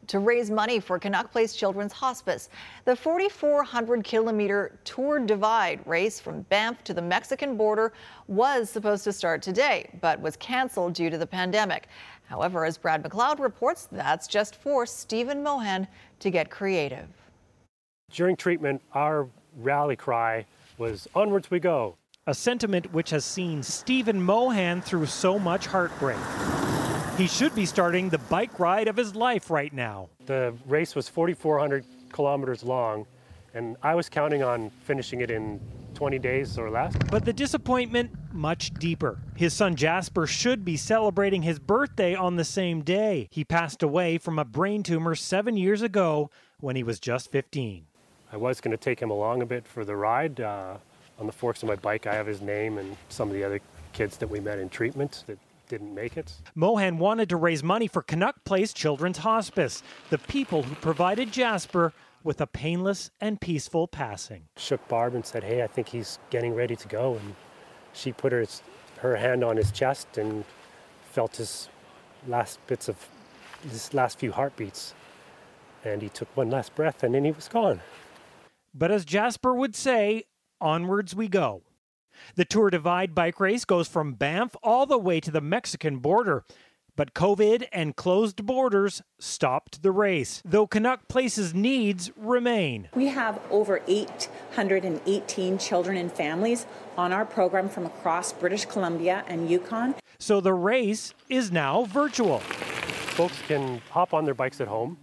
to 0.07 0.19
raise 0.19 0.51
money 0.51 0.79
for 0.79 0.99
Canuck 0.99 1.31
Place 1.31 1.55
Children's 1.55 1.93
Hospice. 1.93 2.49
The 2.85 2.95
4,400 2.95 4.03
kilometer 4.03 4.77
Tour 4.83 5.19
Divide 5.19 5.79
race 5.87 6.19
from 6.19 6.41
Banff 6.43 6.83
to 6.83 6.93
the 6.93 7.01
Mexican 7.01 7.57
border 7.57 7.93
was 8.27 8.69
supposed 8.69 9.03
to 9.05 9.13
start 9.13 9.41
today, 9.41 9.89
but 10.01 10.21
was 10.21 10.35
canceled 10.37 10.93
due 10.93 11.09
to 11.09 11.17
the 11.17 11.25
pandemic. 11.25 11.87
However, 12.25 12.65
as 12.65 12.77
Brad 12.77 13.03
McLeod 13.03 13.39
reports, 13.39 13.87
that's 13.91 14.27
just 14.27 14.55
forced 14.55 14.99
Stephen 14.99 15.41
Mohan 15.41 15.87
to 16.19 16.29
get 16.29 16.49
creative. 16.49 17.07
During 18.11 18.35
treatment, 18.35 18.81
our 18.93 19.27
rally 19.57 19.95
cry 19.95 20.45
was 20.77 21.07
onwards 21.15 21.51
we 21.51 21.59
go. 21.59 21.95
A 22.25 22.33
sentiment 22.33 22.93
which 22.93 23.09
has 23.09 23.25
seen 23.25 23.61
Stephen 23.63 24.21
Mohan 24.21 24.81
through 24.81 25.07
so 25.07 25.37
much 25.37 25.67
heartbreak. 25.67 26.17
He 27.17 27.27
should 27.27 27.53
be 27.53 27.65
starting 27.65 28.09
the 28.09 28.17
bike 28.17 28.59
ride 28.59 28.87
of 28.87 28.95
his 28.95 29.15
life 29.15 29.51
right 29.51 29.71
now. 29.71 30.09
The 30.25 30.53
race 30.65 30.95
was 30.95 31.07
4,400 31.09 31.85
kilometers 32.11 32.63
long, 32.63 33.05
and 33.53 33.75
I 33.83 33.93
was 33.93 34.09
counting 34.09 34.41
on 34.41 34.71
finishing 34.83 35.21
it 35.21 35.29
in 35.29 35.59
20 35.93 36.17
days 36.19 36.57
or 36.57 36.69
less. 36.69 36.95
But 37.11 37.25
the 37.25 37.33
disappointment 37.33 38.11
much 38.31 38.73
deeper. 38.73 39.19
His 39.35 39.53
son 39.53 39.75
Jasper 39.75 40.25
should 40.25 40.65
be 40.65 40.75
celebrating 40.75 41.43
his 41.43 41.59
birthday 41.59 42.15
on 42.15 42.35
the 42.35 42.43
same 42.43 42.81
day. 42.81 43.27
He 43.31 43.43
passed 43.43 43.83
away 43.83 44.17
from 44.17 44.39
a 44.39 44.45
brain 44.45 44.81
tumor 44.81 45.13
seven 45.13 45.55
years 45.55 45.81
ago 45.81 46.31
when 46.59 46.75
he 46.75 46.83
was 46.83 46.99
just 46.99 47.31
15. 47.31 47.85
I 48.33 48.37
was 48.37 48.59
going 48.59 48.71
to 48.71 48.83
take 48.83 48.99
him 48.99 49.11
along 49.11 49.43
a 49.43 49.45
bit 49.45 49.67
for 49.67 49.85
the 49.85 49.95
ride. 49.95 50.41
Uh, 50.41 50.77
on 51.19 51.27
the 51.27 51.31
forks 51.31 51.61
of 51.61 51.69
my 51.69 51.75
bike, 51.75 52.07
I 52.07 52.15
have 52.15 52.25
his 52.25 52.41
name 52.41 52.79
and 52.79 52.97
some 53.07 53.29
of 53.29 53.35
the 53.35 53.43
other 53.43 53.59
kids 53.93 54.17
that 54.17 54.27
we 54.27 54.39
met 54.39 54.57
in 54.57 54.69
treatment 54.69 55.23
that 55.27 55.37
didn't 55.69 55.93
make 55.93 56.17
it. 56.17 56.33
Mohan 56.55 56.97
wanted 56.97 57.29
to 57.29 57.35
raise 57.35 57.61
money 57.61 57.87
for 57.87 58.01
Canuck 58.01 58.43
Place 58.43 58.73
Children's 58.73 59.19
Hospice, 59.19 59.83
the 60.09 60.17
people 60.17 60.63
who 60.63 60.73
provided 60.73 61.31
Jasper 61.31 61.93
with 62.23 62.41
a 62.41 62.47
painless 62.47 63.11
and 63.21 63.39
peaceful 63.39 63.87
passing. 63.87 64.45
Shook 64.57 64.87
Barb 64.87 65.13
and 65.13 65.23
said, 65.23 65.43
Hey, 65.43 65.61
I 65.61 65.67
think 65.67 65.89
he's 65.89 66.17
getting 66.31 66.55
ready 66.55 66.75
to 66.75 66.87
go. 66.87 67.13
And 67.13 67.35
she 67.93 68.13
put 68.13 68.31
her, 68.31 68.43
her 68.97 69.15
hand 69.15 69.43
on 69.43 69.57
his 69.57 69.71
chest 69.71 70.17
and 70.17 70.43
felt 71.11 71.35
his 71.35 71.69
last 72.27 72.65
bits 72.65 72.89
of 72.89 72.97
his 73.61 73.93
last 73.93 74.17
few 74.17 74.31
heartbeats. 74.31 74.95
And 75.85 76.01
he 76.01 76.09
took 76.09 76.35
one 76.35 76.49
last 76.49 76.73
breath 76.73 77.03
and 77.03 77.13
then 77.13 77.25
he 77.25 77.31
was 77.31 77.47
gone. 77.47 77.79
But 78.73 78.91
as 78.91 79.05
Jasper 79.05 79.53
would 79.53 79.75
say, 79.75 80.23
onwards 80.59 81.15
we 81.15 81.27
go. 81.27 81.61
The 82.35 82.45
Tour 82.45 82.69
Divide 82.69 83.13
bike 83.13 83.39
race 83.39 83.65
goes 83.65 83.87
from 83.87 84.13
Banff 84.13 84.55
all 84.63 84.85
the 84.85 84.97
way 84.97 85.19
to 85.19 85.31
the 85.31 85.41
Mexican 85.41 85.97
border. 85.97 86.43
But 86.95 87.15
COVID 87.15 87.67
and 87.73 87.95
closed 87.95 88.45
borders 88.45 89.01
stopped 89.19 89.81
the 89.81 89.91
race, 89.91 90.43
though 90.45 90.67
Canuck 90.67 91.07
Place's 91.07 91.51
needs 91.51 92.11
remain. 92.15 92.87
We 92.93 93.07
have 93.07 93.39
over 93.49 93.81
818 93.87 95.57
children 95.57 95.97
and 95.97 96.11
families 96.11 96.67
on 96.95 97.11
our 97.11 97.25
program 97.25 97.67
from 97.67 97.87
across 97.87 98.31
British 98.31 98.65
Columbia 98.65 99.23
and 99.27 99.49
Yukon. 99.49 99.95
So 100.19 100.39
the 100.39 100.53
race 100.53 101.15
is 101.29 101.51
now 101.51 101.85
virtual. 101.85 102.39
Folks 102.39 103.41
can 103.47 103.81
hop 103.89 104.13
on 104.13 104.25
their 104.25 104.35
bikes 104.35 104.61
at 104.61 104.67
home, 104.67 104.97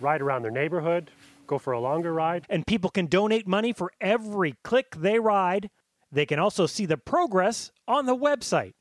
ride 0.00 0.22
around 0.22 0.42
their 0.42 0.50
neighborhood, 0.50 1.10
go 1.46 1.58
for 1.58 1.72
a 1.72 1.80
longer 1.80 2.12
ride. 2.12 2.46
And 2.48 2.66
people 2.66 2.90
can 2.90 3.06
donate 3.06 3.46
money 3.46 3.72
for 3.72 3.92
every 4.00 4.54
click 4.64 4.96
they 4.96 5.18
ride. 5.18 5.70
They 6.10 6.26
can 6.26 6.38
also 6.38 6.66
see 6.66 6.86
the 6.86 6.96
progress 6.96 7.70
on 7.86 8.06
the 8.06 8.16
website. 8.16 8.72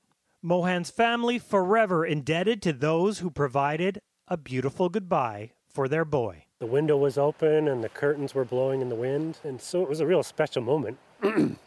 Mohan's 0.42 0.92
family 0.92 1.40
forever 1.40 2.06
indebted 2.06 2.62
to 2.62 2.74
those 2.74 3.20
who 3.20 3.32
provided 3.32 4.00
a 4.28 4.38
beautiful 4.38 4.90
goodbye 4.90 5.52
for 5.68 5.88
their 5.88 6.06
boy. 6.06 6.46
The 6.60 6.66
window 6.66 6.98
was 6.98 7.18
open 7.18 7.68
and 7.68 7.84
the 7.84 7.90
curtains 7.90 8.34
were 8.34 8.46
blowing 8.46 8.82
in 8.82 8.90
the 8.90 8.96
wind, 8.96 9.40
and 9.44 9.60
so 9.60 9.82
it 9.82 9.90
was 9.90 10.00
a 10.00 10.06
real 10.06 10.24
special 10.24 10.62
moment. 10.62 10.98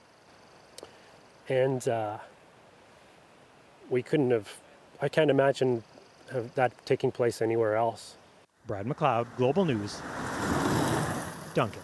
and 1.48 1.88
uh, 1.88 2.18
we 3.90 4.02
couldn't 4.02 4.30
have, 4.30 4.48
I 5.02 5.08
can't 5.08 5.30
imagine 5.30 5.82
that 6.54 6.72
taking 6.86 7.10
place 7.10 7.42
anywhere 7.42 7.76
else. 7.76 8.16
Brad 8.66 8.86
McLeod, 8.86 9.26
Global 9.36 9.64
News. 9.64 10.00
Duncan. 11.58 11.82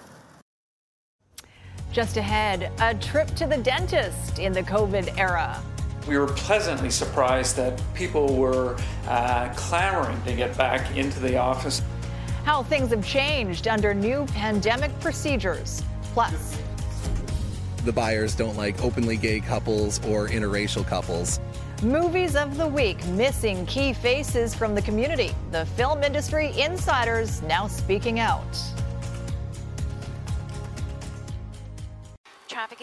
Just 1.90 2.16
ahead, 2.16 2.70
a 2.78 2.94
trip 2.94 3.26
to 3.34 3.44
the 3.44 3.56
dentist 3.56 4.38
in 4.38 4.52
the 4.52 4.62
COVID 4.62 5.18
era. 5.18 5.60
We 6.06 6.16
were 6.16 6.28
pleasantly 6.28 6.90
surprised 6.90 7.56
that 7.56 7.82
people 7.92 8.37
were 8.37 8.76
uh, 9.08 9.52
clamoring 9.56 10.22
to 10.26 10.32
get 10.32 10.56
back 10.56 10.96
into 10.96 11.18
the 11.18 11.38
office. 11.38 11.82
How 12.44 12.62
things 12.62 12.90
have 12.90 13.04
changed 13.04 13.66
under 13.66 13.92
new 13.94 14.26
pandemic 14.26 14.92
procedures. 15.00 15.82
Plus, 16.12 16.56
the 17.84 17.92
buyers 17.92 18.37
don't 18.37 18.56
like 18.56 18.80
openly 18.80 19.16
gay 19.16 19.40
couples 19.40 19.98
or 20.06 20.28
interracial 20.28 20.87
couples. 20.87 21.40
Movies 21.82 22.37
of 22.37 22.56
the 22.56 22.68
week 22.68 23.04
missing 23.08 23.66
key 23.66 23.92
faces 23.92 24.54
from 24.54 24.76
the 24.76 24.82
community. 24.82 25.34
The 25.50 25.66
film 25.66 26.04
industry 26.04 26.52
insiders 26.60 27.42
now 27.42 27.66
speaking 27.66 28.20
out. 28.20 28.73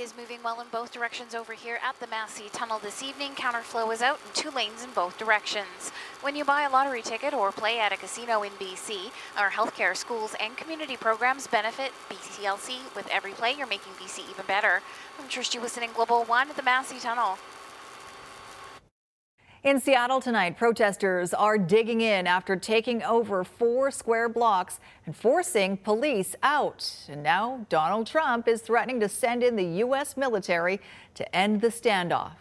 Is 0.02 0.18
moving 0.18 0.40
well 0.44 0.60
in 0.60 0.66
both 0.72 0.92
directions 0.92 1.36
over 1.36 1.54
here 1.54 1.78
at 1.84 2.00
the 2.00 2.08
Massey 2.08 2.46
Tunnel 2.52 2.80
this 2.80 3.04
evening. 3.04 3.34
Counterflow 3.34 3.94
is 3.94 4.02
out 4.02 4.20
in 4.26 4.34
two 4.34 4.50
lanes 4.50 4.84
in 4.84 4.90
both 4.96 5.16
directions. 5.20 5.92
When 6.22 6.36
you 6.36 6.44
buy 6.44 6.64
a 6.64 6.72
lottery 6.72 7.04
ticket 7.04 7.36
or 7.36 7.52
play 7.52 7.80
at 7.80 7.94
a 7.94 7.98
casino 7.98 8.42
in 8.42 8.52
BC, 8.54 9.12
our 9.38 9.52
healthcare, 9.52 9.96
schools, 9.96 10.34
and 10.40 10.58
community 10.58 10.98
programs 10.98 11.46
benefit 11.46 11.92
BCLC. 12.10 12.80
With 12.96 13.08
every 13.12 13.34
play, 13.34 13.54
you're 13.56 13.68
making 13.68 13.94
BC 13.94 14.28
even 14.32 14.46
better. 14.48 14.82
I'm 15.20 15.30
Trish 15.30 15.56
Jewison 15.56 15.84
in 15.84 15.94
Global 15.94 16.24
One 16.24 16.50
at 16.50 16.56
the 16.56 16.64
Massey 16.64 16.98
Tunnel. 16.98 17.38
In 19.63 19.80
Seattle 19.80 20.19
tonight, 20.19 20.58
protesters 20.58 21.36
are 21.36 21.56
digging 21.56 22.02
in 22.02 22.26
after 22.26 22.56
taking 22.56 23.04
over 23.04 23.43
four 23.43 23.91
square 23.91 24.28
blocks 24.28 24.80
and 25.06 25.15
forcing 25.15 25.78
police 25.78 26.36
out. 26.41 27.06
And 27.08 27.21
now 27.21 27.67
Donald 27.69 28.08
Trump 28.08 28.47
is 28.47 28.63
threatening 28.63 29.00
to 29.02 29.08
send 29.08 29.43
in 29.43 29.58
the 29.58 29.65
U.S. 29.86 30.17
military 30.17 30.82
to 31.13 31.36
end 31.36 31.62
the 31.62 31.67
standoff. 31.67 32.38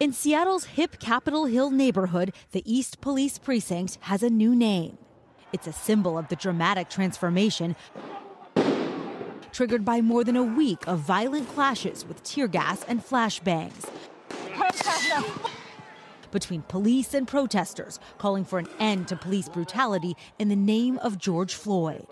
In 0.00 0.14
Seattle's 0.14 0.64
hip 0.64 0.98
Capitol 0.98 1.44
Hill 1.44 1.70
neighborhood, 1.70 2.32
the 2.52 2.62
East 2.64 3.02
Police 3.02 3.36
Precinct 3.36 3.98
has 4.00 4.22
a 4.22 4.30
new 4.30 4.56
name. 4.56 4.96
It's 5.52 5.66
a 5.66 5.72
symbol 5.74 6.16
of 6.16 6.28
the 6.28 6.36
dramatic 6.36 6.88
transformation 6.88 7.76
triggered 9.52 9.84
by 9.84 10.00
more 10.00 10.24
than 10.24 10.34
a 10.34 10.42
week 10.42 10.86
of 10.86 11.00
violent 11.00 11.46
clashes 11.50 12.06
with 12.06 12.22
tear 12.22 12.48
gas 12.48 12.86
and 12.88 13.04
flashbangs 13.04 13.86
between 16.30 16.62
police 16.62 17.14
and 17.14 17.28
protesters, 17.28 18.00
calling 18.18 18.44
for 18.44 18.58
an 18.58 18.68
end 18.80 19.08
to 19.08 19.16
police 19.16 19.48
brutality 19.48 20.16
in 20.38 20.48
the 20.48 20.56
name 20.56 20.98
of 20.98 21.18
George 21.18 21.54
Floyd. 21.54 22.06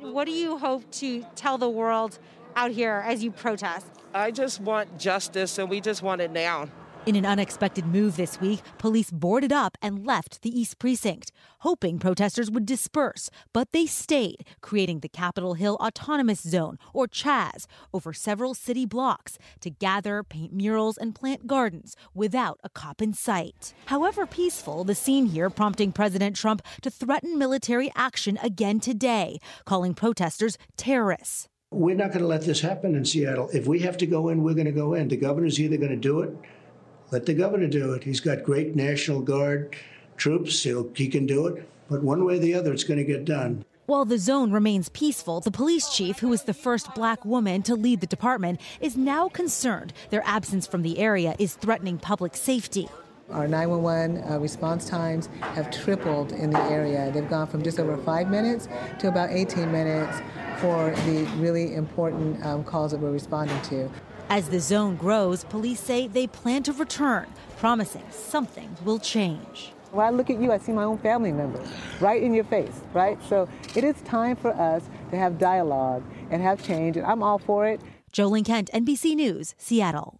What 0.00 0.24
do 0.26 0.32
you 0.32 0.58
hope 0.58 0.90
to 0.92 1.26
tell 1.34 1.58
the 1.58 1.68
world 1.68 2.18
out 2.56 2.70
here 2.70 3.02
as 3.06 3.22
you 3.22 3.30
protest? 3.30 3.86
I 4.14 4.30
just 4.30 4.60
want 4.60 4.98
justice 4.98 5.58
and 5.58 5.68
we 5.68 5.80
just 5.80 6.02
want 6.02 6.20
it 6.20 6.30
now. 6.30 6.68
In 7.06 7.16
an 7.16 7.26
unexpected 7.26 7.84
move 7.84 8.16
this 8.16 8.40
week, 8.40 8.60
police 8.78 9.10
boarded 9.10 9.52
up 9.52 9.76
and 9.82 10.06
left 10.06 10.40
the 10.40 10.48
East 10.58 10.78
Precinct, 10.78 11.30
hoping 11.58 11.98
protesters 11.98 12.50
would 12.50 12.64
disperse, 12.64 13.28
but 13.52 13.72
they 13.72 13.84
stayed, 13.84 14.46
creating 14.62 15.00
the 15.00 15.10
Capitol 15.10 15.52
Hill 15.52 15.76
Autonomous 15.82 16.40
Zone, 16.40 16.78
or 16.94 17.06
CHAZ, 17.06 17.66
over 17.92 18.14
several 18.14 18.54
city 18.54 18.86
blocks 18.86 19.36
to 19.60 19.68
gather, 19.68 20.22
paint 20.22 20.54
murals, 20.54 20.96
and 20.96 21.14
plant 21.14 21.46
gardens 21.46 21.94
without 22.14 22.58
a 22.64 22.70
cop 22.70 23.02
in 23.02 23.12
sight. 23.12 23.74
However 23.86 24.24
peaceful, 24.24 24.82
the 24.82 24.94
scene 24.94 25.26
here 25.26 25.50
prompting 25.50 25.92
President 25.92 26.36
Trump 26.36 26.62
to 26.80 26.88
threaten 26.88 27.36
military 27.36 27.92
action 27.94 28.38
again 28.42 28.80
today, 28.80 29.40
calling 29.66 29.92
protesters 29.92 30.56
terrorists. 30.78 31.48
We're 31.70 31.96
not 31.96 32.12
going 32.12 32.22
to 32.22 32.28
let 32.28 32.42
this 32.42 32.62
happen 32.62 32.94
in 32.94 33.04
Seattle. 33.04 33.50
If 33.52 33.66
we 33.66 33.80
have 33.80 33.98
to 33.98 34.06
go 34.06 34.30
in, 34.30 34.42
we're 34.42 34.54
going 34.54 34.64
to 34.64 34.72
go 34.72 34.94
in. 34.94 35.08
The 35.08 35.18
governor's 35.18 35.60
either 35.60 35.76
going 35.76 35.90
to 35.90 35.96
do 35.96 36.20
it, 36.20 36.34
let 37.10 37.26
the 37.26 37.34
governor 37.34 37.68
do 37.68 37.92
it. 37.92 38.04
He's 38.04 38.20
got 38.20 38.42
great 38.42 38.74
National 38.74 39.20
Guard 39.20 39.76
troops, 40.16 40.62
He'll, 40.62 40.90
he 40.94 41.08
can 41.08 41.26
do 41.26 41.46
it. 41.46 41.68
But 41.88 42.02
one 42.02 42.24
way 42.24 42.36
or 42.36 42.38
the 42.38 42.54
other, 42.54 42.72
it's 42.72 42.84
going 42.84 42.98
to 42.98 43.04
get 43.04 43.24
done. 43.24 43.64
While 43.86 44.06
the 44.06 44.18
zone 44.18 44.50
remains 44.50 44.88
peaceful, 44.88 45.40
the 45.40 45.50
police 45.50 45.90
chief, 45.90 46.20
who 46.20 46.28
was 46.28 46.44
the 46.44 46.54
first 46.54 46.94
black 46.94 47.22
woman 47.24 47.62
to 47.64 47.74
lead 47.74 48.00
the 48.00 48.06
department, 48.06 48.58
is 48.80 48.96
now 48.96 49.28
concerned 49.28 49.92
their 50.08 50.22
absence 50.24 50.66
from 50.66 50.80
the 50.80 50.98
area 50.98 51.36
is 51.38 51.54
threatening 51.56 51.98
public 51.98 52.34
safety. 52.34 52.88
Our 53.30 53.46
911 53.46 54.24
uh, 54.24 54.38
response 54.38 54.88
times 54.88 55.28
have 55.40 55.70
tripled 55.70 56.32
in 56.32 56.50
the 56.50 56.60
area. 56.62 57.10
They've 57.12 57.28
gone 57.28 57.46
from 57.46 57.62
just 57.62 57.78
over 57.78 57.96
five 57.98 58.30
minutes 58.30 58.68
to 59.00 59.08
about 59.08 59.30
18 59.30 59.70
minutes 59.70 60.18
for 60.60 60.90
the 61.06 61.24
really 61.36 61.74
important 61.74 62.42
um, 62.44 62.64
calls 62.64 62.92
that 62.92 63.00
we're 63.00 63.10
responding 63.10 63.60
to. 63.62 63.90
As 64.30 64.48
the 64.48 64.58
zone 64.58 64.96
grows, 64.96 65.44
police 65.44 65.80
say 65.80 66.06
they 66.06 66.26
plan 66.26 66.62
to 66.64 66.72
return, 66.72 67.26
promising 67.58 68.04
something 68.10 68.74
will 68.84 68.98
change. 68.98 69.72
When 69.92 70.04
I 70.04 70.10
look 70.10 70.30
at 70.30 70.40
you, 70.40 70.50
I 70.50 70.58
see 70.58 70.72
my 70.72 70.84
own 70.84 70.98
family 70.98 71.30
members 71.30 71.68
right 72.00 72.22
in 72.22 72.34
your 72.34 72.44
face, 72.44 72.80
right? 72.92 73.18
So 73.28 73.48
it 73.76 73.84
is 73.84 74.00
time 74.02 74.34
for 74.34 74.50
us 74.50 74.82
to 75.10 75.16
have 75.16 75.38
dialogue 75.38 76.02
and 76.30 76.42
have 76.42 76.64
change, 76.64 76.96
and 76.96 77.06
I'm 77.06 77.22
all 77.22 77.38
for 77.38 77.66
it. 77.66 77.80
Jo 78.10 78.26
Ling 78.26 78.44
Kent, 78.44 78.70
NBC 78.72 79.14
News, 79.14 79.54
Seattle. 79.58 80.18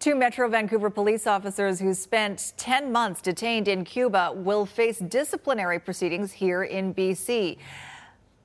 Two 0.00 0.14
Metro 0.14 0.48
Vancouver 0.48 0.90
police 0.90 1.26
officers 1.26 1.78
who 1.78 1.94
spent 1.94 2.54
10 2.56 2.90
months 2.90 3.20
detained 3.20 3.68
in 3.68 3.84
Cuba 3.84 4.32
will 4.34 4.66
face 4.66 4.98
disciplinary 4.98 5.78
proceedings 5.78 6.32
here 6.32 6.62
in 6.62 6.92
BC. 6.94 7.58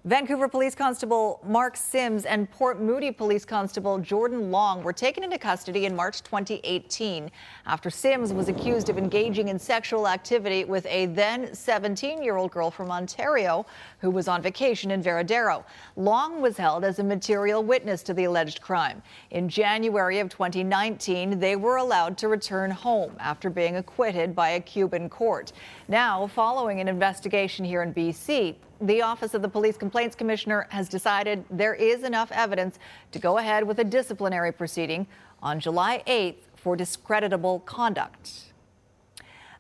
Vancouver 0.06 0.48
Police 0.48 0.76
Constable 0.76 1.40
Mark 1.44 1.76
Sims 1.76 2.26
and 2.26 2.48
Port 2.52 2.80
Moody 2.80 3.10
Police 3.10 3.44
Constable 3.44 3.98
Jordan 3.98 4.52
Long 4.52 4.84
were 4.84 4.94
taken 4.94 5.24
into 5.24 5.40
custody 5.40 5.88
in 5.88 5.96
March 5.96 6.22
2018 6.22 7.32
after 7.66 7.90
Sims 7.90 8.32
was 8.32 8.48
accused 8.48 8.90
of 8.90 9.00
engaging 9.00 9.48
in 9.48 9.58
sexual 9.58 10.08
activity 10.08 10.64
with 10.64 10.86
a 10.86 11.08
then 11.08 11.52
17 11.56 12.22
year 12.22 12.38
old 12.38 12.52
girl 12.52 12.70
from 12.70 12.92
Ontario 12.92 13.66
who 13.98 14.12
was 14.12 14.28
on 14.28 14.44
vacation 14.44 14.92
in 14.92 15.02
Varadero. 15.02 15.64
Long 15.96 16.40
was 16.40 16.56
held 16.56 16.84
as 16.84 17.00
a 17.00 17.04
material 17.04 17.64
witness 17.64 18.04
to 18.04 18.14
the 18.14 18.26
alleged 18.26 18.62
crime. 18.62 19.02
In 19.32 19.50
January 19.50 20.20
of 20.20 20.30
2019, 20.30 21.40
they 21.40 21.56
were 21.56 21.78
allowed 21.78 22.16
to 22.20 22.28
return 22.28 22.70
home 22.70 23.16
after 23.20 23.50
being 23.50 23.78
acquitted 23.78 24.36
by 24.36 24.50
a 24.50 24.60
Cuban 24.60 25.10
court. 25.10 25.52
Now, 25.88 26.28
following 26.28 26.80
an 26.80 26.88
investigation 26.88 27.66
here 27.66 27.82
in 27.82 27.92
BC, 27.92 28.54
the 28.82 29.02
Office 29.02 29.34
of 29.34 29.42
the 29.42 29.50
Police 29.50 29.78
Complaints 29.78 30.16
Commissioner 30.16 30.68
has 30.70 30.90
decided 30.90 31.46
there 31.50 31.74
is 31.74 32.04
enough 32.04 32.32
evidence 32.32 32.78
to 33.12 33.20
go 33.20 33.38
ahead 33.38 33.66
with 33.66 33.80
a 33.80 33.84
disciplinary 33.84 34.52
proceeding 34.52 35.08
on 35.42 35.60
July 35.60 36.04
8th 36.08 36.36
for 36.56 36.76
discreditable 36.76 37.60
conduct. 37.62 38.52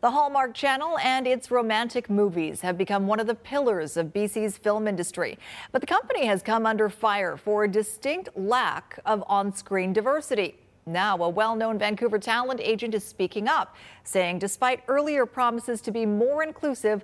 The 0.02 0.12
Hallmark 0.12 0.54
Channel 0.54 1.00
and 1.00 1.26
its 1.26 1.50
romantic 1.50 2.10
movies 2.10 2.62
have 2.62 2.78
become 2.78 3.08
one 3.08 3.20
of 3.20 3.28
the 3.28 3.36
pillars 3.36 3.98
of 3.98 4.08
BC's 4.08 4.58
film 4.58 4.88
industry. 4.88 5.40
But 5.72 5.82
the 5.82 5.88
company 5.88 6.26
has 6.26 6.44
come 6.44 6.66
under 6.66 6.90
fire 6.90 7.38
for 7.38 7.64
a 7.64 7.68
distinct 7.68 8.30
lack 8.36 9.00
of 9.06 9.24
on 9.28 9.56
screen 9.56 9.94
diversity. 9.94 10.58
Now, 10.86 11.18
a 11.24 11.30
well 11.30 11.56
known 11.56 11.80
Vancouver 11.80 12.20
talent 12.20 12.60
agent 12.62 12.94
is 12.94 13.04
speaking 13.04 13.48
up, 13.48 13.76
saying 14.04 14.38
despite 14.40 14.84
earlier 14.88 15.26
promises 15.26 15.82
to 15.82 15.92
be 15.92 16.06
more 16.06 16.44
inclusive, 16.44 17.04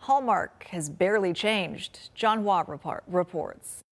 Hallmark 0.00 0.64
has 0.70 0.88
barely 0.88 1.34
changed. 1.34 2.08
John 2.14 2.42
Hua 2.42 2.64
report, 2.66 3.04
reports. 3.06 3.84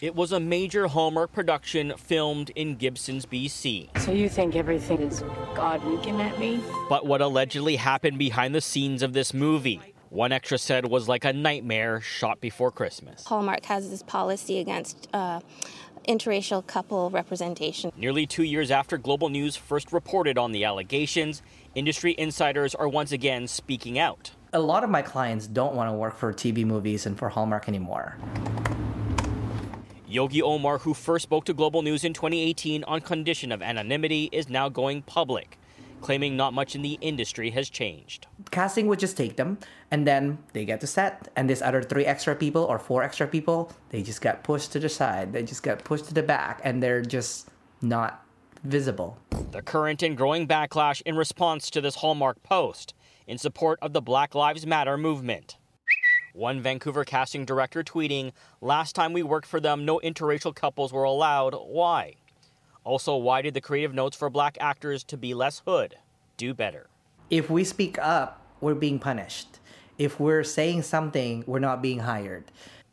It 0.00 0.14
was 0.14 0.30
a 0.30 0.38
major 0.38 0.86
Hallmark 0.86 1.32
production 1.32 1.94
filmed 1.96 2.50
in 2.50 2.76
Gibsons, 2.76 3.24
BC. 3.24 3.98
So 3.98 4.12
you 4.12 4.28
think 4.28 4.54
everything 4.54 5.00
is 5.00 5.24
God 5.54 5.82
winking 5.84 6.20
at 6.20 6.38
me? 6.38 6.62
But 6.88 7.06
what 7.06 7.22
allegedly 7.22 7.76
happened 7.76 8.18
behind 8.18 8.54
the 8.54 8.60
scenes 8.60 9.02
of 9.02 9.14
this 9.14 9.32
movie, 9.32 9.80
one 10.10 10.32
extra 10.32 10.58
said 10.58 10.86
was 10.86 11.08
like 11.08 11.24
a 11.24 11.32
nightmare 11.32 12.00
shot 12.02 12.40
before 12.40 12.70
Christmas. 12.70 13.24
Hallmark 13.24 13.64
has 13.64 13.90
this 13.90 14.02
policy 14.02 14.60
against 14.60 15.08
uh, 15.14 15.40
interracial 16.08 16.66
couple 16.66 17.10
representation. 17.10 17.92
Nearly 17.96 18.26
two 18.26 18.42
years 18.42 18.70
after 18.70 18.96
Global 18.96 19.28
News 19.28 19.56
first 19.56 19.92
reported 19.92 20.38
on 20.38 20.52
the 20.52 20.64
allegations, 20.64 21.42
industry 21.74 22.14
insiders 22.16 22.74
are 22.74 22.88
once 22.88 23.12
again 23.12 23.46
speaking 23.46 23.98
out. 23.98 24.32
A 24.54 24.58
lot 24.58 24.82
of 24.82 24.88
my 24.88 25.02
clients 25.02 25.46
don't 25.46 25.74
want 25.74 25.90
to 25.90 25.92
work 25.92 26.16
for 26.16 26.32
TV 26.32 26.64
movies 26.64 27.04
and 27.04 27.18
for 27.18 27.28
Hallmark 27.28 27.68
anymore. 27.68 28.16
Yogi 30.06 30.40
Omar, 30.40 30.78
who 30.78 30.94
first 30.94 31.24
spoke 31.24 31.44
to 31.44 31.52
Global 31.52 31.82
News 31.82 32.02
in 32.02 32.14
2018 32.14 32.82
on 32.84 33.02
condition 33.02 33.52
of 33.52 33.60
anonymity, 33.60 34.30
is 34.32 34.48
now 34.48 34.70
going 34.70 35.02
public, 35.02 35.57
claiming 36.00 36.36
not 36.36 36.52
much 36.52 36.74
in 36.74 36.82
the 36.82 36.98
industry 37.00 37.50
has 37.50 37.68
changed. 37.68 38.26
Casting 38.50 38.86
would 38.86 38.98
just 38.98 39.16
take 39.16 39.36
them, 39.36 39.58
and 39.90 40.06
then 40.06 40.38
they 40.52 40.64
get 40.64 40.80
to 40.80 40.86
set, 40.86 41.28
and 41.36 41.48
this 41.48 41.62
other 41.62 41.82
three 41.82 42.04
extra 42.04 42.34
people 42.34 42.64
or 42.64 42.78
four 42.78 43.02
extra 43.02 43.26
people, 43.26 43.72
they 43.90 44.02
just 44.02 44.20
got 44.20 44.42
pushed 44.42 44.72
to 44.72 44.80
the 44.80 44.88
side, 44.88 45.32
they 45.32 45.42
just 45.42 45.62
got 45.62 45.84
pushed 45.84 46.06
to 46.06 46.14
the 46.14 46.22
back, 46.22 46.60
and 46.64 46.82
they're 46.82 47.02
just 47.02 47.48
not 47.82 48.24
visible. 48.64 49.18
The 49.52 49.62
current 49.62 50.02
and 50.02 50.16
growing 50.16 50.46
backlash 50.46 51.02
in 51.02 51.16
response 51.16 51.70
to 51.70 51.80
this 51.80 51.96
Hallmark 51.96 52.42
post 52.42 52.94
in 53.26 53.38
support 53.38 53.78
of 53.82 53.92
the 53.92 54.02
Black 54.02 54.34
Lives 54.34 54.66
Matter 54.66 54.96
movement. 54.96 55.56
One 56.32 56.60
Vancouver 56.60 57.04
casting 57.04 57.44
director 57.44 57.82
tweeting, 57.82 58.32
Last 58.60 58.94
time 58.94 59.12
we 59.12 59.22
worked 59.22 59.46
for 59.48 59.60
them, 59.60 59.84
no 59.84 60.00
interracial 60.04 60.54
couples 60.54 60.92
were 60.92 61.04
allowed. 61.04 61.54
Why? 61.54 62.14
Also, 62.88 63.14
why 63.14 63.42
did 63.42 63.52
the 63.52 63.60
creative 63.60 63.92
notes 63.92 64.16
for 64.16 64.30
black 64.30 64.56
actors 64.62 65.04
to 65.04 65.18
be 65.18 65.34
less 65.34 65.60
hood 65.66 65.96
do 66.38 66.54
better? 66.54 66.88
If 67.28 67.50
we 67.50 67.62
speak 67.62 67.98
up, 67.98 68.40
we're 68.62 68.74
being 68.74 68.98
punished. 68.98 69.58
If 69.98 70.18
we're 70.18 70.42
saying 70.42 70.84
something, 70.84 71.44
we're 71.46 71.58
not 71.58 71.82
being 71.82 71.98
hired. 71.98 72.44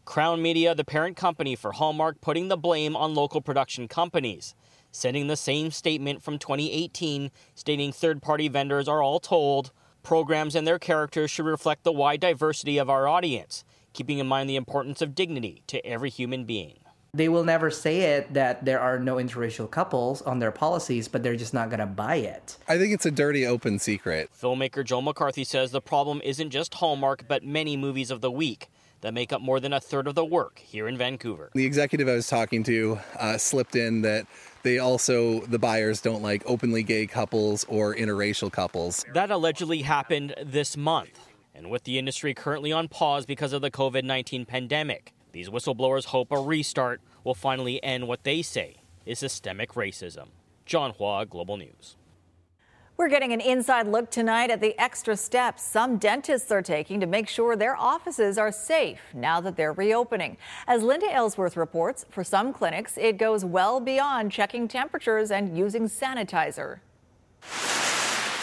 Crown 0.04 0.42
Media, 0.42 0.76
the 0.76 0.84
parent 0.84 1.16
company 1.16 1.56
for 1.56 1.72
Hallmark, 1.72 2.20
putting 2.20 2.50
the 2.50 2.58
blame 2.58 2.94
on 2.98 3.16
local 3.16 3.40
production 3.40 3.88
companies, 3.88 4.54
sending 4.92 5.28
the 5.28 5.38
same 5.38 5.72
statement 5.72 6.22
from 6.22 6.40
2018 6.40 7.32
stating 7.54 7.94
third 7.94 8.22
party 8.22 8.50
vendors 8.50 8.90
are 8.90 9.02
all 9.02 9.22
told 9.22 9.72
programs 10.04 10.56
and 10.56 10.68
their 10.68 10.78
characters 10.78 11.32
should 11.32 11.46
reflect 11.46 11.86
the 11.86 11.94
wide 11.94 12.20
diversity 12.20 12.78
of 12.78 12.90
our 12.90 13.08
audience, 13.08 13.64
keeping 13.94 14.20
in 14.20 14.28
mind 14.28 14.50
the 14.50 14.58
importance 14.58 15.02
of 15.02 15.16
dignity 15.16 15.64
to 15.68 15.84
every 15.86 16.10
human 16.10 16.44
being. 16.44 16.80
They 17.16 17.30
will 17.30 17.46
never 17.46 17.72
say 17.72 18.02
it 18.18 18.34
that 18.34 18.66
there 18.66 18.82
are 18.82 19.00
no 19.00 19.16
interracial 19.16 19.72
couples 19.72 20.22
on 20.24 20.40
their 20.40 20.52
policies, 20.52 21.08
but 21.08 21.24
they're 21.24 21.38
just 21.38 21.54
not 21.54 21.70
going 21.70 21.80
to 21.80 21.86
buy 21.86 22.18
it. 22.18 22.58
I 22.68 22.78
think 22.78 22.94
it's 22.94 23.06
a 23.06 23.12
dirty 23.12 23.46
open 23.46 23.80
secret. 23.80 24.30
Filmmaker 24.38 24.84
Joel 24.84 25.02
McCarthy 25.02 25.46
says 25.46 25.72
the 25.72 25.80
problem 25.80 26.20
isn't 26.26 26.50
just 26.50 26.74
Hallmark, 26.74 27.26
but 27.26 27.42
many 27.42 27.78
movies 27.78 28.12
of 28.12 28.20
the 28.20 28.30
week 28.30 28.68
that 29.00 29.14
make 29.14 29.32
up 29.32 29.40
more 29.40 29.62
than 29.62 29.72
a 29.72 29.80
third 29.80 30.08
of 30.08 30.16
the 30.16 30.26
work 30.26 30.60
here 30.60 30.90
in 30.90 30.98
Vancouver. 30.98 31.52
The 31.56 31.66
executive 31.66 32.10
I 32.10 32.16
was 32.16 32.28
talking 32.28 32.64
to 32.64 33.00
uh, 33.18 33.38
slipped 33.38 33.78
in 33.78 34.02
that 34.02 34.28
they 34.64 34.80
also, 34.80 35.40
the 35.42 35.60
buyers 35.60 36.02
don't 36.02 36.22
like 36.22 36.44
openly 36.46 36.84
gay 36.84 37.08
couples 37.08 37.64
or 37.70 37.96
interracial 37.96 38.52
couples. 38.52 39.06
That 39.14 39.32
allegedly 39.32 39.84
happened 39.84 40.36
this 40.44 40.76
month. 40.76 41.18
And 41.54 41.70
with 41.70 41.86
the 41.86 41.98
industry 41.98 42.34
currently 42.34 42.74
on 42.74 42.90
pause 42.90 43.26
because 43.26 43.54
of 43.54 43.62
the 43.62 43.72
COVID 43.72 44.04
19 44.04 44.46
pandemic, 44.46 45.14
these 45.36 45.50
whistleblowers 45.50 46.06
hope 46.06 46.32
a 46.32 46.40
restart 46.40 47.02
will 47.26 47.36
finally 47.36 47.84
end 47.84 48.08
what 48.08 48.24
they 48.24 48.42
say 48.42 48.78
is 49.06 49.20
systemic 49.20 49.74
racism. 49.74 50.28
John 50.66 50.92
Hua, 50.92 51.26
Global 51.26 51.58
News. 51.58 51.98
We're 52.96 53.10
getting 53.10 53.34
an 53.34 53.42
inside 53.42 53.86
look 53.86 54.10
tonight 54.10 54.50
at 54.50 54.62
the 54.62 54.80
extra 54.80 55.18
steps 55.18 55.62
some 55.62 55.98
dentists 55.98 56.54
are 56.54 56.62
taking 56.62 57.02
to 57.02 57.06
make 57.06 57.28
sure 57.28 57.58
their 57.58 57.76
offices 57.76 58.38
are 58.38 58.54
safe 58.54 59.02
now 59.14 59.42
that 59.42 59.58
they're 59.58 59.74
reopening. 59.74 60.38
As 60.68 60.84
Linda 60.84 61.08
Aylesworth 61.14 61.58
reports, 61.58 62.06
for 62.10 62.24
some 62.24 62.54
clinics, 62.54 62.98
it 62.98 63.18
goes 63.18 63.44
well 63.44 63.82
beyond 63.82 64.32
checking 64.32 64.70
temperatures 64.70 65.32
and 65.32 65.58
using 65.58 65.90
sanitizer. 65.90 66.80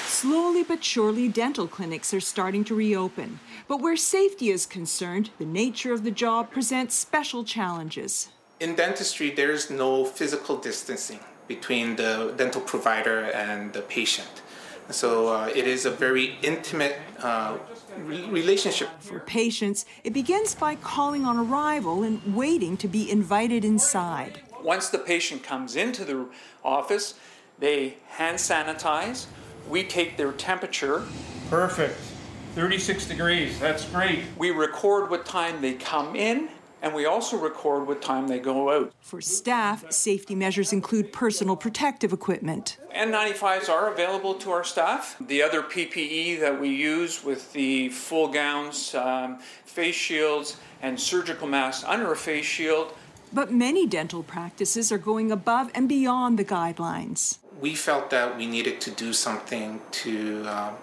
Slowly 0.05 0.63
but 0.63 0.85
surely, 0.85 1.27
dental 1.29 1.67
clinics 1.67 2.13
are 2.13 2.21
starting 2.21 2.65
to 2.65 2.75
reopen. 2.75 3.41
But 3.73 3.81
where 3.81 3.97
safety 3.97 4.51
is 4.51 4.67
concerned, 4.67 5.31
the 5.39 5.47
nature 5.47 5.95
of 5.95 6.05
the 6.05 6.11
job 6.11 6.51
presents 6.51 6.95
special 6.95 7.43
challenges. 7.43 8.29
In 8.61 8.75
dentistry, 8.75 9.31
there's 9.31 9.71
no 9.71 10.05
physical 10.05 10.59
distancing 10.59 11.21
between 11.49 11.97
the 11.97 12.35
dental 12.37 12.61
provider 12.61 13.31
and 13.31 13.73
the 13.73 13.81
patient. 13.81 14.43
So 14.91 15.29
uh, 15.29 15.51
it 15.57 15.67
is 15.67 15.87
a 15.87 15.91
very 15.91 16.37
intimate 16.43 16.99
uh, 17.21 17.57
re- 17.97 18.27
relationship. 18.27 18.91
For 19.01 19.21
patients, 19.21 19.87
it 20.05 20.13
begins 20.13 20.55
by 20.55 20.75
calling 20.75 21.25
on 21.25 21.39
arrival 21.39 22.03
and 22.03 22.37
waiting 22.37 22.77
to 22.77 22.89
be 22.89 23.11
invited 23.11 23.65
inside. 23.65 24.43
Once 24.63 24.91
the 24.91 24.99
patient 24.99 25.43
comes 25.43 25.77
into 25.77 26.05
the 26.05 26.27
office, 26.63 27.15
they 27.59 27.95
hand 28.09 28.37
sanitize. 28.37 29.25
We 29.67 29.83
take 29.83 30.19
their 30.19 30.33
temperature. 30.33 31.05
Perfect. 31.49 32.12
36 32.55 33.07
degrees. 33.07 33.59
That's 33.59 33.87
great. 33.87 34.25
We 34.37 34.51
record 34.51 35.09
what 35.11 35.25
time 35.25 35.63
they 35.63 35.73
come 35.73 36.15
in 36.15 36.51
and 36.83 36.93
we 36.93 37.07
also 37.07 37.39
record 37.39 37.87
what 37.87 38.03
time 38.03 38.27
they 38.27 38.41
go 38.41 38.71
out. 38.71 38.93
For 39.01 39.21
staff, 39.21 39.91
safety 39.93 40.35
measures 40.35 40.73
include 40.73 41.13
personal 41.13 41.57
protective 41.57 42.13
equipment. 42.13 42.77
N95s 42.95 43.69
are 43.69 43.91
available 43.93 44.35
to 44.35 44.51
our 44.51 44.65
staff. 44.65 45.17
The 45.21 45.43
other 45.43 45.63
PPE 45.63 46.41
that 46.41 46.61
we 46.61 46.69
use 46.71 47.25
with 47.25 47.53
the 47.53 47.89
full 47.91 48.29
gowns, 48.29 48.95
um, 48.97 49.39
face 49.65 49.95
shields, 49.95 50.57
and 50.83 50.99
surgical 50.99 51.47
masks 51.47 51.85
under 51.85 52.11
a 52.13 52.17
face 52.17 52.45
shield. 52.45 52.93
But 53.33 53.53
many 53.53 53.87
dental 53.87 54.25
practices 54.25 54.91
are 54.93 54.99
going 54.99 55.31
above 55.31 55.71
and 55.75 55.89
beyond 55.89 56.39
the 56.39 56.45
guidelines. 56.45 57.39
We 57.61 57.77
felt 57.77 58.11
that 58.11 58.37
we 58.37 58.47
needed 58.47 58.81
to 58.83 58.91
do 58.91 59.13
something 59.13 59.81
to 59.93 60.45
um, 60.47 60.75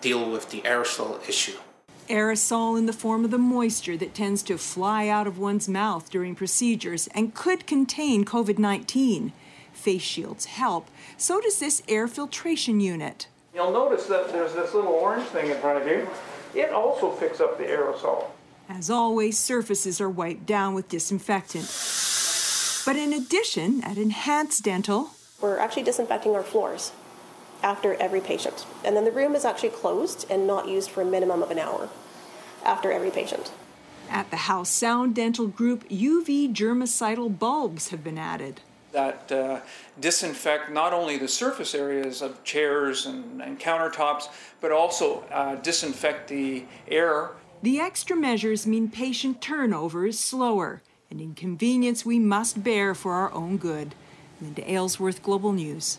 deal 0.00 0.30
with 0.30 0.50
the 0.50 0.60
aerosol 0.62 1.26
issue. 1.28 1.56
Aerosol 2.08 2.78
in 2.78 2.86
the 2.86 2.92
form 2.92 3.24
of 3.24 3.30
the 3.30 3.38
moisture 3.38 3.96
that 3.98 4.14
tends 4.14 4.42
to 4.44 4.56
fly 4.56 5.08
out 5.08 5.26
of 5.26 5.38
one's 5.38 5.68
mouth 5.68 6.10
during 6.10 6.34
procedures 6.34 7.06
and 7.08 7.34
could 7.34 7.66
contain 7.66 8.24
COVID 8.24 8.58
19. 8.58 9.32
Face 9.72 10.02
shields 10.02 10.46
help. 10.46 10.88
So 11.16 11.40
does 11.40 11.58
this 11.58 11.82
air 11.86 12.08
filtration 12.08 12.80
unit. 12.80 13.28
You'll 13.54 13.72
notice 13.72 14.06
that 14.06 14.32
there's 14.32 14.54
this 14.54 14.72
little 14.72 14.92
orange 14.92 15.26
thing 15.28 15.50
in 15.50 15.58
front 15.58 15.82
of 15.82 15.86
you. 15.86 16.08
It 16.54 16.72
also 16.72 17.10
picks 17.10 17.40
up 17.40 17.58
the 17.58 17.64
aerosol. 17.64 18.26
As 18.68 18.90
always, 18.90 19.38
surfaces 19.38 20.00
are 20.00 20.10
wiped 20.10 20.46
down 20.46 20.74
with 20.74 20.88
disinfectant. 20.88 21.66
But 22.84 22.96
in 22.96 23.12
addition, 23.12 23.82
at 23.84 23.98
Enhanced 23.98 24.64
Dental, 24.64 25.10
we're 25.40 25.58
actually 25.58 25.84
disinfecting 25.84 26.34
our 26.34 26.42
floors 26.42 26.92
after 27.62 27.94
every 27.94 28.20
patient. 28.20 28.66
And 28.84 28.96
then 28.96 29.04
the 29.04 29.12
room 29.12 29.34
is 29.34 29.44
actually 29.44 29.70
closed 29.70 30.26
and 30.30 30.46
not 30.46 30.68
used 30.68 30.90
for 30.90 31.02
a 31.02 31.04
minimum 31.04 31.42
of 31.42 31.50
an 31.50 31.58
hour 31.58 31.88
after 32.64 32.92
every 32.92 33.10
patient. 33.10 33.52
At 34.10 34.30
the 34.30 34.36
Howe 34.36 34.62
Sound 34.62 35.14
Dental 35.14 35.46
Group, 35.46 35.88
UV 35.88 36.52
germicidal 36.52 37.38
bulbs 37.38 37.88
have 37.88 38.02
been 38.02 38.18
added. 38.18 38.60
That 38.92 39.30
uh, 39.30 39.60
disinfect 40.00 40.70
not 40.70 40.94
only 40.94 41.18
the 41.18 41.28
surface 41.28 41.74
areas 41.74 42.22
of 42.22 42.42
chairs 42.42 43.04
and, 43.04 43.42
and 43.42 43.60
countertops, 43.60 44.28
but 44.62 44.72
also 44.72 45.24
uh, 45.30 45.56
disinfect 45.56 46.28
the 46.28 46.64
air. 46.88 47.32
The 47.62 47.80
extra 47.80 48.16
measures 48.16 48.66
mean 48.66 48.88
patient 48.88 49.42
turnover 49.42 50.06
is 50.06 50.18
slower, 50.18 50.80
an 51.10 51.20
inconvenience 51.20 52.06
we 52.06 52.18
must 52.18 52.64
bear 52.64 52.94
for 52.94 53.12
our 53.12 53.32
own 53.32 53.58
good. 53.58 53.94
Linda 54.40 54.70
Aylesworth, 54.70 55.22
Global 55.22 55.52
News. 55.52 55.98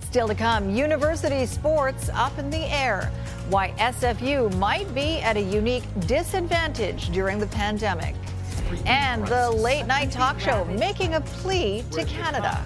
Still 0.00 0.28
to 0.28 0.34
come, 0.34 0.70
university 0.70 1.44
sports 1.46 2.08
up 2.14 2.38
in 2.38 2.50
the 2.50 2.64
air. 2.72 3.10
Why 3.50 3.72
SFU 3.78 4.54
might 4.56 4.92
be 4.94 5.20
at 5.20 5.36
a 5.36 5.40
unique 5.40 5.84
disadvantage 6.06 7.10
during 7.10 7.38
the 7.38 7.46
pandemic. 7.48 8.14
And 8.86 9.26
the 9.26 9.50
late 9.50 9.86
night 9.86 10.10
talk 10.10 10.40
show 10.40 10.64
making 10.64 11.14
a 11.14 11.20
plea 11.20 11.84
to 11.92 12.04
Canada. 12.04 12.60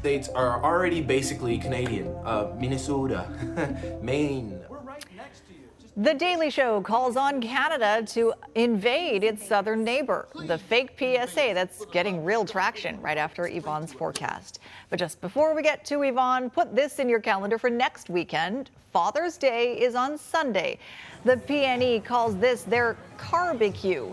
States 0.00 0.28
are 0.28 0.62
already 0.62 1.00
basically 1.00 1.58
Canadian. 1.58 2.14
Uh, 2.24 2.54
Minnesota, 2.58 3.26
Maine, 4.02 4.60
the 5.96 6.12
Daily 6.12 6.50
Show 6.50 6.82
calls 6.82 7.16
on 7.16 7.40
Canada 7.40 8.04
to 8.12 8.34
invade 8.54 9.24
its 9.24 9.46
southern 9.46 9.82
neighbor, 9.82 10.28
the 10.44 10.58
fake 10.58 10.90
PSA 10.98 11.52
that's 11.54 11.86
getting 11.86 12.22
real 12.22 12.44
traction 12.44 13.00
right 13.00 13.16
after 13.16 13.46
Yvonne's 13.46 13.94
forecast. 13.94 14.58
But 14.90 14.98
just 14.98 15.22
before 15.22 15.54
we 15.54 15.62
get 15.62 15.86
to 15.86 16.02
Yvonne, 16.02 16.50
put 16.50 16.76
this 16.76 16.98
in 16.98 17.08
your 17.08 17.20
calendar 17.20 17.56
for 17.56 17.70
next 17.70 18.10
weekend. 18.10 18.68
Father's 18.92 19.38
Day 19.38 19.80
is 19.80 19.94
on 19.94 20.18
Sunday. 20.18 20.78
The 21.24 21.38
PNE 21.38 22.04
calls 22.04 22.36
this 22.36 22.62
their 22.64 22.98
barbecue 23.30 24.12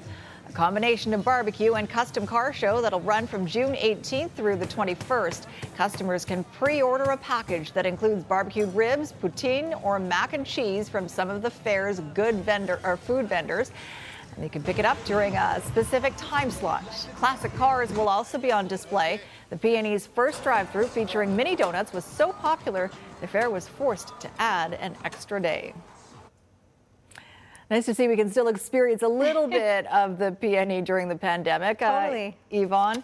combination 0.53 1.13
of 1.13 1.23
barbecue 1.23 1.73
and 1.73 1.89
custom 1.89 2.25
car 2.25 2.53
show 2.53 2.81
that'll 2.81 3.01
run 3.01 3.25
from 3.27 3.45
June 3.45 3.73
18th 3.73 4.31
through 4.31 4.55
the 4.55 4.67
21st. 4.67 5.47
Customers 5.75 6.23
can 6.23 6.43
pre-order 6.45 7.05
a 7.05 7.17
package 7.17 7.71
that 7.73 7.85
includes 7.85 8.23
barbecued 8.23 8.73
ribs, 8.75 9.13
poutine, 9.21 9.81
or 9.83 9.99
mac 9.99 10.33
and 10.33 10.45
cheese 10.45 10.87
from 10.87 11.07
some 11.07 11.29
of 11.29 11.41
the 11.41 11.49
fair's 11.49 11.99
good 12.13 12.35
vendor 12.35 12.79
or 12.83 12.97
food 12.97 13.27
vendors. 13.27 13.71
And 14.35 14.43
you 14.43 14.49
can 14.49 14.63
pick 14.63 14.79
it 14.79 14.85
up 14.85 15.03
during 15.05 15.35
a 15.35 15.61
specific 15.65 16.13
time 16.17 16.49
slot. 16.49 16.83
Classic 17.15 17.53
cars 17.55 17.91
will 17.93 18.09
also 18.09 18.37
be 18.37 18.51
on 18.51 18.67
display. 18.67 19.19
The 19.49 19.57
PNE's 19.57 20.07
first 20.07 20.43
drive-through 20.43 20.87
featuring 20.87 21.35
mini 21.35 21.55
donuts 21.55 21.93
was 21.93 22.05
so 22.05 22.31
popular, 22.33 22.89
the 23.21 23.27
fair 23.27 23.49
was 23.49 23.67
forced 23.67 24.19
to 24.21 24.29
add 24.39 24.73
an 24.73 24.95
extra 25.03 25.39
day. 25.39 25.73
Nice 27.73 27.85
to 27.85 27.95
see 27.95 28.07
we 28.07 28.15
can 28.15 28.29
still 28.29 28.49
experience 28.49 29.01
a 29.01 29.07
little 29.07 29.47
bit 29.61 29.87
of 29.87 30.19
the 30.19 30.37
PNE 30.39 30.85
during 30.85 31.09
the 31.09 31.15
pandemic. 31.15 31.81
Uh, 31.81 32.01
totally. 32.01 32.37
Uh, 32.51 32.57
Yvonne. 32.61 33.03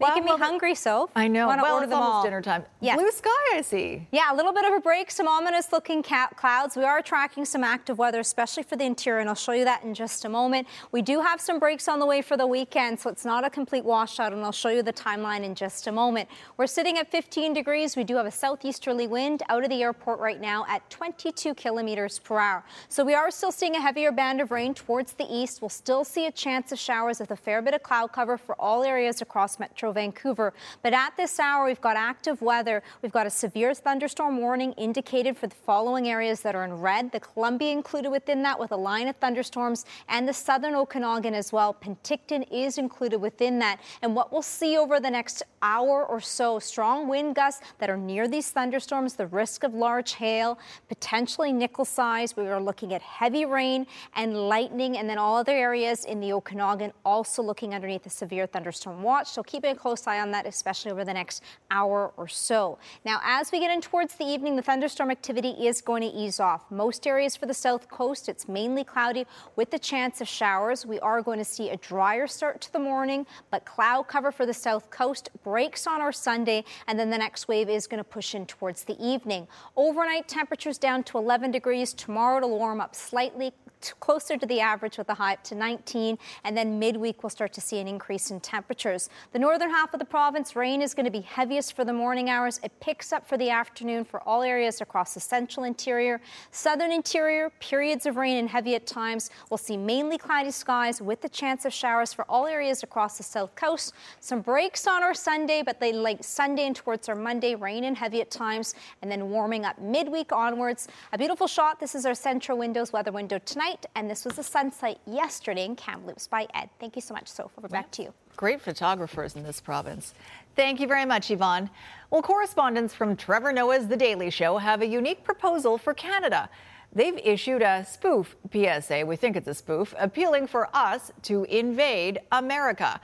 Making 0.00 0.24
well, 0.24 0.38
me 0.38 0.44
hungry, 0.44 0.74
so 0.74 1.08
I 1.14 1.28
know. 1.28 1.46
Want 1.46 1.60
to 1.60 1.62
well, 1.62 1.74
order 1.74 1.84
it's 1.84 1.90
them 1.90 2.02
almost 2.02 2.16
all. 2.16 2.22
dinner 2.24 2.42
time. 2.42 2.64
Yeah. 2.80 2.96
Blue 2.96 3.10
sky, 3.10 3.30
I 3.52 3.62
see. 3.62 4.06
Yeah, 4.10 4.32
a 4.32 4.34
little 4.34 4.52
bit 4.52 4.64
of 4.64 4.72
a 4.72 4.80
break. 4.80 5.10
Some 5.10 5.28
ominous 5.28 5.72
looking 5.72 6.02
clouds. 6.02 6.76
We 6.76 6.84
are 6.84 7.00
tracking 7.00 7.44
some 7.44 7.62
active 7.62 7.98
weather, 7.98 8.20
especially 8.20 8.64
for 8.64 8.76
the 8.76 8.84
interior, 8.84 9.20
and 9.20 9.28
I'll 9.28 9.34
show 9.34 9.52
you 9.52 9.64
that 9.64 9.84
in 9.84 9.94
just 9.94 10.24
a 10.24 10.28
moment. 10.28 10.66
We 10.90 11.00
do 11.00 11.20
have 11.20 11.40
some 11.40 11.58
breaks 11.58 11.86
on 11.88 11.98
the 11.98 12.06
way 12.06 12.22
for 12.22 12.36
the 12.36 12.46
weekend, 12.46 12.98
so 12.98 13.10
it's 13.10 13.24
not 13.24 13.44
a 13.44 13.50
complete 13.50 13.84
washout, 13.84 14.32
and 14.32 14.44
I'll 14.44 14.52
show 14.52 14.68
you 14.68 14.82
the 14.82 14.92
timeline 14.92 15.44
in 15.44 15.54
just 15.54 15.86
a 15.86 15.92
moment. 15.92 16.28
We're 16.56 16.66
sitting 16.66 16.98
at 16.98 17.10
15 17.10 17.52
degrees. 17.52 17.96
We 17.96 18.04
do 18.04 18.16
have 18.16 18.26
a 18.26 18.30
southeasterly 18.30 19.06
wind 19.06 19.42
out 19.48 19.62
of 19.62 19.70
the 19.70 19.82
airport 19.82 20.18
right 20.18 20.40
now 20.40 20.66
at 20.68 20.88
22 20.90 21.54
kilometers 21.54 22.18
per 22.18 22.38
hour. 22.38 22.64
So 22.88 23.04
we 23.04 23.14
are 23.14 23.30
still 23.30 23.52
seeing 23.52 23.76
a 23.76 23.80
heavier 23.80 24.12
band 24.12 24.40
of 24.40 24.50
rain 24.50 24.74
towards 24.74 25.12
the 25.12 25.26
east. 25.30 25.62
We'll 25.62 25.68
still 25.68 26.04
see 26.04 26.26
a 26.26 26.32
chance 26.32 26.72
of 26.72 26.78
showers 26.78 27.20
with 27.20 27.30
a 27.30 27.36
fair 27.36 27.62
bit 27.62 27.74
of 27.74 27.82
cloud 27.82 28.12
cover 28.12 28.36
for 28.36 28.54
all 28.60 28.82
areas 28.82 29.22
across 29.22 29.58
Metro 29.58 29.83
Vancouver. 29.92 30.52
But 30.82 30.92
at 30.94 31.16
this 31.16 31.38
hour, 31.38 31.66
we've 31.66 31.80
got 31.80 31.96
active 31.96 32.42
weather. 32.42 32.82
We've 33.02 33.12
got 33.12 33.26
a 33.26 33.30
severe 33.30 33.74
thunderstorm 33.74 34.38
warning 34.38 34.72
indicated 34.72 35.36
for 35.36 35.46
the 35.46 35.54
following 35.54 36.08
areas 36.08 36.40
that 36.40 36.54
are 36.54 36.64
in 36.64 36.80
red. 36.80 37.12
The 37.12 37.20
Columbia 37.20 37.72
included 37.72 38.10
within 38.10 38.42
that 38.42 38.58
with 38.58 38.72
a 38.72 38.76
line 38.76 39.08
of 39.08 39.16
thunderstorms 39.16 39.84
and 40.08 40.28
the 40.28 40.32
southern 40.32 40.74
Okanagan 40.74 41.34
as 41.34 41.52
well. 41.52 41.74
Penticton 41.74 42.46
is 42.50 42.78
included 42.78 43.20
within 43.20 43.58
that. 43.60 43.80
And 44.02 44.14
what 44.14 44.32
we'll 44.32 44.42
see 44.42 44.76
over 44.76 45.00
the 45.00 45.10
next 45.10 45.42
hour 45.62 46.04
or 46.04 46.20
so, 46.20 46.58
strong 46.58 47.08
wind 47.08 47.34
gusts 47.34 47.62
that 47.78 47.88
are 47.90 47.96
near 47.96 48.28
these 48.28 48.50
thunderstorms, 48.50 49.14
the 49.14 49.26
risk 49.26 49.64
of 49.64 49.74
large 49.74 50.14
hail, 50.14 50.58
potentially 50.88 51.52
nickel 51.52 51.84
size. 51.84 52.36
We 52.36 52.46
are 52.48 52.60
looking 52.60 52.92
at 52.92 53.02
heavy 53.02 53.44
rain 53.44 53.86
and 54.14 54.48
lightning, 54.48 54.98
and 54.98 55.08
then 55.08 55.18
all 55.18 55.36
other 55.36 55.52
areas 55.52 56.04
in 56.04 56.20
the 56.20 56.32
Okanagan 56.32 56.92
also 57.04 57.42
looking 57.42 57.74
underneath 57.74 58.06
a 58.06 58.10
severe 58.10 58.46
thunderstorm 58.46 59.02
watch. 59.02 59.28
So 59.28 59.42
keeping 59.42 59.73
a 59.74 59.78
close 59.78 60.06
eye 60.06 60.20
on 60.20 60.30
that, 60.30 60.46
especially 60.46 60.90
over 60.90 61.04
the 61.04 61.12
next 61.12 61.42
hour 61.70 62.12
or 62.16 62.28
so. 62.28 62.78
Now, 63.04 63.20
as 63.22 63.52
we 63.52 63.60
get 63.60 63.70
in 63.70 63.80
towards 63.80 64.14
the 64.14 64.24
evening, 64.24 64.56
the 64.56 64.62
thunderstorm 64.62 65.10
activity 65.10 65.50
is 65.50 65.80
going 65.80 66.02
to 66.02 66.08
ease 66.08 66.40
off. 66.40 66.70
Most 66.70 67.06
areas 67.06 67.36
for 67.36 67.46
the 67.46 67.54
south 67.54 67.88
coast, 67.88 68.28
it's 68.28 68.48
mainly 68.48 68.84
cloudy 68.84 69.26
with 69.56 69.70
the 69.70 69.78
chance 69.78 70.20
of 70.20 70.28
showers. 70.28 70.86
We 70.86 71.00
are 71.00 71.22
going 71.22 71.38
to 71.38 71.44
see 71.44 71.70
a 71.70 71.76
drier 71.76 72.26
start 72.26 72.60
to 72.62 72.72
the 72.72 72.78
morning, 72.78 73.26
but 73.50 73.64
cloud 73.64 74.08
cover 74.08 74.32
for 74.32 74.46
the 74.46 74.54
south 74.54 74.90
coast 74.90 75.30
breaks 75.42 75.86
on 75.86 76.00
our 76.00 76.12
Sunday, 76.12 76.64
and 76.86 76.98
then 76.98 77.10
the 77.10 77.18
next 77.18 77.48
wave 77.48 77.68
is 77.68 77.86
going 77.86 78.02
to 78.02 78.08
push 78.08 78.34
in 78.34 78.46
towards 78.46 78.84
the 78.84 78.96
evening. 79.04 79.46
Overnight 79.76 80.28
temperatures 80.28 80.78
down 80.78 81.02
to 81.04 81.18
11 81.18 81.50
degrees. 81.50 81.92
Tomorrow 81.92 82.38
it'll 82.38 82.58
warm 82.58 82.80
up 82.80 82.94
slightly 82.94 83.52
closer 84.00 84.36
to 84.36 84.46
the 84.46 84.60
average 84.60 84.98
with 84.98 85.08
a 85.08 85.14
high 85.14 85.34
up 85.34 85.44
to 85.44 85.54
19, 85.54 86.18
and 86.44 86.56
then 86.56 86.78
midweek 86.78 87.22
we'll 87.22 87.30
start 87.30 87.52
to 87.52 87.60
see 87.60 87.78
an 87.78 87.88
increase 87.88 88.30
in 88.30 88.40
temperatures. 88.40 89.08
The 89.32 89.38
northern 89.38 89.70
half 89.70 89.92
of 89.92 90.00
the 90.00 90.04
province, 90.04 90.56
rain 90.56 90.80
is 90.82 90.94
going 90.94 91.04
to 91.04 91.10
be 91.10 91.20
heaviest 91.20 91.74
for 91.74 91.84
the 91.84 91.92
morning 91.92 92.30
hours. 92.30 92.60
It 92.62 92.72
picks 92.80 93.12
up 93.12 93.26
for 93.26 93.36
the 93.36 93.50
afternoon 93.50 94.04
for 94.04 94.20
all 94.22 94.42
areas 94.42 94.80
across 94.80 95.14
the 95.14 95.20
central 95.20 95.64
interior. 95.64 96.20
Southern 96.50 96.92
interior, 96.92 97.50
periods 97.60 98.06
of 98.06 98.16
rain 98.16 98.36
and 98.36 98.48
heavy 98.48 98.74
at 98.74 98.86
times. 98.86 99.30
We'll 99.50 99.58
see 99.58 99.76
mainly 99.76 100.18
cloudy 100.18 100.50
skies 100.50 101.02
with 101.02 101.20
the 101.20 101.28
chance 101.28 101.64
of 101.64 101.72
showers 101.72 102.12
for 102.12 102.24
all 102.28 102.46
areas 102.46 102.82
across 102.82 103.16
the 103.16 103.22
south 103.22 103.54
coast. 103.54 103.94
Some 104.20 104.40
breaks 104.40 104.86
on 104.86 105.02
our 105.02 105.14
Sunday, 105.14 105.62
but 105.62 105.80
they 105.80 105.92
late 105.92 106.24
Sunday 106.24 106.66
and 106.66 106.76
towards 106.76 107.08
our 107.08 107.14
Monday, 107.14 107.54
rain 107.54 107.84
and 107.84 107.96
heavy 107.96 108.20
at 108.20 108.30
times, 108.30 108.74
and 109.02 109.10
then 109.10 109.30
warming 109.30 109.64
up 109.64 109.78
midweek 109.80 110.32
onwards. 110.32 110.88
A 111.12 111.18
beautiful 111.18 111.46
shot. 111.46 111.80
This 111.80 111.94
is 111.94 112.06
our 112.06 112.14
central 112.14 112.58
windows 112.58 112.92
weather 112.92 113.12
window 113.12 113.38
tonight 113.38 113.73
and 113.94 114.10
this 114.10 114.24
was 114.24 114.34
the 114.34 114.42
sunset 114.42 114.98
yesterday 115.06 115.64
in 115.64 115.76
Kamloops 115.76 116.26
by 116.26 116.46
Ed. 116.54 116.70
Thank 116.80 116.96
you 116.96 117.02
so 117.02 117.14
much, 117.14 117.28
Sophie. 117.28 117.60
Back 117.68 117.90
to 117.92 118.02
you. 118.02 118.14
Great 118.36 118.60
photographers 118.60 119.36
in 119.36 119.42
this 119.42 119.60
province. 119.60 120.14
Thank 120.56 120.80
you 120.80 120.86
very 120.86 121.04
much, 121.04 121.30
Yvonne. 121.30 121.70
Well, 122.10 122.22
correspondents 122.22 122.94
from 122.94 123.16
Trevor 123.16 123.52
Noah's 123.52 123.88
The 123.88 123.96
Daily 123.96 124.30
Show 124.30 124.58
have 124.58 124.82
a 124.82 124.86
unique 124.86 125.24
proposal 125.24 125.78
for 125.78 125.94
Canada. 125.94 126.48
They've 126.92 127.18
issued 127.18 127.62
a 127.62 127.84
spoof 127.84 128.36
PSA, 128.52 129.04
we 129.04 129.16
think 129.16 129.36
it's 129.36 129.48
a 129.48 129.54
spoof, 129.54 129.94
appealing 129.98 130.46
for 130.46 130.68
us 130.74 131.10
to 131.22 131.44
invade 131.44 132.20
America. 132.30 133.00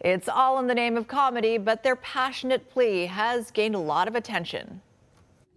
It's 0.00 0.28
all 0.28 0.58
in 0.58 0.66
the 0.66 0.74
name 0.74 0.96
of 0.96 1.08
comedy, 1.08 1.56
but 1.58 1.82
their 1.82 1.96
passionate 1.96 2.70
plea 2.70 3.06
has 3.06 3.50
gained 3.50 3.74
a 3.74 3.78
lot 3.78 4.08
of 4.08 4.14
attention. 4.14 4.82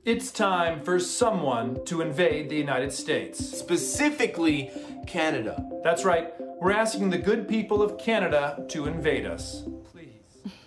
It's 0.05 0.31
time 0.31 0.81
for 0.81 0.99
someone 0.99 1.85
to 1.85 2.01
invade 2.01 2.49
the 2.49 2.57
United 2.57 2.91
States. 2.91 3.39
Specifically, 3.39 4.69
Canada. 5.07 5.65
That's 5.81 6.03
right. 6.03 6.33
We're 6.59 6.73
asking 6.73 7.09
the 7.09 7.17
good 7.17 7.47
people 7.47 7.81
of 7.81 7.97
Canada 7.97 8.65
to 8.67 8.85
invade 8.85 9.25
us. 9.25 9.63
Please. 9.93 10.09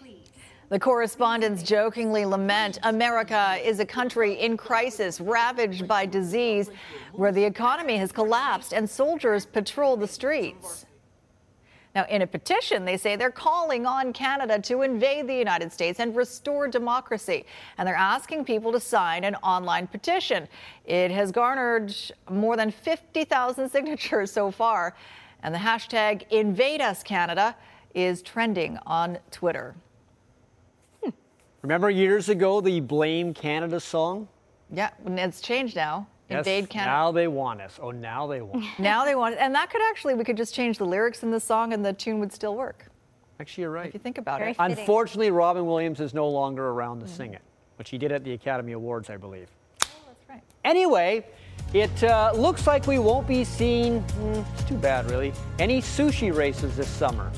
Please. 0.00 0.30
The 0.70 0.78
correspondents 0.78 1.62
jokingly 1.62 2.24
lament 2.24 2.78
America 2.82 3.58
is 3.62 3.78
a 3.78 3.84
country 3.84 4.40
in 4.40 4.56
crisis, 4.56 5.20
ravaged 5.20 5.86
by 5.86 6.06
disease, 6.06 6.70
where 7.12 7.30
the 7.30 7.44
economy 7.44 7.98
has 7.98 8.12
collapsed 8.12 8.72
and 8.72 8.88
soldiers 8.88 9.44
patrol 9.44 9.98
the 9.98 10.08
streets. 10.08 10.85
Now, 11.96 12.04
in 12.10 12.20
a 12.20 12.26
petition, 12.26 12.84
they 12.84 12.98
say 12.98 13.16
they're 13.16 13.30
calling 13.30 13.86
on 13.86 14.12
Canada 14.12 14.58
to 14.58 14.82
invade 14.82 15.26
the 15.26 15.34
United 15.34 15.72
States 15.72 15.98
and 15.98 16.14
restore 16.14 16.68
democracy. 16.68 17.46
And 17.78 17.88
they're 17.88 17.94
asking 17.94 18.44
people 18.44 18.70
to 18.72 18.80
sign 18.80 19.24
an 19.24 19.34
online 19.36 19.86
petition. 19.86 20.46
It 20.84 21.10
has 21.10 21.32
garnered 21.32 21.96
more 22.30 22.54
than 22.54 22.70
50,000 22.70 23.70
signatures 23.72 24.30
so 24.30 24.50
far. 24.50 24.94
And 25.42 25.54
the 25.54 25.58
hashtag 25.58 26.28
InvadeUsCanada 26.30 27.54
is 27.94 28.20
trending 28.20 28.78
on 28.84 29.16
Twitter. 29.30 29.74
Hmm. 31.02 31.10
Remember 31.62 31.88
years 31.88 32.28
ago 32.28 32.60
the 32.60 32.80
Blame 32.80 33.32
Canada 33.32 33.80
song? 33.80 34.28
Yeah, 34.70 34.90
it's 35.06 35.40
changed 35.40 35.76
now. 35.76 36.08
Yes, 36.28 36.38
Invade 36.38 36.68
Canada. 36.70 36.90
Now 36.90 37.12
they 37.12 37.28
want 37.28 37.60
us. 37.60 37.78
Oh, 37.80 37.92
now 37.92 38.26
they 38.26 38.42
want. 38.42 38.64
us. 38.64 38.70
Now 38.78 39.04
they 39.04 39.14
want 39.14 39.34
it. 39.34 39.38
And 39.40 39.54
that 39.54 39.70
could 39.70 39.82
actually, 39.88 40.14
we 40.14 40.24
could 40.24 40.36
just 40.36 40.54
change 40.54 40.78
the 40.78 40.86
lyrics 40.86 41.22
in 41.22 41.30
the 41.30 41.38
song 41.40 41.72
and 41.72 41.84
the 41.84 41.92
tune 41.92 42.18
would 42.20 42.32
still 42.32 42.56
work. 42.56 42.86
Actually, 43.38 43.62
you're 43.62 43.70
right. 43.70 43.86
If 43.88 43.94
you 43.94 44.00
think 44.00 44.18
about 44.18 44.42
it. 44.42 44.56
Unfortunately, 44.58 45.30
Robin 45.30 45.66
Williams 45.66 46.00
is 46.00 46.14
no 46.14 46.28
longer 46.28 46.68
around 46.68 47.00
to 47.00 47.08
sing 47.08 47.34
it, 47.34 47.42
which 47.76 47.90
he 47.90 47.98
did 47.98 48.10
at 48.10 48.24
the 48.24 48.32
Academy 48.32 48.72
Awards, 48.72 49.10
I 49.10 49.18
believe. 49.18 49.48
Oh, 49.84 49.86
that's 50.06 50.28
right. 50.28 50.42
Anyway, 50.64 51.24
it 51.74 52.02
uh, 52.02 52.32
looks 52.34 52.66
like 52.66 52.86
we 52.86 52.98
won't 52.98 53.28
be 53.28 53.44
seeing, 53.44 54.02
mm, 54.02 54.44
it's 54.54 54.64
too 54.64 54.76
bad 54.76 55.08
really, 55.10 55.32
any 55.58 55.82
sushi 55.82 56.34
races 56.34 56.76
this 56.76 56.88
summer. 56.88 57.30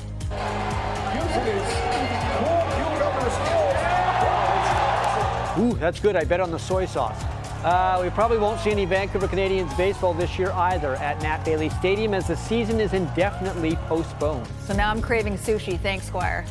Ooh, 5.59 5.74
that's 5.74 5.99
good. 5.99 6.14
I 6.14 6.22
bet 6.22 6.39
on 6.41 6.53
the 6.53 6.59
soy 6.59 6.86
sauce. 6.86 7.24
Uh, 7.65 7.99
we 8.01 8.09
probably 8.11 8.39
won't 8.39 8.61
see 8.61 8.71
any 8.71 8.85
Vancouver 8.85 9.27
Canadians 9.27 9.75
baseball 9.75 10.15
this 10.15 10.39
year 10.39 10.53
either 10.53 10.95
at 10.97 11.21
Nat 11.23 11.45
Bailey 11.45 11.69
Stadium 11.71 12.15
as 12.15 12.29
the 12.29 12.37
season 12.37 12.79
is 12.79 12.93
indefinitely 12.93 13.75
postponed. 13.89 14.47
So 14.65 14.75
now 14.75 14.91
I'm 14.91 15.03
craving 15.03 15.37
sushi. 15.37 15.79
Thanks, 15.81 16.07
Squire. 16.07 16.47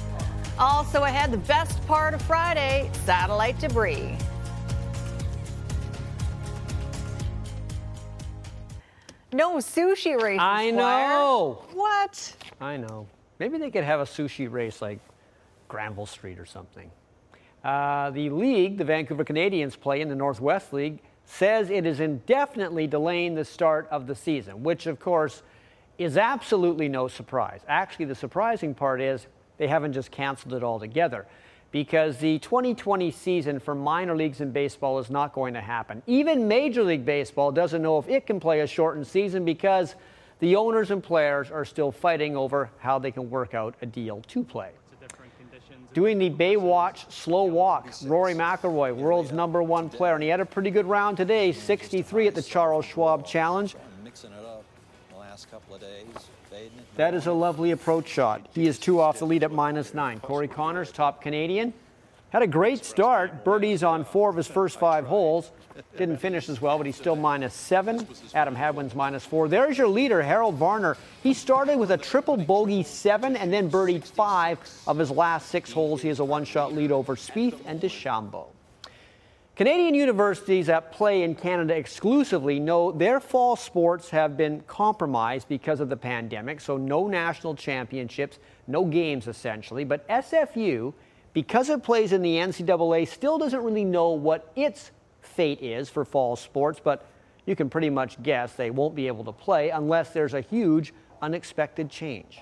Also 0.59 1.03
ahead, 1.03 1.31
the 1.31 1.37
best 1.37 1.85
part 1.87 2.13
of 2.13 2.21
Friday 2.23 2.89
satellite 3.05 3.57
debris. 3.59 4.17
No 9.31 9.57
sushi 9.57 10.21
race. 10.21 10.39
I 10.41 10.71
Squire. 10.71 11.09
know. 11.09 11.61
What? 11.73 12.35
I 12.59 12.75
know. 12.75 13.07
Maybe 13.39 13.57
they 13.57 13.69
could 13.69 13.83
have 13.83 13.99
a 13.99 14.05
sushi 14.05 14.51
race 14.51 14.81
like 14.81 14.99
Granville 15.67 16.05
Street 16.05 16.39
or 16.39 16.45
something. 16.45 16.89
Uh, 17.67 18.11
the 18.11 18.29
league, 18.29 18.77
the 18.77 18.85
Vancouver 18.85 19.25
Canadians 19.25 19.75
play 19.75 19.99
in 19.99 20.07
the 20.07 20.15
Northwest 20.15 20.71
League, 20.71 21.01
says 21.25 21.69
it 21.69 21.85
is 21.85 21.99
indefinitely 21.99 22.87
delaying 22.87 23.35
the 23.35 23.43
start 23.43 23.89
of 23.91 24.07
the 24.07 24.15
season, 24.15 24.63
which, 24.63 24.87
of 24.87 25.01
course, 25.01 25.43
is 25.97 26.15
absolutely 26.15 26.87
no 26.87 27.09
surprise. 27.09 27.59
Actually, 27.67 28.05
the 28.05 28.15
surprising 28.15 28.73
part 28.73 29.01
is 29.01 29.27
they 29.57 29.67
haven't 29.67 29.91
just 29.91 30.11
canceled 30.11 30.53
it 30.53 30.63
altogether 30.63 31.25
because 31.71 32.15
the 32.19 32.39
2020 32.39 33.11
season 33.11 33.59
for 33.59 33.75
minor 33.75 34.15
leagues 34.15 34.39
in 34.39 34.49
baseball 34.51 34.97
is 34.97 35.09
not 35.09 35.33
going 35.33 35.53
to 35.53 35.59
happen. 35.59 36.01
Even 36.07 36.47
Major 36.47 36.83
League 36.83 37.03
Baseball 37.03 37.51
doesn't 37.51 37.81
know 37.81 37.97
if 37.97 38.07
it 38.07 38.25
can 38.25 38.39
play 38.39 38.61
a 38.61 38.67
shortened 38.67 39.05
season 39.05 39.43
because 39.43 39.95
the 40.39 40.55
owners 40.55 40.89
and 40.91 41.03
players 41.03 41.51
are 41.51 41.65
still 41.65 41.91
fighting 41.91 42.37
over 42.37 42.69
how 42.77 42.97
they 42.97 43.11
can 43.11 43.29
work 43.29 43.53
out 43.53 43.75
a 43.81 43.85
deal 43.85 44.21
to 44.29 44.41
play. 44.41 44.69
Doing 45.97 46.19
the 46.19 46.29
Baywatch 46.29 47.11
slow 47.11 47.45
walk, 47.45 47.89
Rory 48.03 48.35
McIlroy, 48.35 48.95
world's 48.95 49.31
number 49.31 49.63
one 49.63 49.89
player, 49.89 50.13
and 50.13 50.21
he 50.21 50.29
had 50.29 50.39
a 50.39 50.45
pretty 50.45 50.69
good 50.69 50.85
round 50.85 51.17
today, 51.17 51.51
63 51.51 52.27
at 52.27 52.35
the 52.35 52.41
Charles 52.43 52.85
Schwab 52.85 53.25
Challenge. 53.25 53.75
Mixing 54.03 54.31
it 54.31 54.45
up 54.45 54.63
the 55.09 55.17
last 55.17 55.49
couple 55.49 55.73
of 55.73 55.81
days. 55.81 56.05
That 56.97 57.15
is 57.15 57.25
a 57.25 57.33
lovely 57.33 57.71
approach 57.71 58.07
shot. 58.07 58.45
He 58.53 58.67
is 58.67 58.77
two 58.77 59.01
off 59.01 59.17
the 59.17 59.25
lead 59.25 59.41
at 59.41 59.51
minus 59.51 59.95
nine. 59.95 60.19
Corey 60.19 60.47
Conners, 60.47 60.91
top 60.91 61.19
Canadian, 61.19 61.73
had 62.29 62.41
a 62.41 62.47
great 62.47 62.83
start. 62.83 63.45
Birdies 63.45 63.83
on 63.83 64.03
four 64.03 64.29
of 64.29 64.35
his 64.35 64.47
first 64.47 64.79
five 64.79 65.05
holes. 65.05 65.51
Didn't 65.95 66.17
finish 66.17 66.49
as 66.49 66.59
well, 66.59 66.77
but 66.77 66.85
he's 66.85 66.95
still 66.95 67.15
minus 67.15 67.53
seven. 67.53 68.07
Adam 68.33 68.55
Hadwin's 68.55 68.95
minus 68.95 69.25
four. 69.25 69.47
There's 69.47 69.77
your 69.77 69.87
leader, 69.87 70.21
Harold 70.21 70.55
Varner. 70.55 70.97
He 71.23 71.33
started 71.33 71.77
with 71.77 71.91
a 71.91 71.97
triple 71.97 72.35
bogey 72.35 72.83
seven 72.83 73.37
and 73.37 73.53
then 73.53 73.69
birdied 73.69 74.03
five 74.03 74.59
of 74.87 74.97
his 74.97 75.11
last 75.11 75.49
six 75.49 75.71
holes. 75.71 76.01
He 76.01 76.07
has 76.07 76.19
a 76.19 76.25
one-shot 76.25 76.73
lead 76.73 76.91
over 76.91 77.15
Spieth 77.15 77.59
and 77.65 77.79
DeChambeau. 77.79 78.47
Canadian 79.55 79.95
universities 79.95 80.67
that 80.67 80.91
play 80.91 81.23
in 81.23 81.33
Canada 81.33 81.75
exclusively 81.75 82.59
know 82.59 82.91
their 82.91 83.19
fall 83.19 83.55
sports 83.55 84.07
have 84.11 84.37
been 84.37 84.61
compromised 84.67 85.47
because 85.47 85.79
of 85.79 85.89
the 85.89 85.97
pandemic, 85.97 86.61
so 86.61 86.77
no 86.77 87.07
national 87.07 87.55
championships, 87.55 88.37
no 88.67 88.85
games 88.85 89.27
essentially. 89.27 89.83
But 89.83 90.07
SFU, 90.09 90.93
because 91.37 91.69
it 91.69 91.83
plays 91.83 92.13
in 92.13 92.23
the 92.23 92.37
NCAA, 92.37 93.07
still 93.07 93.37
doesn't 93.37 93.63
really 93.63 93.85
know 93.85 94.09
what 94.09 94.51
its 94.55 94.89
fate 95.21 95.61
is 95.61 95.87
for 95.87 96.03
fall 96.03 96.35
sports, 96.35 96.81
but 96.83 97.05
you 97.45 97.55
can 97.55 97.69
pretty 97.69 97.91
much 97.91 98.19
guess 98.23 98.53
they 98.53 98.71
won't 98.71 98.95
be 98.95 99.05
able 99.05 99.23
to 99.23 99.31
play 99.31 99.69
unless 99.69 100.09
there's 100.09 100.33
a 100.33 100.41
huge 100.41 100.95
unexpected 101.21 101.91
change. 101.91 102.39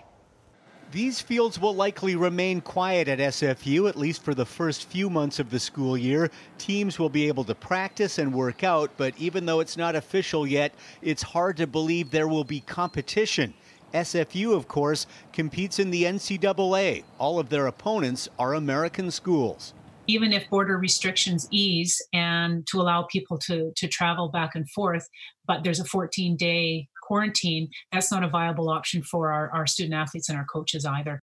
These 0.94 1.20
fields 1.20 1.60
will 1.60 1.76
likely 1.76 2.16
remain 2.16 2.62
quiet 2.62 3.10
at 3.10 3.20
SFU, 3.20 3.90
at 3.90 3.98
least 3.98 4.24
for 4.24 4.34
the 4.34 4.46
first 4.46 4.88
few 4.88 5.10
months 5.10 5.40
of 5.40 5.50
the 5.50 5.60
school 5.60 5.98
year. 5.98 6.32
Teams 6.58 6.98
will 6.98 7.10
be 7.10 7.28
able 7.28 7.44
to 7.44 7.54
practice 7.54 8.18
and 8.18 8.34
work 8.34 8.64
out, 8.64 8.92
but 8.96 9.14
even 9.18 9.46
though 9.46 9.60
it's 9.60 9.76
not 9.76 9.98
official 9.98 10.48
yet, 10.48 10.74
it's 11.02 11.22
hard 11.22 11.58
to 11.58 11.68
believe 11.68 12.12
there 12.12 12.30
will 12.30 12.46
be 12.46 12.62
competition. 12.62 13.54
SFU, 13.96 14.54
of 14.56 14.68
course, 14.68 15.08
competes 15.34 15.80
in 15.80 15.90
the 15.90 16.04
NCAA. 16.04 17.04
All 17.18 17.40
of 17.40 17.50
their 17.50 17.68
opponents 17.68 18.28
are 18.38 18.54
American 18.54 19.10
schools. 19.12 19.74
even 20.08 20.32
if 20.34 20.48
border 20.50 20.78
restrictions 20.78 21.48
ease 21.52 22.00
and 22.14 22.66
to 22.68 22.80
allow 22.82 23.00
people 23.16 23.38
to 23.48 23.72
to 23.76 23.88
travel 23.88 24.30
back 24.30 24.52
and 24.56 24.70
forth 24.70 25.06
but 25.48 25.64
there's 25.64 25.80
a 25.80 25.86
14 25.86 26.36
day 26.38 26.88
quarantine 27.08 27.68
that's 27.92 28.12
not 28.12 28.24
a 28.24 28.28
viable 28.30 28.70
option 28.70 29.02
for 29.12 29.32
our, 29.32 29.50
our 29.52 29.68
student 29.74 29.96
athletes 29.96 30.30
and 30.30 30.38
our 30.38 30.46
coaches 30.46 30.86
either 30.86 31.16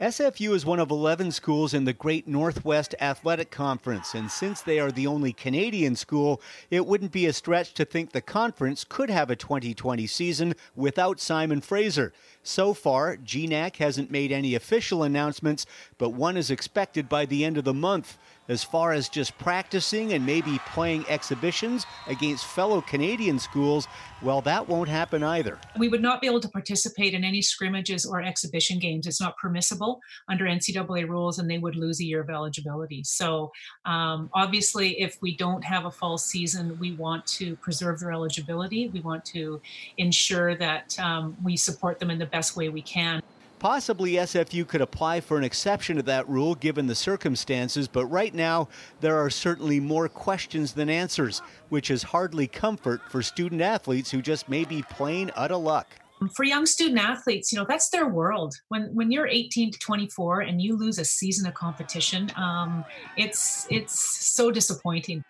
SFU 0.00 0.54
is 0.54 0.64
one 0.64 0.78
of 0.78 0.92
11 0.92 1.32
schools 1.32 1.74
in 1.74 1.84
the 1.84 1.92
Great 1.92 2.28
Northwest 2.28 2.94
Athletic 3.00 3.50
Conference, 3.50 4.14
and 4.14 4.30
since 4.30 4.60
they 4.60 4.78
are 4.78 4.92
the 4.92 5.08
only 5.08 5.32
Canadian 5.32 5.96
school, 5.96 6.40
it 6.70 6.86
wouldn't 6.86 7.10
be 7.10 7.26
a 7.26 7.32
stretch 7.32 7.74
to 7.74 7.84
think 7.84 8.12
the 8.12 8.20
conference 8.20 8.84
could 8.88 9.10
have 9.10 9.28
a 9.28 9.34
2020 9.34 10.06
season 10.06 10.54
without 10.76 11.18
Simon 11.18 11.60
Fraser. 11.60 12.12
So 12.44 12.74
far, 12.74 13.16
GNAC 13.16 13.78
hasn't 13.78 14.08
made 14.08 14.30
any 14.30 14.54
official 14.54 15.02
announcements, 15.02 15.66
but 15.98 16.10
one 16.10 16.36
is 16.36 16.48
expected 16.48 17.08
by 17.08 17.26
the 17.26 17.44
end 17.44 17.58
of 17.58 17.64
the 17.64 17.74
month. 17.74 18.18
As 18.48 18.64
far 18.64 18.92
as 18.92 19.08
just 19.10 19.36
practicing 19.38 20.14
and 20.14 20.24
maybe 20.24 20.58
playing 20.72 21.04
exhibitions 21.08 21.84
against 22.06 22.46
fellow 22.46 22.80
Canadian 22.80 23.38
schools, 23.38 23.86
well, 24.22 24.40
that 24.42 24.66
won't 24.66 24.88
happen 24.88 25.22
either. 25.22 25.58
we 25.78 25.88
would 25.88 26.02
not 26.02 26.20
be 26.20 26.26
able 26.26 26.40
to 26.40 26.48
participate 26.48 27.12
in 27.14 27.24
any 27.24 27.42
scrimmages 27.42 28.06
or 28.06 28.22
exhibition 28.22 28.78
games. 28.78 29.06
It's 29.06 29.20
not 29.20 29.36
permissible 29.36 30.00
under 30.28 30.46
ncaa 30.46 31.08
rules 31.08 31.38
and 31.38 31.48
they 31.50 31.58
would 31.58 31.76
lose 31.76 32.00
a 32.00 32.04
year 32.04 32.20
of 32.20 32.30
eligibility. 32.30 33.04
So 33.04 33.52
um, 33.84 34.30
obviously 34.34 35.00
if 35.00 35.18
we 35.20 35.36
don't 35.36 35.62
have 35.62 35.84
a 35.84 35.90
fall 35.90 36.18
season 36.18 36.78
we 36.78 36.92
want 36.92 37.26
to 37.38 37.56
preserve 37.56 38.00
their 38.00 38.12
eligibility. 38.12 38.88
We 38.88 39.00
want 39.00 39.24
to 39.26 39.60
ensure 39.98 40.54
that 40.56 40.98
um, 40.98 41.36
we 41.42 41.56
support 41.56 41.98
them 41.98 42.10
in 42.10 42.18
the 42.18 42.26
best 42.26 42.56
way 42.56 42.68
we 42.68 42.82
can 42.82 43.22
Possibly 43.58 44.12
SFU 44.12 44.66
could 44.66 44.80
apply 44.80 45.20
for 45.20 45.36
an 45.36 45.44
exception 45.44 45.96
to 45.96 46.02
that 46.04 46.28
rule 46.28 46.54
given 46.54 46.86
the 46.86 46.94
circumstances, 46.94 47.88
but 47.88 48.06
right 48.06 48.32
now 48.32 48.68
there 49.00 49.16
are 49.16 49.30
certainly 49.30 49.80
more 49.80 50.08
questions 50.08 50.72
than 50.74 50.88
answers, 50.88 51.42
which 51.68 51.90
is 51.90 52.04
hardly 52.04 52.46
comfort 52.46 53.00
for 53.10 53.20
student 53.20 53.60
athletes 53.60 54.10
who 54.12 54.22
just 54.22 54.48
may 54.48 54.64
be 54.64 54.82
plain 54.82 55.32
out 55.36 55.50
of 55.50 55.62
luck. 55.62 55.88
for 56.34 56.44
young 56.44 56.66
student 56.66 56.98
athletes 56.98 57.52
you 57.52 57.58
know 57.58 57.64
that's 57.68 57.90
their 57.90 58.08
world 58.08 58.52
when 58.70 58.92
when 58.92 59.12
you're 59.12 59.28
18 59.28 59.70
to 59.70 59.78
24 59.78 60.40
and 60.40 60.60
you 60.60 60.76
lose 60.76 60.98
a 60.98 61.04
season 61.04 61.46
of 61.46 61.54
competition 61.54 62.28
um, 62.34 62.84
it's 63.16 63.68
it's 63.70 63.96
so 64.36 64.50
disappointing 64.50 65.22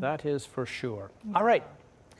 That 0.00 0.24
is 0.24 0.46
for 0.46 0.64
sure. 0.64 1.10
All 1.34 1.44
right, 1.44 1.64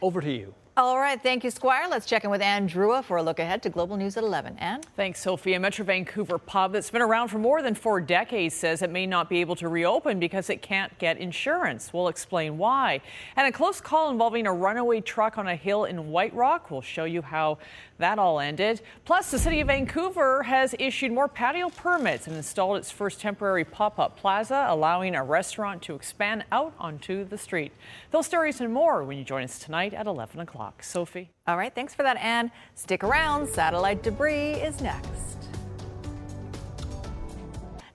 over 0.01 0.21
to 0.21 0.31
you. 0.31 0.55
All 0.75 0.99
right, 0.99 1.23
thank 1.23 1.45
you, 1.45 1.51
Squire. 1.51 1.87
Let's 1.87 2.07
check 2.07 2.25
in 2.25 2.31
with 2.31 2.41
Anne 2.41 2.67
Drewa 2.67 3.05
for 3.05 3.19
a 3.19 3.23
look 3.23 3.39
ahead 3.39 3.63
to 3.65 3.69
Global 3.69 3.99
News 3.99 4.17
at 4.17 4.25
11. 4.25 4.57
Anne? 4.57 4.81
Thanks, 4.97 5.21
Sophia. 5.21 5.61
Metro 5.61 5.85
Vancouver 5.85 6.39
pub 6.39 6.73
that's 6.73 6.89
been 6.89 7.03
around 7.03 7.29
for 7.29 7.39
more 7.39 7.61
than 7.61 7.75
four 7.75 8.01
decades 8.01 8.55
says 8.55 8.81
it 8.81 8.89
may 8.89 9.05
not 9.05 9.29
be 9.29 9.43
able 9.43 9.55
to 9.57 9.69
reopen 9.69 10.19
because 10.19 10.49
it 10.49 10.63
can't 10.63 10.99
get 10.99 11.19
insurance. 11.19 11.93
We'll 11.93 12.09
explain 12.09 12.57
why. 12.57 13.03
And 13.37 13.47
a 13.47 13.53
close 13.53 13.83
call 13.83 14.09
involving 14.11 14.47
a 14.47 14.53
runaway 14.55 15.03
truck 15.03 15.37
on 15.37 15.47
a 15.47 15.57
hill 15.57 15.85
in 15.85 16.09
White 16.09 16.33
Rock. 16.33 16.71
We'll 16.71 16.81
show 16.81 17.05
you 17.05 17.21
how 17.21 17.59
that 17.99 18.19
all 18.19 18.41
ended. 18.41 18.81
Plus, 19.05 19.31
the 19.31 19.39
city 19.39 19.61
of 19.61 19.67
Vancouver 19.67 20.43
has 20.43 20.75
issued 20.79 21.13
more 21.13 21.29
patio 21.29 21.69
permits 21.69 22.27
and 22.27 22.35
installed 22.35 22.79
its 22.79 22.91
first 22.91 23.21
temporary 23.21 23.67
pop 23.67 23.99
up 23.99 24.17
plaza, 24.17 24.65
allowing 24.71 25.15
a 25.15 25.23
restaurant 25.23 25.83
to 25.83 25.95
expand 25.95 26.47
out 26.51 26.73
onto 26.79 27.25
the 27.25 27.37
street. 27.37 27.73
Those 28.11 28.25
stories 28.25 28.63
and 28.63 28.73
more 28.73 29.05
when 29.05 29.19
you 29.19 29.25
join 29.25 29.45
us 29.45 29.59
tonight 29.59 29.93
at 29.93 30.07
11 30.07 30.41
o'clock. 30.41 30.62
Sophie. 30.81 31.31
All 31.47 31.57
right, 31.57 31.75
thanks 31.75 31.95
for 31.95 32.03
that, 32.03 32.17
Anne. 32.19 32.51
Stick 32.75 33.03
around. 33.05 33.49
Satellite 33.49 34.03
debris 34.03 34.53
is 34.53 34.81
next. 34.81 35.33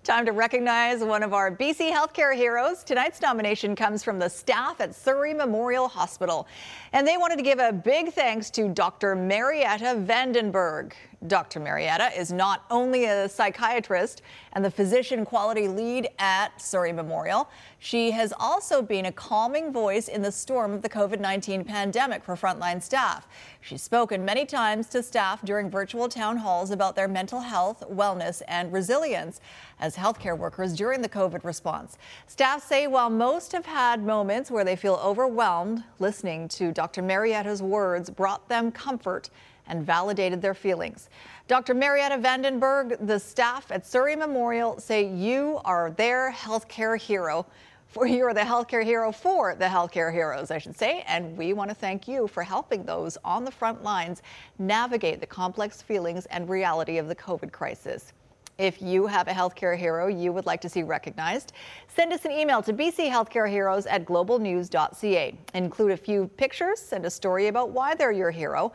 Time 0.07 0.25
to 0.25 0.31
recognize 0.31 1.03
one 1.03 1.21
of 1.21 1.33
our 1.33 1.51
BC 1.51 1.91
healthcare 1.91 2.33
heroes. 2.33 2.81
Tonight's 2.83 3.21
nomination 3.21 3.75
comes 3.75 4.03
from 4.03 4.19
the 4.19 4.29
staff 4.29 4.79
at 4.79 4.95
Surrey 4.95 5.33
Memorial 5.33 5.89
Hospital. 5.89 6.47
And 6.93 7.05
they 7.05 7.17
wanted 7.17 7.35
to 7.35 7.43
give 7.43 7.59
a 7.59 7.73
big 7.73 8.13
thanks 8.13 8.49
to 8.51 8.69
Dr. 8.69 9.15
Marietta 9.15 10.01
Vandenberg. 10.07 10.93
Dr. 11.25 11.59
Marietta 11.59 12.11
is 12.15 12.31
not 12.31 12.65
only 12.69 13.05
a 13.05 13.27
psychiatrist 13.27 14.21
and 14.53 14.63
the 14.63 14.69
physician 14.69 15.25
quality 15.25 15.67
lead 15.67 16.09
at 16.19 16.61
Surrey 16.61 16.93
Memorial, 16.93 17.49
she 17.79 18.11
has 18.11 18.31
also 18.39 18.83
been 18.83 19.07
a 19.07 19.11
calming 19.11 19.73
voice 19.73 20.09
in 20.09 20.21
the 20.21 20.31
storm 20.31 20.73
of 20.73 20.83
the 20.83 20.89
COVID 20.89 21.19
19 21.19 21.63
pandemic 21.63 22.23
for 22.23 22.35
frontline 22.35 22.81
staff. 22.81 23.27
She's 23.61 23.81
spoken 23.81 24.23
many 24.23 24.45
times 24.45 24.87
to 24.89 25.01
staff 25.01 25.41
during 25.43 25.71
virtual 25.71 26.07
town 26.07 26.37
halls 26.37 26.69
about 26.69 26.95
their 26.95 27.07
mental 27.07 27.39
health, 27.39 27.83
wellness, 27.89 28.43
and 28.47 28.71
resilience 28.71 29.41
as 29.79 29.95
healthcare 29.95 30.37
workers 30.37 30.73
during 30.73 31.01
the 31.01 31.09
COVID 31.09 31.43
response. 31.43 31.97
Staff 32.27 32.63
say 32.63 32.85
while 32.85 33.09
most 33.09 33.51
have 33.53 33.65
had 33.65 34.03
moments 34.03 34.51
where 34.51 34.63
they 34.63 34.75
feel 34.75 34.99
overwhelmed, 35.03 35.83
listening 35.97 36.47
to 36.49 36.71
Dr. 36.71 37.01
Marietta's 37.01 37.63
words 37.63 38.11
brought 38.11 38.47
them 38.49 38.71
comfort 38.71 39.31
and 39.67 39.85
validated 39.85 40.41
their 40.41 40.53
feelings. 40.53 41.09
Dr. 41.47 41.73
Marietta 41.73 42.17
Vandenberg, 42.17 43.05
the 43.05 43.19
staff 43.19 43.71
at 43.71 43.85
Surrey 43.85 44.15
Memorial 44.15 44.79
say 44.79 45.07
you 45.07 45.61
are 45.65 45.91
their 45.91 46.31
healthcare 46.31 46.99
hero. 46.99 47.45
For 47.87 48.05
you 48.15 48.25
are 48.25 48.33
the 48.33 48.41
healthcare 48.41 48.83
hero 48.83 49.11
for 49.11 49.55
the 49.55 49.65
healthcare 49.65 50.11
heroes, 50.11 50.51
I 50.51 50.57
should 50.57 50.77
say, 50.77 51.03
and 51.07 51.37
we 51.37 51.53
want 51.53 51.69
to 51.69 51.75
thank 51.75 52.07
you 52.07 52.27
for 52.27 52.43
helping 52.43 52.83
those 52.83 53.17
on 53.23 53.45
the 53.45 53.51
front 53.51 53.83
lines 53.83 54.21
navigate 54.59 55.21
the 55.21 55.27
complex 55.27 55.81
feelings 55.81 56.25
and 56.27 56.49
reality 56.49 56.97
of 56.97 57.07
the 57.07 57.15
COVID 57.15 57.51
crisis. 57.51 58.13
If 58.57 58.81
you 58.81 59.05
have 59.05 59.27
a 59.27 59.31
healthcare 59.31 59.77
hero 59.77 60.07
you 60.07 60.33
would 60.33 60.47
like 60.47 60.61
to 60.61 60.69
see 60.69 60.81
recognized, 60.81 61.53
send 61.87 62.11
us 62.11 62.25
an 62.25 62.31
email 62.31 62.63
to 62.63 62.73
bchealthcareheroes 62.73 63.85
at 63.87 64.03
globalnews.ca. 64.03 65.35
Include 65.53 65.91
a 65.91 65.97
few 65.97 66.27
pictures, 66.37 66.79
send 66.79 67.05
a 67.05 67.09
story 67.09 67.47
about 67.47 67.69
why 67.69 67.93
they're 67.93 68.11
your 68.11 68.31
hero, 68.31 68.73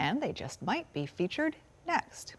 and 0.00 0.20
they 0.20 0.32
just 0.32 0.62
might 0.62 0.90
be 0.94 1.04
featured 1.04 1.54
next. 1.86 2.34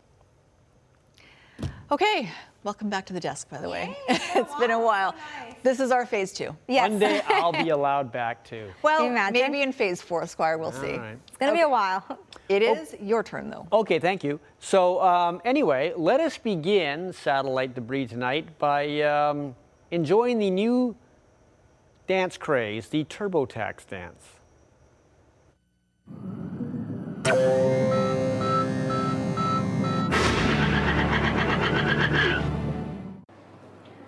Okay, 1.91 2.28
welcome 2.64 2.89
back 2.89 3.05
to 3.05 3.14
the 3.14 3.20
desk, 3.20 3.49
by 3.51 3.59
the 3.59 3.70
way. 3.70 3.95
it's 4.09 4.55
been 4.55 4.72
a 4.72 4.80
while. 4.80 5.14
This 5.62 5.80
is 5.80 5.91
our 5.91 6.07
phase 6.07 6.34
two. 6.34 6.55
One 6.66 6.97
day 6.97 7.22
I'll 7.28 7.51
be 7.51 7.70
allowed 7.78 8.12
back 8.12 8.43
too. 8.43 8.72
Well, 8.82 9.07
maybe 9.32 9.62
in 9.62 9.72
phase 9.72 10.01
four, 10.01 10.26
Squire, 10.26 10.57
we'll 10.57 10.72
see. 10.72 10.93
All 10.93 10.99
right. 10.99 11.18
It's 11.28 11.38
going 11.38 11.51
to 11.51 11.55
be 11.55 11.62
a 11.62 11.70
while. 11.70 12.03
It 12.49 12.64
is 12.64 12.97
your 12.99 13.24
turn, 13.24 13.49
though. 13.49 13.66
Okay, 13.72 13.97
thank 13.97 14.26
you. 14.26 14.38
So, 14.59 15.01
um, 15.01 15.39
anyway, 15.45 15.93
let 15.95 16.20
us 16.20 16.38
begin 16.38 17.14
satellite 17.14 17.76
debris 17.76 18.07
tonight 18.07 18.59
by 18.59 18.99
um, 19.03 19.55
enjoying 19.89 20.38
the 20.38 20.49
new 20.49 20.93
dance 22.07 22.36
craze, 22.36 22.89
the 22.89 23.05
TurboTax 23.05 23.88
dance. 23.88 24.40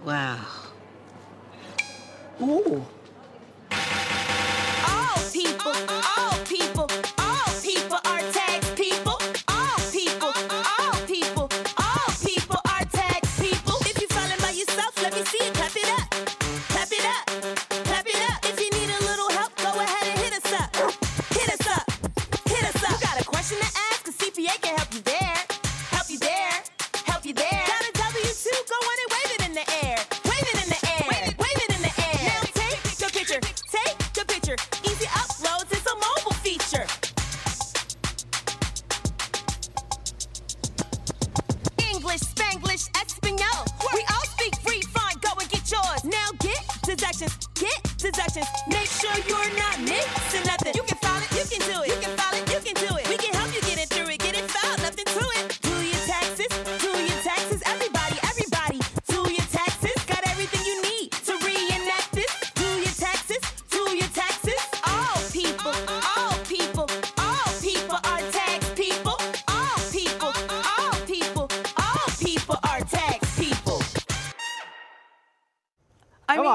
Wow. 0.03 0.39
Ooh. 2.41 2.85
All 4.85 5.17
people, 5.31 5.71
all 6.17 6.32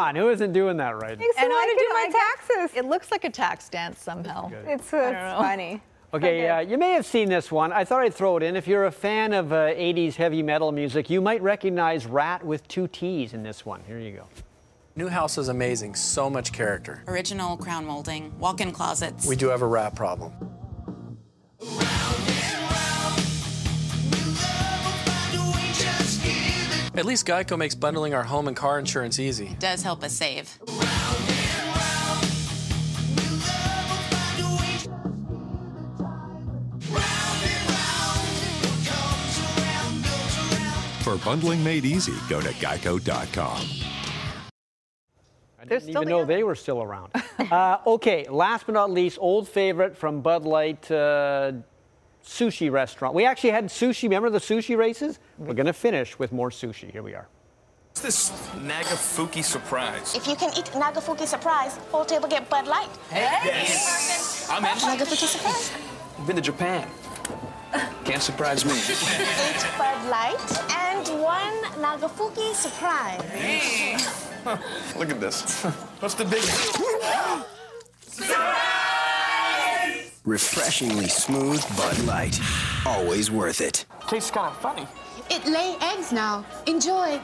on, 0.09 0.15
who 0.17 0.29
isn't 0.31 0.53
doing 0.53 0.77
that 0.79 0.97
right? 1.01 1.13
And 1.13 1.23
I 1.23 1.77
do 1.79 1.89
my 1.95 2.09
taxes. 2.13 2.77
It 2.77 2.85
looks 2.85 3.11
like 3.11 3.25
a 3.25 3.31
tax 3.31 3.69
dance 3.69 4.01
somehow. 4.01 4.51
It's, 4.67 4.93
I 4.93 5.11
it's 5.11 5.39
funny. 5.41 5.83
Okay, 6.15 6.49
Uh, 6.49 6.61
you 6.61 6.79
may 6.79 6.93
have 6.93 7.05
seen 7.05 7.29
this 7.29 7.53
one. 7.53 7.71
I 7.71 7.85
thought 7.85 8.01
I'd 8.01 8.15
throw 8.15 8.39
it 8.39 8.43
in. 8.43 8.57
If 8.57 8.67
you're 8.67 8.87
a 8.87 8.91
fan 8.91 9.35
of 9.35 9.53
uh, 9.53 9.67
80s 9.75 10.15
heavy 10.15 10.43
metal 10.43 10.73
music, 10.73 11.11
you 11.11 11.21
might 11.21 11.43
recognize 11.43 12.07
Ratt 12.07 12.43
with 12.43 12.67
two 12.67 12.89
T's 12.89 13.35
in 13.35 13.43
this 13.43 13.67
one. 13.67 13.83
Here 13.87 13.99
you 13.99 14.13
go. 14.13 14.25
New 14.97 15.09
house 15.09 15.37
is 15.37 15.49
amazing, 15.49 15.95
so 15.95 16.31
much 16.31 16.51
character. 16.55 17.03
Original 17.09 17.59
crown 17.59 17.85
molding, 17.85 18.37
walk-in 18.39 18.73
closets. 18.73 19.27
We 19.27 19.37
do 19.37 19.49
have 19.49 19.61
a 19.61 19.67
rat 19.67 19.95
problem. 19.95 20.33
At 26.99 27.05
least 27.07 27.27
Geico 27.29 27.57
makes 27.57 27.77
bundling 27.77 28.13
our 28.13 28.25
home 28.25 28.49
and 28.49 28.57
car 28.57 28.77
insurance 28.77 29.21
easy. 29.21 29.55
Does 29.61 29.85
help 29.85 30.03
us 30.03 30.13
save. 30.13 30.49
For 41.05 41.17
bundling 41.25 41.63
made 41.63 41.85
easy, 41.85 42.15
go 42.29 42.41
to 42.41 42.49
geico.com. 42.49 43.63
I 45.61 45.65
didn't 45.67 45.91
even 45.91 46.09
know 46.09 46.25
they 46.25 46.43
were 46.43 46.57
still 46.57 46.83
around. 46.83 47.13
uh, 47.53 47.79
okay, 47.87 48.27
last 48.29 48.67
but 48.67 48.73
not 48.73 48.91
least, 48.91 49.19
old 49.21 49.49
favorite 49.49 49.97
from 49.97 50.21
Bud 50.21 50.43
Light 50.43 50.91
uh, 50.91 51.53
sushi 52.25 52.71
restaurant. 52.71 53.15
We 53.15 53.25
actually 53.25 53.51
had 53.51 53.67
sushi. 53.67 54.05
Remember 54.05 54.31
the 54.31 54.39
sushi 54.39 54.77
races? 54.77 55.19
We're 55.39 55.55
going 55.55 55.67
to 55.67 55.73
finish 55.73 56.19
with 56.19 56.33
more 56.33 56.51
sushi. 56.51 56.91
Here 56.91 57.03
we 57.03 57.15
are. 57.15 57.29
What's 57.89 58.03
this 58.03 58.31
Nagafuki 58.63 59.43
surprise? 59.43 60.15
If 60.15 60.29
you 60.29 60.37
can 60.37 60.51
eat 60.57 60.67
Nagafuki 60.67 61.27
surprise, 61.27 61.77
whole 61.91 62.05
table 62.05 62.29
get 62.29 62.49
Bud 62.49 62.67
Light. 62.67 62.91
Yes. 63.11 64.49
I'm 64.51 64.65
in. 64.65 64.71
Nagafuki 64.71 65.27
surprise. 65.27 65.73
I've 66.19 66.27
been 66.27 66.37
to 66.37 66.43
Japan. 66.43 66.89
Can't 68.05 68.23
surprise 68.23 68.65
me. 68.65 68.73
Eight 68.73 69.67
Bud 69.77 70.09
Light 70.09 70.63
and 70.71 71.21
one 71.21 71.55
Nagafuki 71.83 72.55
surprise. 72.55 73.21
Look 74.97 75.11
at 75.11 75.21
this. 75.21 75.65
What's 76.01 76.15
the 76.15 76.25
big 76.25 76.43
Refreshingly 80.33 81.09
smooth 81.09 81.65
Bud 81.75 81.99
Light. 82.05 82.39
Always 82.85 83.31
worth 83.31 83.63
it. 83.63 83.87
Tastes 84.09 84.31
kind 84.31 84.49
of 84.49 84.59
funny. 84.61 84.87
It 85.31 85.47
lay 85.47 85.75
eggs 85.81 86.13
now. 86.13 86.45
Enjoy. 86.67 87.19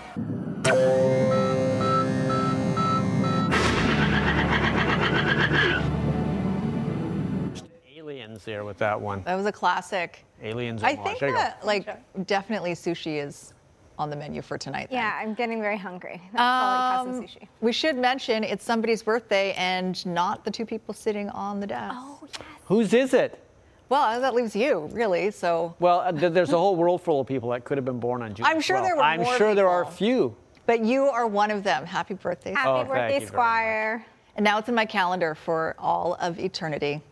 Aliens 7.96 8.44
there 8.44 8.64
with 8.64 8.78
that 8.78 9.00
one. 9.00 9.22
That 9.24 9.36
was 9.36 9.46
a 9.46 9.52
classic. 9.52 10.24
Aliens. 10.42 10.82
I 10.82 10.96
think 10.96 11.18
There 11.20 11.32
that, 11.32 11.64
like, 11.64 11.86
definitely 12.26 12.72
sushi 12.72 13.24
is 13.24 13.54
on 13.96 14.10
the 14.10 14.16
menu 14.16 14.42
for 14.42 14.58
tonight. 14.58 14.88
then. 14.90 14.98
Yeah, 14.98 15.18
I'm 15.20 15.34
getting 15.34 15.60
very 15.60 15.78
hungry. 15.78 16.20
That's 16.32 16.40
all 16.42 17.06
like 17.06 17.16
Um, 17.16 17.22
sushi. 17.22 17.48
we 17.60 17.72
should 17.72 17.96
mention 17.96 18.42
it's 18.42 18.64
somebody's 18.64 19.02
birthday 19.04 19.52
and 19.52 20.04
not 20.04 20.44
the 20.44 20.50
two 20.50 20.66
people 20.66 20.92
sitting 20.92 21.30
on 21.30 21.60
the 21.60 21.66
desk. 21.66 21.94
Oh, 21.96 22.18
Whose 22.66 22.92
is 22.94 23.14
it? 23.14 23.40
Well, 23.88 24.20
that 24.20 24.34
leaves 24.34 24.56
you, 24.56 24.88
really. 24.92 25.30
So, 25.30 25.74
Well, 25.78 26.00
uh, 26.00 26.12
there's 26.12 26.52
a 26.52 26.58
whole 26.58 26.74
world 26.76 27.02
full 27.02 27.20
of 27.20 27.26
people 27.26 27.50
that 27.50 27.64
could 27.64 27.76
have 27.78 27.84
been 27.84 28.00
born 28.00 28.22
on 28.22 28.34
June. 28.34 28.46
I'm 28.46 28.60
sure 28.60 28.78
12th. 28.78 28.82
there 28.84 28.96
were 28.96 29.02
I'm 29.02 29.20
more 29.22 29.36
sure 29.36 29.54
there 29.54 29.68
are 29.68 29.82
people. 29.84 29.96
few. 29.96 30.36
but 30.66 30.80
you 30.84 31.04
are 31.04 31.26
one 31.26 31.50
of 31.50 31.62
them. 31.62 31.84
Happy 31.84 32.14
birthday. 32.14 32.52
Happy 32.54 32.68
Oh, 32.68 32.84
birthday, 32.84 33.24
Squire. 33.24 34.04
And 34.36 34.42
now 34.42 34.58
it's 34.58 34.68
in 34.68 34.74
my 34.74 34.86
calendar 34.86 35.34
for 35.34 35.76
all 35.78 36.14
of 36.20 36.40
eternity. 36.40 37.02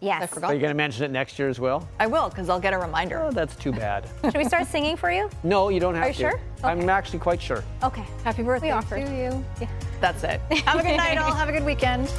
Yes. 0.00 0.22
I 0.22 0.26
forgot. 0.26 0.50
Are 0.50 0.54
you 0.54 0.60
going 0.60 0.70
to 0.72 0.76
mention 0.76 1.04
it 1.04 1.10
next 1.10 1.38
year 1.38 1.48
as 1.48 1.60
well? 1.60 1.88
I 2.00 2.06
will, 2.06 2.28
because 2.28 2.48
I'll 2.48 2.60
get 2.60 2.72
a 2.74 2.78
reminder. 2.78 3.22
Oh, 3.22 3.30
that's 3.30 3.54
too 3.56 3.72
bad. 3.72 4.08
Should 4.24 4.36
we 4.36 4.44
start 4.44 4.66
singing 4.66 4.96
for 4.96 5.10
you? 5.12 5.30
no, 5.42 5.68
you 5.68 5.80
don't 5.80 5.94
have 5.94 6.04
Are 6.04 6.08
you 6.08 6.12
to. 6.14 6.20
sure? 6.30 6.40
I'm 6.64 6.88
actually 6.88 7.18
quite 7.18 7.40
sure. 7.40 7.62
Okay. 7.84 8.04
Happy 8.24 8.42
birthday 8.42 8.68
We 8.68 8.72
offered. 8.72 9.06
to 9.06 9.14
you. 9.16 9.44
That's 10.00 10.24
it. 10.24 10.40
Have 10.64 10.80
a 10.80 10.82
good 10.82 10.96
night, 10.96 11.18
all. 11.18 11.32
Have 11.32 11.48
a 11.48 11.52
good 11.52 11.64
weekend. 11.64 12.12